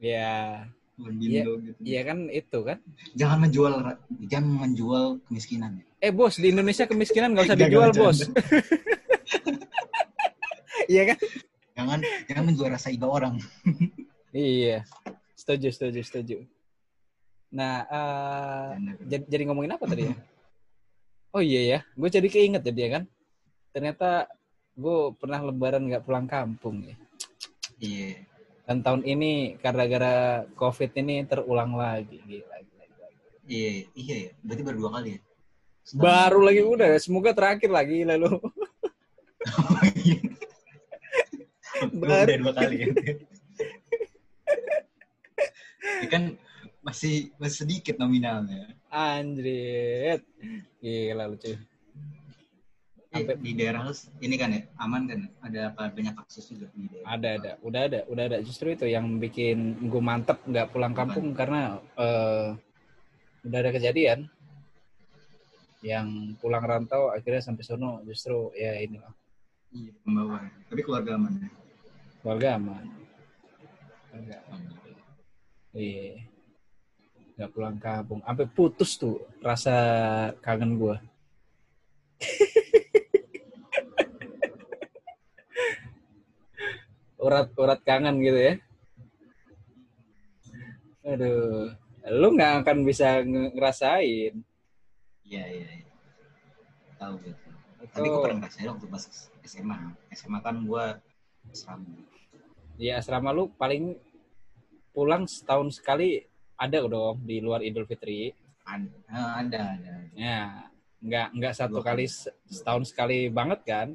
Ya, 0.00 0.64
Bindo 0.98 1.62
gitu. 1.62 1.78
iya 1.86 2.02
kan 2.02 2.26
itu 2.26 2.58
kan. 2.66 2.78
Jangan 3.14 3.38
menjual, 3.46 3.72
jangan 4.26 4.50
menjual 4.66 5.04
kemiskinan. 5.30 5.78
Eh 6.02 6.10
bos, 6.10 6.34
di 6.42 6.50
Indonesia 6.50 6.90
kemiskinan 6.90 7.38
nggak 7.38 7.46
usah 7.46 7.54
Nggak, 7.54 7.70
dijual 7.70 7.90
nggak 7.94 8.02
bos. 8.02 8.18
Iya 10.88 11.02
kan? 11.12 11.18
Jangan, 11.76 12.00
jangan 12.24 12.44
menjual 12.48 12.68
rasa 12.72 12.88
iba 12.88 13.06
orang. 13.06 13.38
Iya, 14.28 14.84
setuju, 15.32 15.72
setuju, 15.72 16.00
setuju. 16.04 16.36
Nah, 17.48 17.80
eh, 17.88 18.92
jadi, 19.08 19.24
jadi 19.24 19.42
ngomongin 19.48 19.72
apa 19.72 19.88
tadi 19.88 20.04
ya? 20.08 20.14
Oh 21.28 21.44
iya 21.44 21.60
ya, 21.76 21.78
gue 21.92 22.08
jadi 22.08 22.28
keinget 22.28 22.64
jadi 22.64 22.80
ya 22.80 22.90
kan. 22.98 23.04
Ternyata 23.72 24.28
gue 24.76 25.12
pernah 25.16 25.44
lebaran 25.44 25.84
nggak 25.84 26.04
pulang 26.08 26.24
kampung 26.24 26.88
ya. 26.88 26.96
Iya. 27.80 28.27
Dan 28.68 28.84
tahun 28.84 29.00
ini 29.08 29.56
gara-gara 29.64 30.44
covid 30.52 30.92
ini 31.00 31.24
terulang 31.24 31.72
lagi. 31.72 32.20
Gila, 32.20 32.56
gila, 32.68 32.84
gila. 32.84 33.08
Iya, 33.48 33.88
iya 33.96 34.16
ya. 34.28 34.32
Berarti 34.44 34.62
baru 34.68 34.76
dua 34.76 34.90
kali 35.00 35.16
ya? 35.16 35.20
Baru 35.96 36.44
lagi 36.44 36.60
udah, 36.60 37.00
semoga 37.00 37.32
terakhir 37.32 37.72
lagi 37.72 38.04
lalu. 38.04 38.28
Udah 41.96 42.26
dua 42.28 42.52
kali 42.52 42.76
ya. 42.84 42.92
Ini 46.04 46.06
kan 46.12 46.36
masih 46.84 47.32
masih 47.40 47.64
sedikit 47.64 47.96
nominalnya. 47.96 48.76
Anjrit. 48.92 50.28
Gila 50.84 51.24
lucu. 51.24 51.56
Sampai- 53.08 53.40
di 53.40 53.52
daerah 53.56 53.88
lu 53.88 53.92
ini 54.20 54.36
kan 54.36 54.52
ya 54.52 54.60
aman 54.76 55.02
kan? 55.08 55.20
Ada 55.40 55.72
apa 55.72 55.88
banyak 55.88 56.12
kasus 56.12 56.44
juga 56.52 56.68
di 56.76 56.92
daerah? 56.92 57.08
Ada 57.08 57.28
ada, 57.40 57.50
udah 57.64 57.80
ada, 57.88 58.00
udah 58.04 58.24
ada. 58.28 58.38
Justru 58.44 58.68
itu 58.68 58.84
yang 58.84 59.16
bikin 59.16 59.88
gue 59.88 60.02
mantep 60.02 60.44
nggak 60.44 60.68
pulang 60.68 60.92
kampung 60.92 61.32
karena 61.32 61.80
eh, 61.96 62.52
udah 63.48 63.58
ada 63.58 63.70
kejadian 63.72 64.28
yang 65.80 66.34
pulang 66.36 66.60
rantau 66.60 67.08
akhirnya 67.08 67.38
sampai 67.38 67.62
sono 67.62 68.02
justru 68.02 68.50
ya 68.52 68.76
inilah 68.76 69.14
Iya, 69.68 69.92
pembawa. 70.00 70.42
Tapi 70.66 70.80
keluarga 70.80 71.14
aman 71.14 71.32
ya. 71.38 71.48
keluarga 72.18 72.48
aman. 72.56 72.84
Keluarga 74.08 74.36
aman. 74.48 74.72
Iya. 75.70 76.24
Nggak 77.36 77.50
pulang 77.52 77.76
kampung, 77.78 78.20
sampai 78.24 78.48
putus 78.48 78.96
tuh 78.96 79.22
rasa 79.38 79.76
kangen 80.40 80.76
gue. 80.76 80.96
urat-urat 87.18 87.80
kangen 87.82 88.22
gitu 88.22 88.38
ya. 88.38 88.54
Aduh, 91.04 91.72
lu 92.10 92.28
nggak 92.32 92.52
akan 92.62 92.78
bisa 92.82 93.22
nge- 93.22 93.52
ngerasain. 93.54 94.34
Iya, 95.24 95.44
iya, 95.46 95.68
iya. 95.78 95.92
Tahu 96.96 97.14
gitu. 97.22 97.48
Itu, 97.78 97.94
Tapi 97.94 98.06
gue 98.06 98.20
pernah 98.20 98.38
ngerasain 98.42 98.66
waktu 98.66 98.86
pas 98.86 99.02
SMA. 99.42 99.78
SMA 100.10 100.38
kan 100.40 100.56
gue 100.60 100.84
asrama. 101.48 101.88
ya 102.78 102.94
asrama 102.96 103.34
lu 103.34 103.50
paling 103.52 103.98
pulang 104.92 105.26
setahun 105.26 105.74
sekali 105.74 106.22
ada 106.54 106.78
dong 106.80 107.18
di 107.22 107.38
luar 107.38 107.58
Idul 107.60 107.86
Fitri. 107.86 108.30
Ada, 108.62 108.86
eh, 109.08 109.30
ada, 109.42 109.60
ada. 109.74 109.92
Ya, 110.12 110.38
nggak 111.00 111.26
nggak 111.34 111.54
satu 111.56 111.80
Dua 111.80 111.86
kali 111.86 112.04
kali. 112.04 112.12
se- 112.12 112.34
setahun 112.46 112.84
sekali 112.86 113.26
banget 113.28 113.60
kan? 113.64 113.88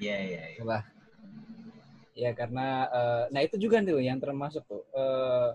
Iya, 0.00 0.16
iya, 0.24 0.42
iya. 0.56 0.78
Ya 2.14 2.30
karena 2.32 2.86
eh, 2.94 3.24
nah 3.34 3.40
itu 3.42 3.56
juga 3.58 3.82
tuh 3.82 3.98
yang 3.98 4.18
termasuk 4.22 4.62
tuh. 4.70 4.82
eh, 4.94 5.50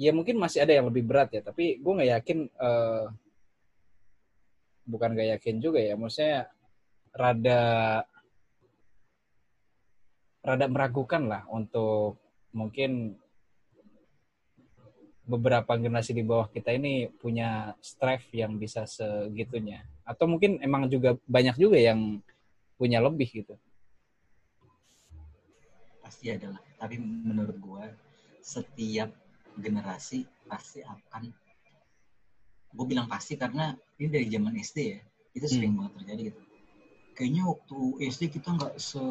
ya 0.00 0.10
mungkin 0.16 0.40
masih 0.40 0.64
ada 0.64 0.72
yang 0.72 0.88
lebih 0.88 1.04
berat 1.04 1.28
ya, 1.36 1.44
tapi 1.44 1.76
gue 1.78 1.92
nggak 1.96 2.10
yakin. 2.20 2.38
eh, 2.48 3.06
bukan 4.82 5.14
nggak 5.14 5.38
yakin 5.38 5.56
juga 5.62 5.78
ya, 5.78 5.94
maksudnya 5.94 6.50
rada 7.14 7.62
rada 10.42 10.66
meragukan 10.66 11.22
lah 11.30 11.42
untuk 11.54 12.18
mungkin 12.50 13.14
beberapa 15.22 15.78
generasi 15.78 16.12
di 16.18 16.26
bawah 16.26 16.50
kita 16.50 16.74
ini 16.74 17.06
punya 17.22 17.78
strive 17.78 18.26
yang 18.34 18.58
bisa 18.58 18.82
segitunya. 18.86 19.86
Atau 20.02 20.26
mungkin 20.26 20.58
emang 20.58 20.90
juga 20.90 21.14
banyak 21.30 21.56
juga 21.58 21.78
yang 21.78 22.18
punya 22.74 22.98
lebih 22.98 23.30
gitu. 23.30 23.54
Pasti 26.02 26.34
adalah 26.34 26.58
tapi 26.74 26.98
menurut 26.98 27.54
gue 27.62 27.84
setiap 28.42 29.14
generasi 29.54 30.26
pasti 30.50 30.82
akan 30.82 31.30
gue 32.72 32.86
bilang 32.88 33.06
pasti 33.06 33.38
karena 33.38 33.76
ini 34.02 34.08
dari 34.10 34.26
zaman 34.26 34.58
SD 34.58 34.78
ya. 34.82 35.00
Itu 35.32 35.46
sering 35.46 35.78
hmm. 35.78 35.78
banget 35.78 35.92
terjadi 36.02 36.22
gitu. 36.34 36.40
Kayaknya 37.12 37.42
waktu 37.46 37.78
SD 38.10 38.22
kita 38.40 38.48
nggak 38.58 38.74
se 38.82 39.02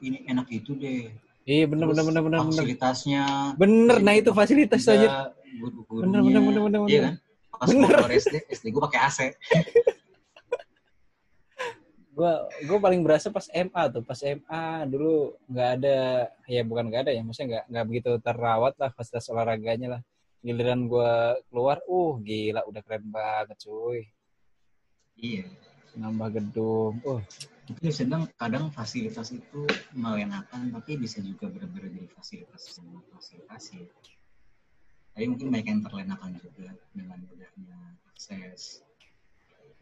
ini 0.00 0.24
enak 0.24 0.48
itu 0.48 0.72
deh. 0.78 1.12
Iya 1.42 1.66
benar 1.66 1.90
benar 1.90 2.04
benar 2.06 2.22
benar 2.22 2.40
fasilitasnya 2.46 3.24
bener 3.58 3.98
nah 3.98 4.14
itu 4.14 4.30
fasilitas 4.30 4.86
aja 4.86 5.34
bener 5.60 6.20
bener 6.22 6.40
bener 6.40 6.62
bener 6.66 6.80
iya 6.88 7.00
kan? 7.06 7.14
Pas 7.52 7.70
bener. 7.70 8.08
SD 8.08 8.34
SD 8.48 8.66
gue 8.72 8.82
pakai 8.82 9.00
AC 9.06 9.18
gue 12.12 12.32
gue 12.68 12.78
paling 12.78 13.00
berasa 13.00 13.32
pas 13.32 13.48
MA 13.48 13.82
tuh. 13.88 14.04
Pas 14.04 14.20
MA 14.20 14.84
dulu 14.84 15.32
nggak 15.48 15.68
ada 15.80 16.28
ya 16.44 16.60
bukan 16.60 16.92
nggak 16.92 17.08
ada 17.08 17.12
ya 17.16 17.24
maksudnya 17.24 17.48
nggak 17.48 17.64
nggak 17.72 17.86
begitu 17.88 18.10
terawat 18.20 18.74
lah 18.76 18.90
fasilitas 18.92 19.32
olahraganya 19.32 19.88
lah. 19.98 20.02
Giliran 20.44 20.90
gue 20.90 21.12
keluar 21.48 21.80
uh 21.88 22.12
gila 22.20 22.66
udah 22.68 22.82
keren 22.84 23.08
banget 23.08 23.56
cuy. 23.64 24.04
Iya. 25.16 25.48
Nambah 25.96 26.28
gedung 26.36 27.00
oh 27.04 27.20
itu 27.70 27.94
sedang 27.94 28.26
kadang 28.34 28.74
fasilitas 28.74 29.30
itu 29.30 29.62
melenakan 29.94 30.74
tapi 30.74 30.98
bisa 30.98 31.22
juga 31.22 31.46
benar-benar 31.46 31.94
jadi 31.94 32.08
fasilitas 32.10 32.74
fasilitasi 33.14 33.86
tapi 35.12 35.24
mungkin 35.28 35.52
banyak 35.52 35.68
yang 35.68 35.80
terlenakan 35.84 36.30
juga 36.40 36.72
dengan 36.96 37.20
mudahnya 37.28 37.78
akses 38.12 38.80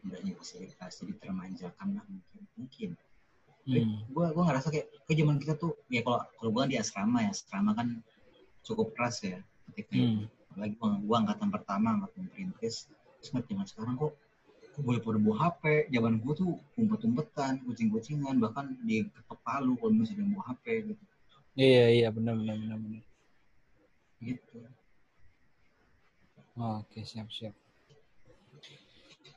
mudahnya 0.03 0.33
fasilitas 0.35 0.93
jadi 0.99 1.13
termanjakan 1.23 1.89
lah 1.99 2.05
mungkin 2.09 2.43
mungkin. 2.57 2.91
Hmm. 3.61 4.03
gue 4.09 4.27
gue 4.33 4.45
ngerasa 4.49 4.73
kayak 4.73 4.89
ke 5.05 5.13
zaman 5.13 5.37
kita 5.37 5.55
tuh 5.55 5.77
ya 5.93 6.01
kalau 6.01 6.25
kalau 6.41 6.51
gue 6.51 6.61
kan 6.65 6.71
di 6.73 6.79
asrama 6.81 7.19
ya 7.23 7.31
asrama 7.31 7.77
kan 7.77 8.01
cukup 8.65 8.97
keras 8.97 9.21
ya 9.23 9.39
ketika 9.71 9.95
hmm. 10.01 10.27
apalagi 10.51 10.75
gue 10.81 11.17
angkatan 11.17 11.49
pertama 11.53 11.89
angkatan 12.01 12.25
perintis 12.33 12.89
terus 13.21 13.31
zaman 13.37 13.69
sekarang 13.69 13.95
kok 14.01 14.17
boleh 14.81 14.97
pada 15.05 15.21
bawa 15.21 15.37
HP 15.37 15.93
zaman 15.93 16.25
gue 16.25 16.35
tuh 16.35 16.51
umpet-umpetan 16.81 17.61
kucing-kucingan 17.69 18.41
bahkan 18.41 18.75
di 18.81 19.05
ketok 19.13 19.39
palu 19.45 19.77
kalau 19.77 19.93
misalnya 19.93 20.25
bawa 20.33 20.57
HP 20.57 20.65
gitu. 20.89 21.05
Iya 21.61 21.85
iya 21.93 22.09
benar 22.09 22.41
benar 22.41 22.57
benar 22.57 22.79
benar. 22.81 23.03
Gitu 24.25 24.59
oke 26.61 27.01
siap 27.03 27.29
siap 27.33 27.55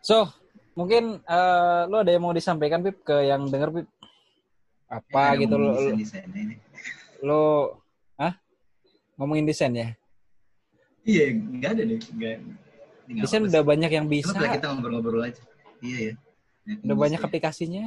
so 0.03 0.27
mungkin 0.75 1.23
uh, 1.23 1.87
lo 1.87 2.03
ada 2.03 2.11
yang 2.11 2.23
mau 2.27 2.35
disampaikan 2.35 2.83
Pip 2.83 3.07
ke 3.07 3.31
yang 3.31 3.47
denger 3.47 3.71
Pip 3.71 3.87
apa 4.91 5.39
eh, 5.39 5.47
gitu 5.47 5.55
lo 5.55 5.71
lo, 5.71 5.91
lo 7.23 7.43
ah 8.19 8.35
ngomongin 9.15 9.47
desain 9.47 9.71
ya 9.71 9.95
iya 11.07 11.31
nggak 11.31 11.71
ada 11.79 11.83
deh 11.87 11.97
nggak 11.97 12.37
Desain 13.07 13.43
udah 13.43 13.63
banyak 13.63 13.91
yang 13.91 14.07
bisa. 14.07 14.31
Coba 14.31 14.55
kita 14.55 14.71
ngobrol-ngobrol 14.71 15.27
aja. 15.27 15.43
Iya 15.83 15.97
ya. 15.99 16.13
ya 16.63 16.73
udah 16.87 16.95
banyak 16.95 17.19
ya. 17.19 17.25
aplikasinya. 17.27 17.83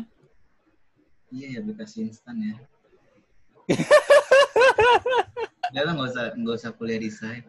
Iya 1.32 1.46
ya, 1.56 1.58
aplikasi 1.64 1.96
instan 2.04 2.36
ya. 2.38 2.54
Udah 5.66 5.82
lah 5.82 5.92
nggak 5.98 6.08
usah 6.14 6.26
nggak 6.38 6.56
usah 6.62 6.70
kuliah 6.78 7.00
desain. 7.02 7.42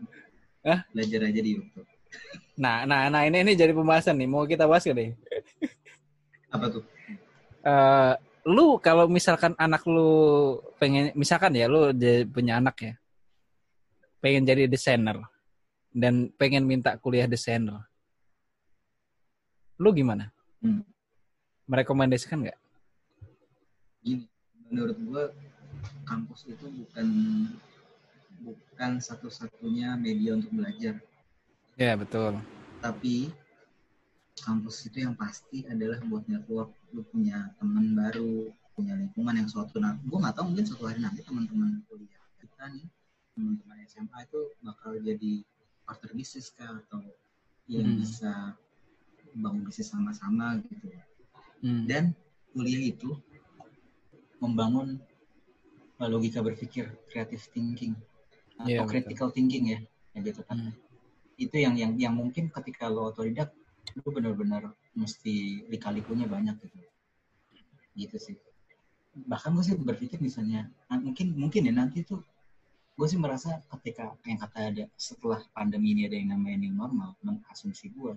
Hah? 0.67 0.83
Belajar 0.91 1.31
aja 1.31 1.39
di 1.39 1.51
YouTube. 1.55 1.87
Nah, 2.59 2.83
nah, 2.83 3.07
nah 3.07 3.23
ini 3.23 3.39
ini 3.39 3.55
jadi 3.55 3.71
pembahasan 3.71 4.19
nih. 4.19 4.27
Mau 4.27 4.43
kita 4.43 4.67
bahas 4.67 4.83
gak 4.83 4.99
deh? 4.99 5.15
Apa 6.51 6.67
tuh? 6.67 6.83
Uh, 7.63 8.19
lu 8.43 8.75
kalau 8.83 9.07
misalkan 9.07 9.55
anak 9.55 9.87
lu 9.87 10.59
pengen 10.75 11.15
misalkan 11.15 11.55
ya 11.55 11.67
lu 11.67 11.91
punya 12.31 12.63
anak 12.63 12.79
ya 12.79 12.93
pengen 14.23 14.47
jadi 14.47 14.71
desainer 14.71 15.19
dan 15.93 16.29
pengen 16.35 16.67
minta 16.67 16.93
kuliah 16.99 17.25
desainer, 17.25 17.81
lu 19.81 19.89
gimana? 19.93 20.29
Hmm. 20.61 20.85
Merekomendasikan 21.65 22.45
nggak? 22.45 22.59
Gini, 24.05 24.25
menurut 24.69 24.97
gua 25.09 25.23
kampus 26.05 26.47
itu 26.47 26.65
bukan 26.69 27.07
bukan 28.41 29.01
satu-satunya 29.01 29.97
media 29.97 30.37
untuk 30.37 30.53
belajar. 30.53 31.01
Ya 31.77 31.93
betul. 31.93 32.37
Tapi 32.81 33.29
kampus 34.41 34.85
itu 34.89 35.05
yang 35.05 35.17
pasti 35.17 35.65
adalah 35.65 36.01
buat 36.05 36.25
network. 36.29 36.73
Lu 36.93 37.01
punya 37.09 37.53
teman 37.57 37.97
baru, 37.97 38.49
punya 38.77 38.93
lingkungan 38.93 39.41
yang 39.41 39.49
suatu 39.49 39.81
nah, 39.81 39.97
gue 39.97 40.17
nggak 40.17 40.35
tahu 40.37 40.53
mungkin 40.53 40.65
suatu 40.69 40.85
hari 40.85 41.01
nanti 41.01 41.25
teman-teman 41.25 41.81
kuliah 41.89 42.21
kita 42.37 42.69
nih, 42.69 42.85
teman-teman 43.33 43.77
SMA 43.89 44.19
itu 44.25 44.41
bakal 44.61 44.97
jadi 45.01 45.33
partner 45.87 46.11
bisnis 46.13 46.53
kah 46.53 46.77
atau 46.85 47.01
yang 47.65 47.87
hmm. 47.87 47.99
bisa 48.03 48.53
bangun 49.37 49.63
bisnis 49.63 49.89
sama-sama 49.89 50.59
gitu 50.67 50.87
hmm. 51.63 51.85
dan 51.87 52.11
kuliah 52.51 52.91
itu 52.91 53.15
membangun 54.43 54.99
logika 55.97 56.45
berpikir 56.45 56.93
creative 57.09 57.41
thinking 57.53 57.97
atau 58.57 58.83
yeah, 58.83 58.87
critical 58.89 59.29
betul. 59.29 59.35
thinking 59.37 59.63
ya 59.73 59.79
gitu 60.17 60.41
kan 60.45 60.57
hmm. 60.57 60.73
itu 61.37 61.55
yang 61.61 61.77
yang 61.77 61.91
yang 61.97 62.13
mungkin 62.17 62.49
ketika 62.49 62.89
lo 62.89 63.13
otodidak 63.13 63.53
lo 64.01 64.09
benar-benar 64.09 64.73
mesti 64.97 65.65
lika-likunya 65.69 66.25
banyak 66.25 66.57
gitu 66.57 66.77
gitu 67.97 68.17
sih 68.17 68.35
bahkan 69.25 69.53
gue 69.57 69.65
sih 69.65 69.73
berpikir 69.77 70.21
misalnya 70.21 70.69
nah, 70.89 71.01
mungkin 71.01 71.33
mungkin 71.33 71.65
ya 71.65 71.73
nanti 71.73 72.05
tuh 72.05 72.21
gue 72.97 73.07
sih 73.09 73.17
merasa 73.17 73.61
ketika 73.77 74.13
yang 74.25 74.41
kata 74.41 74.57
ada 74.73 74.83
setelah 74.97 75.41
pandemi 75.53 75.93
ini 75.93 76.09
ada 76.09 76.17
yang 76.17 76.33
namanya 76.33 76.65
new 76.65 76.73
normal 76.73 77.17
mengasumsi 77.25 77.93
gue 77.93 78.13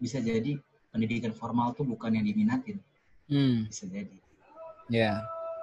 bisa 0.00 0.20
jadi 0.20 0.56
pendidikan 0.92 1.32
formal 1.36 1.76
tuh 1.76 1.84
bukan 1.84 2.16
yang 2.16 2.24
diminatin 2.24 2.80
hmm. 3.28 3.68
bisa 3.68 3.84
jadi 3.88 4.16
ya 4.88 5.00
yeah. 5.12 5.16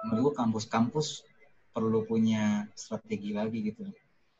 menurut 0.06 0.30
gue 0.30 0.34
kampus-kampus 0.38 1.26
perlu 1.76 2.08
punya 2.08 2.64
strategi 2.72 3.36
lagi 3.36 3.60
gitu. 3.68 3.84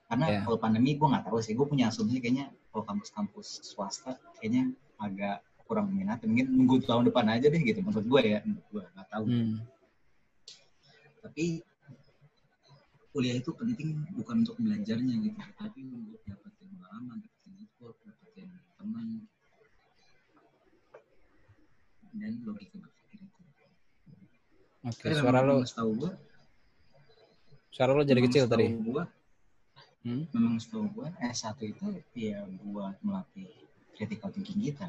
Karena 0.08 0.40
yeah. 0.40 0.42
kalau 0.48 0.56
pandemi 0.56 0.96
gue 0.96 1.04
nggak 1.04 1.28
tahu 1.28 1.44
sih 1.44 1.52
gue 1.52 1.68
punya 1.68 1.92
asumsi 1.92 2.16
kayaknya 2.16 2.48
kalau 2.72 2.88
kampus-kampus 2.88 3.60
swasta 3.60 4.16
kayaknya 4.40 4.72
agak 4.96 5.44
kurang 5.68 5.92
minat 5.92 6.22
mungkin 6.24 6.48
nunggu 6.54 6.80
tahun 6.86 7.10
depan 7.10 7.26
aja 7.28 7.50
deh 7.50 7.58
gitu 7.60 7.82
menurut 7.82 8.06
gue 8.06 8.20
ya 8.24 8.38
menurut 8.46 8.66
gue 8.72 8.82
nggak 8.96 9.08
tahu. 9.12 9.24
Hmm. 9.28 9.56
tapi 11.26 11.58
kuliah 13.10 13.34
itu 13.42 13.50
penting 13.50 14.06
bukan 14.14 14.46
untuk 14.46 14.56
belajarnya 14.62 15.14
gitu 15.26 15.40
tapi 15.58 15.80
untuk 15.90 16.22
dapetin 16.22 16.70
pengalaman 16.70 17.18
dapetin 17.18 17.52
network 17.58 17.98
dapetin 18.06 18.48
teman. 18.78 19.06
Dan 22.16 22.40
logika 22.48 22.80
berpikir 22.80 23.28
itu. 23.28 23.42
Oke 24.86 24.96
okay, 25.04 25.12
suara 25.18 25.44
lo 25.44 25.60
tahu 25.66 25.90
gua 25.98 26.14
suara 27.76 27.92
lo 27.92 28.00
jadi 28.08 28.24
kecil 28.24 28.48
tadi 28.48 28.72
gua 28.80 29.04
hmm? 30.08 30.32
memang 30.32 30.56
setahu 30.56 30.88
gua 30.96 31.12
S1 31.20 31.60
itu 31.60 31.84
ya 32.16 32.40
buat 32.64 32.96
melatih 33.04 33.52
critical 33.92 34.32
thinking 34.32 34.72
kita 34.72 34.88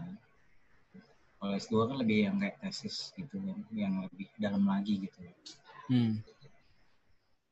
kalau 1.37 1.53
S2 1.59 1.75
kan 1.91 1.97
lebih 1.99 2.31
yang 2.31 2.39
kayak 2.39 2.55
tesis 2.63 3.11
gitu 3.19 3.35
yang, 3.43 3.59
yang 3.75 3.93
lebih 4.07 4.31
dalam 4.39 4.63
lagi 4.63 5.03
gitu 5.03 5.19
hmm 5.91 6.23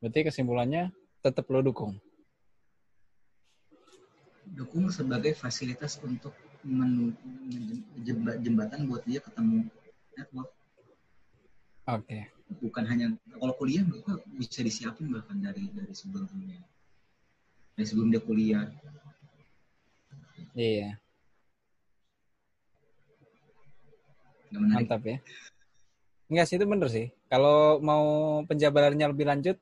Berarti 0.06 0.30
kesimpulannya 0.30 0.94
tetap 1.26 1.50
lo 1.50 1.66
dukung. 1.66 1.98
Dukung 4.46 4.94
sebagai 4.94 5.34
fasilitas 5.34 5.98
untuk 6.06 6.38
jembatan 8.46 8.86
buat 8.86 9.02
dia 9.10 9.18
ketemu 9.18 9.66
network. 10.14 10.54
Oke. 11.90 12.06
Okay. 12.06 12.22
Bukan 12.46 12.84
hanya 12.86 13.14
kalau 13.42 13.54
kuliah 13.58 13.82
mereka 13.82 14.22
bisa 14.38 14.62
disiapin 14.62 15.10
bahkan 15.10 15.38
dari 15.42 15.66
dari 15.74 15.94
sebelumnya. 15.94 16.62
Dari 17.74 17.86
sebelum 17.86 18.10
dia 18.14 18.22
kuliah. 18.22 18.70
Iya. 20.56 20.96
Mantap 24.56 25.04
ya. 25.04 25.18
Enggak 26.32 26.46
sih 26.48 26.56
itu 26.58 26.66
bener 26.66 26.90
sih. 26.90 27.08
Kalau 27.28 27.78
mau 27.84 28.06
penjabarannya 28.48 29.12
lebih 29.12 29.28
lanjut, 29.28 29.58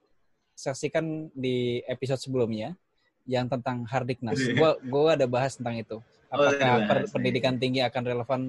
saksikan 0.53 1.33
di 1.33 1.81
episode 1.89 2.21
sebelumnya 2.21 2.77
yang 3.25 3.49
tentang 3.49 3.83
hardiknas. 3.87 4.37
Gua 4.53 4.77
gua 4.85 5.17
ada 5.17 5.25
bahas 5.25 5.57
tentang 5.57 5.79
itu. 5.79 5.97
Oh, 6.29 6.39
Apakah 6.39 6.71
oh, 6.71 6.79
per, 6.87 6.97
pendidikan 7.09 7.55
tinggi 7.57 7.81
akan 7.83 8.03
relevan 8.03 8.41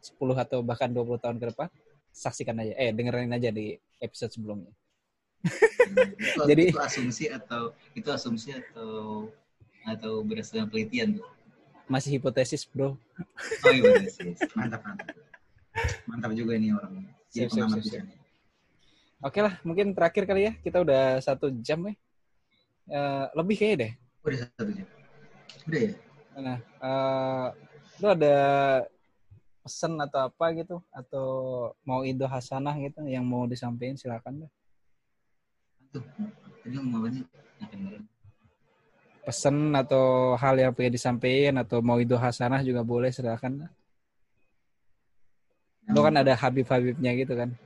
10 0.00 0.44
atau 0.44 0.58
bahkan 0.60 0.90
20 0.92 1.22
tahun 1.22 1.36
ke 1.40 1.46
depan? 1.54 1.68
Saksikan 2.14 2.54
aja. 2.56 2.72
Eh, 2.78 2.94
dengerin 2.94 3.34
aja 3.34 3.50
di 3.50 3.74
episode 3.98 4.30
sebelumnya. 4.30 4.70
itu, 5.44 6.40
Jadi- 6.48 6.70
itu 6.72 6.80
asumsi 6.80 7.24
atau 7.28 7.74
itu 7.92 8.08
asumsi 8.08 8.54
atau 8.54 9.26
atau 9.84 10.22
berdasarkan 10.24 10.70
penelitian 10.70 11.18
tuh? 11.20 11.26
Masih 11.84 12.16
hipotesis, 12.16 12.64
Bro. 12.64 12.96
Oh 12.96 13.72
sih. 14.16 14.32
Mantap 14.56 14.80
mantap. 14.80 15.12
Mantap 16.08 16.30
juga 16.32 16.56
ini 16.56 16.72
orang. 16.72 17.04
Jadi 17.28 17.44
Siap, 17.44 17.52
pengamat 17.52 17.78
siap, 17.82 17.92
siap. 18.00 18.06
Oke 19.20 19.40
lah, 19.42 19.54
mungkin 19.66 19.92
terakhir 19.92 20.24
kali 20.24 20.48
ya. 20.48 20.52
Kita 20.62 20.80
udah 20.80 21.18
satu 21.20 21.50
jam 21.60 21.82
ya. 21.84 21.94
Eh, 22.88 23.24
lebih 23.36 23.56
kayaknya 23.58 23.76
deh. 23.76 23.92
Udah 24.24 24.38
satu 24.48 24.70
jam. 24.72 24.86
Udah 25.68 25.80
ya? 25.82 25.92
Nah, 26.40 26.58
eh, 26.62 27.46
lu 28.00 28.06
ada 28.08 28.34
pesan 29.64 29.96
atau 29.96 30.28
apa 30.28 30.52
gitu? 30.52 30.76
Atau 30.92 31.26
mau 31.88 32.04
Indo 32.04 32.28
Hasanah 32.28 32.76
gitu 32.84 33.00
yang 33.08 33.24
mau 33.24 33.48
disampaikan 33.48 33.96
silakan 33.96 34.44
deh. 34.44 34.52
Tadi 36.60 36.76
apa? 36.76 37.08
Pesan 39.24 39.72
atau 39.72 40.36
hal 40.36 40.60
yang 40.60 40.76
pengen 40.76 41.00
disampaikan 41.00 41.56
atau 41.64 41.80
mau 41.80 41.96
Indo 41.96 42.20
Hasanah 42.20 42.60
juga 42.60 42.84
boleh 42.84 43.08
silakan. 43.08 43.64
Lu 45.88 46.00
kan 46.04 46.16
ada 46.20 46.36
Habib-Habibnya 46.36 47.16
gitu 47.16 47.32
kan. 47.32 47.56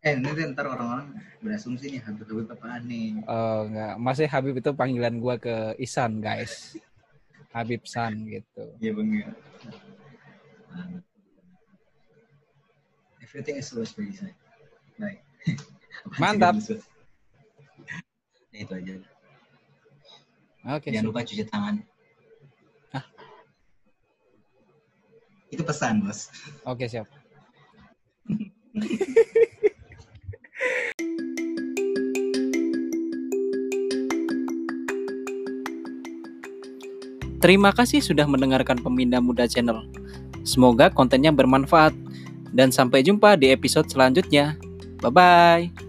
Eh, 0.00 0.16
nanti 0.16 0.48
ntar 0.48 0.64
orang-orang 0.64 1.12
berasumsi 1.44 1.92
nih 1.92 2.00
Habib-Habib 2.04 2.48
apaan 2.56 2.88
nih. 2.88 3.20
Oh, 3.28 3.68
enggak. 3.68 3.94
Masih 4.00 4.26
Habib 4.32 4.56
itu 4.56 4.72
panggilan 4.72 5.20
gua 5.20 5.36
ke 5.36 5.76
Isan, 5.76 6.24
guys. 6.24 6.76
Habib 7.52 7.82
San 7.84 8.24
gitu. 8.24 8.64
Iya 8.80 8.94
bang 8.94 9.08
ya. 9.10 9.28
Everything 13.22 13.62
is 13.62 13.70
always 13.70 13.94
by 13.94 14.04
design. 14.10 14.34
Baik. 14.98 15.22
Mantap. 16.18 16.58
Ya, 18.50 18.58
itu 18.66 18.74
aja. 18.74 18.92
Oke. 20.76 20.90
Jangan 20.90 21.06
sip. 21.06 21.08
lupa 21.08 21.20
cuci 21.22 21.44
tangan. 21.46 21.74
Hah? 22.90 23.04
Itu 25.54 25.62
pesan 25.62 26.02
bos. 26.02 26.26
Oke, 26.66 26.90
siap. 26.90 27.06
Terima 37.40 37.72
kasih 37.72 38.04
sudah 38.04 38.28
mendengarkan 38.28 38.76
Pemindah 38.84 39.24
Muda 39.24 39.48
Channel. 39.48 39.99
Semoga 40.50 40.90
kontennya 40.90 41.30
bermanfaat 41.30 41.94
dan 42.50 42.74
sampai 42.74 43.06
jumpa 43.06 43.38
di 43.38 43.54
episode 43.54 43.86
selanjutnya. 43.86 44.58
Bye 44.98 45.14
bye. 45.14 45.79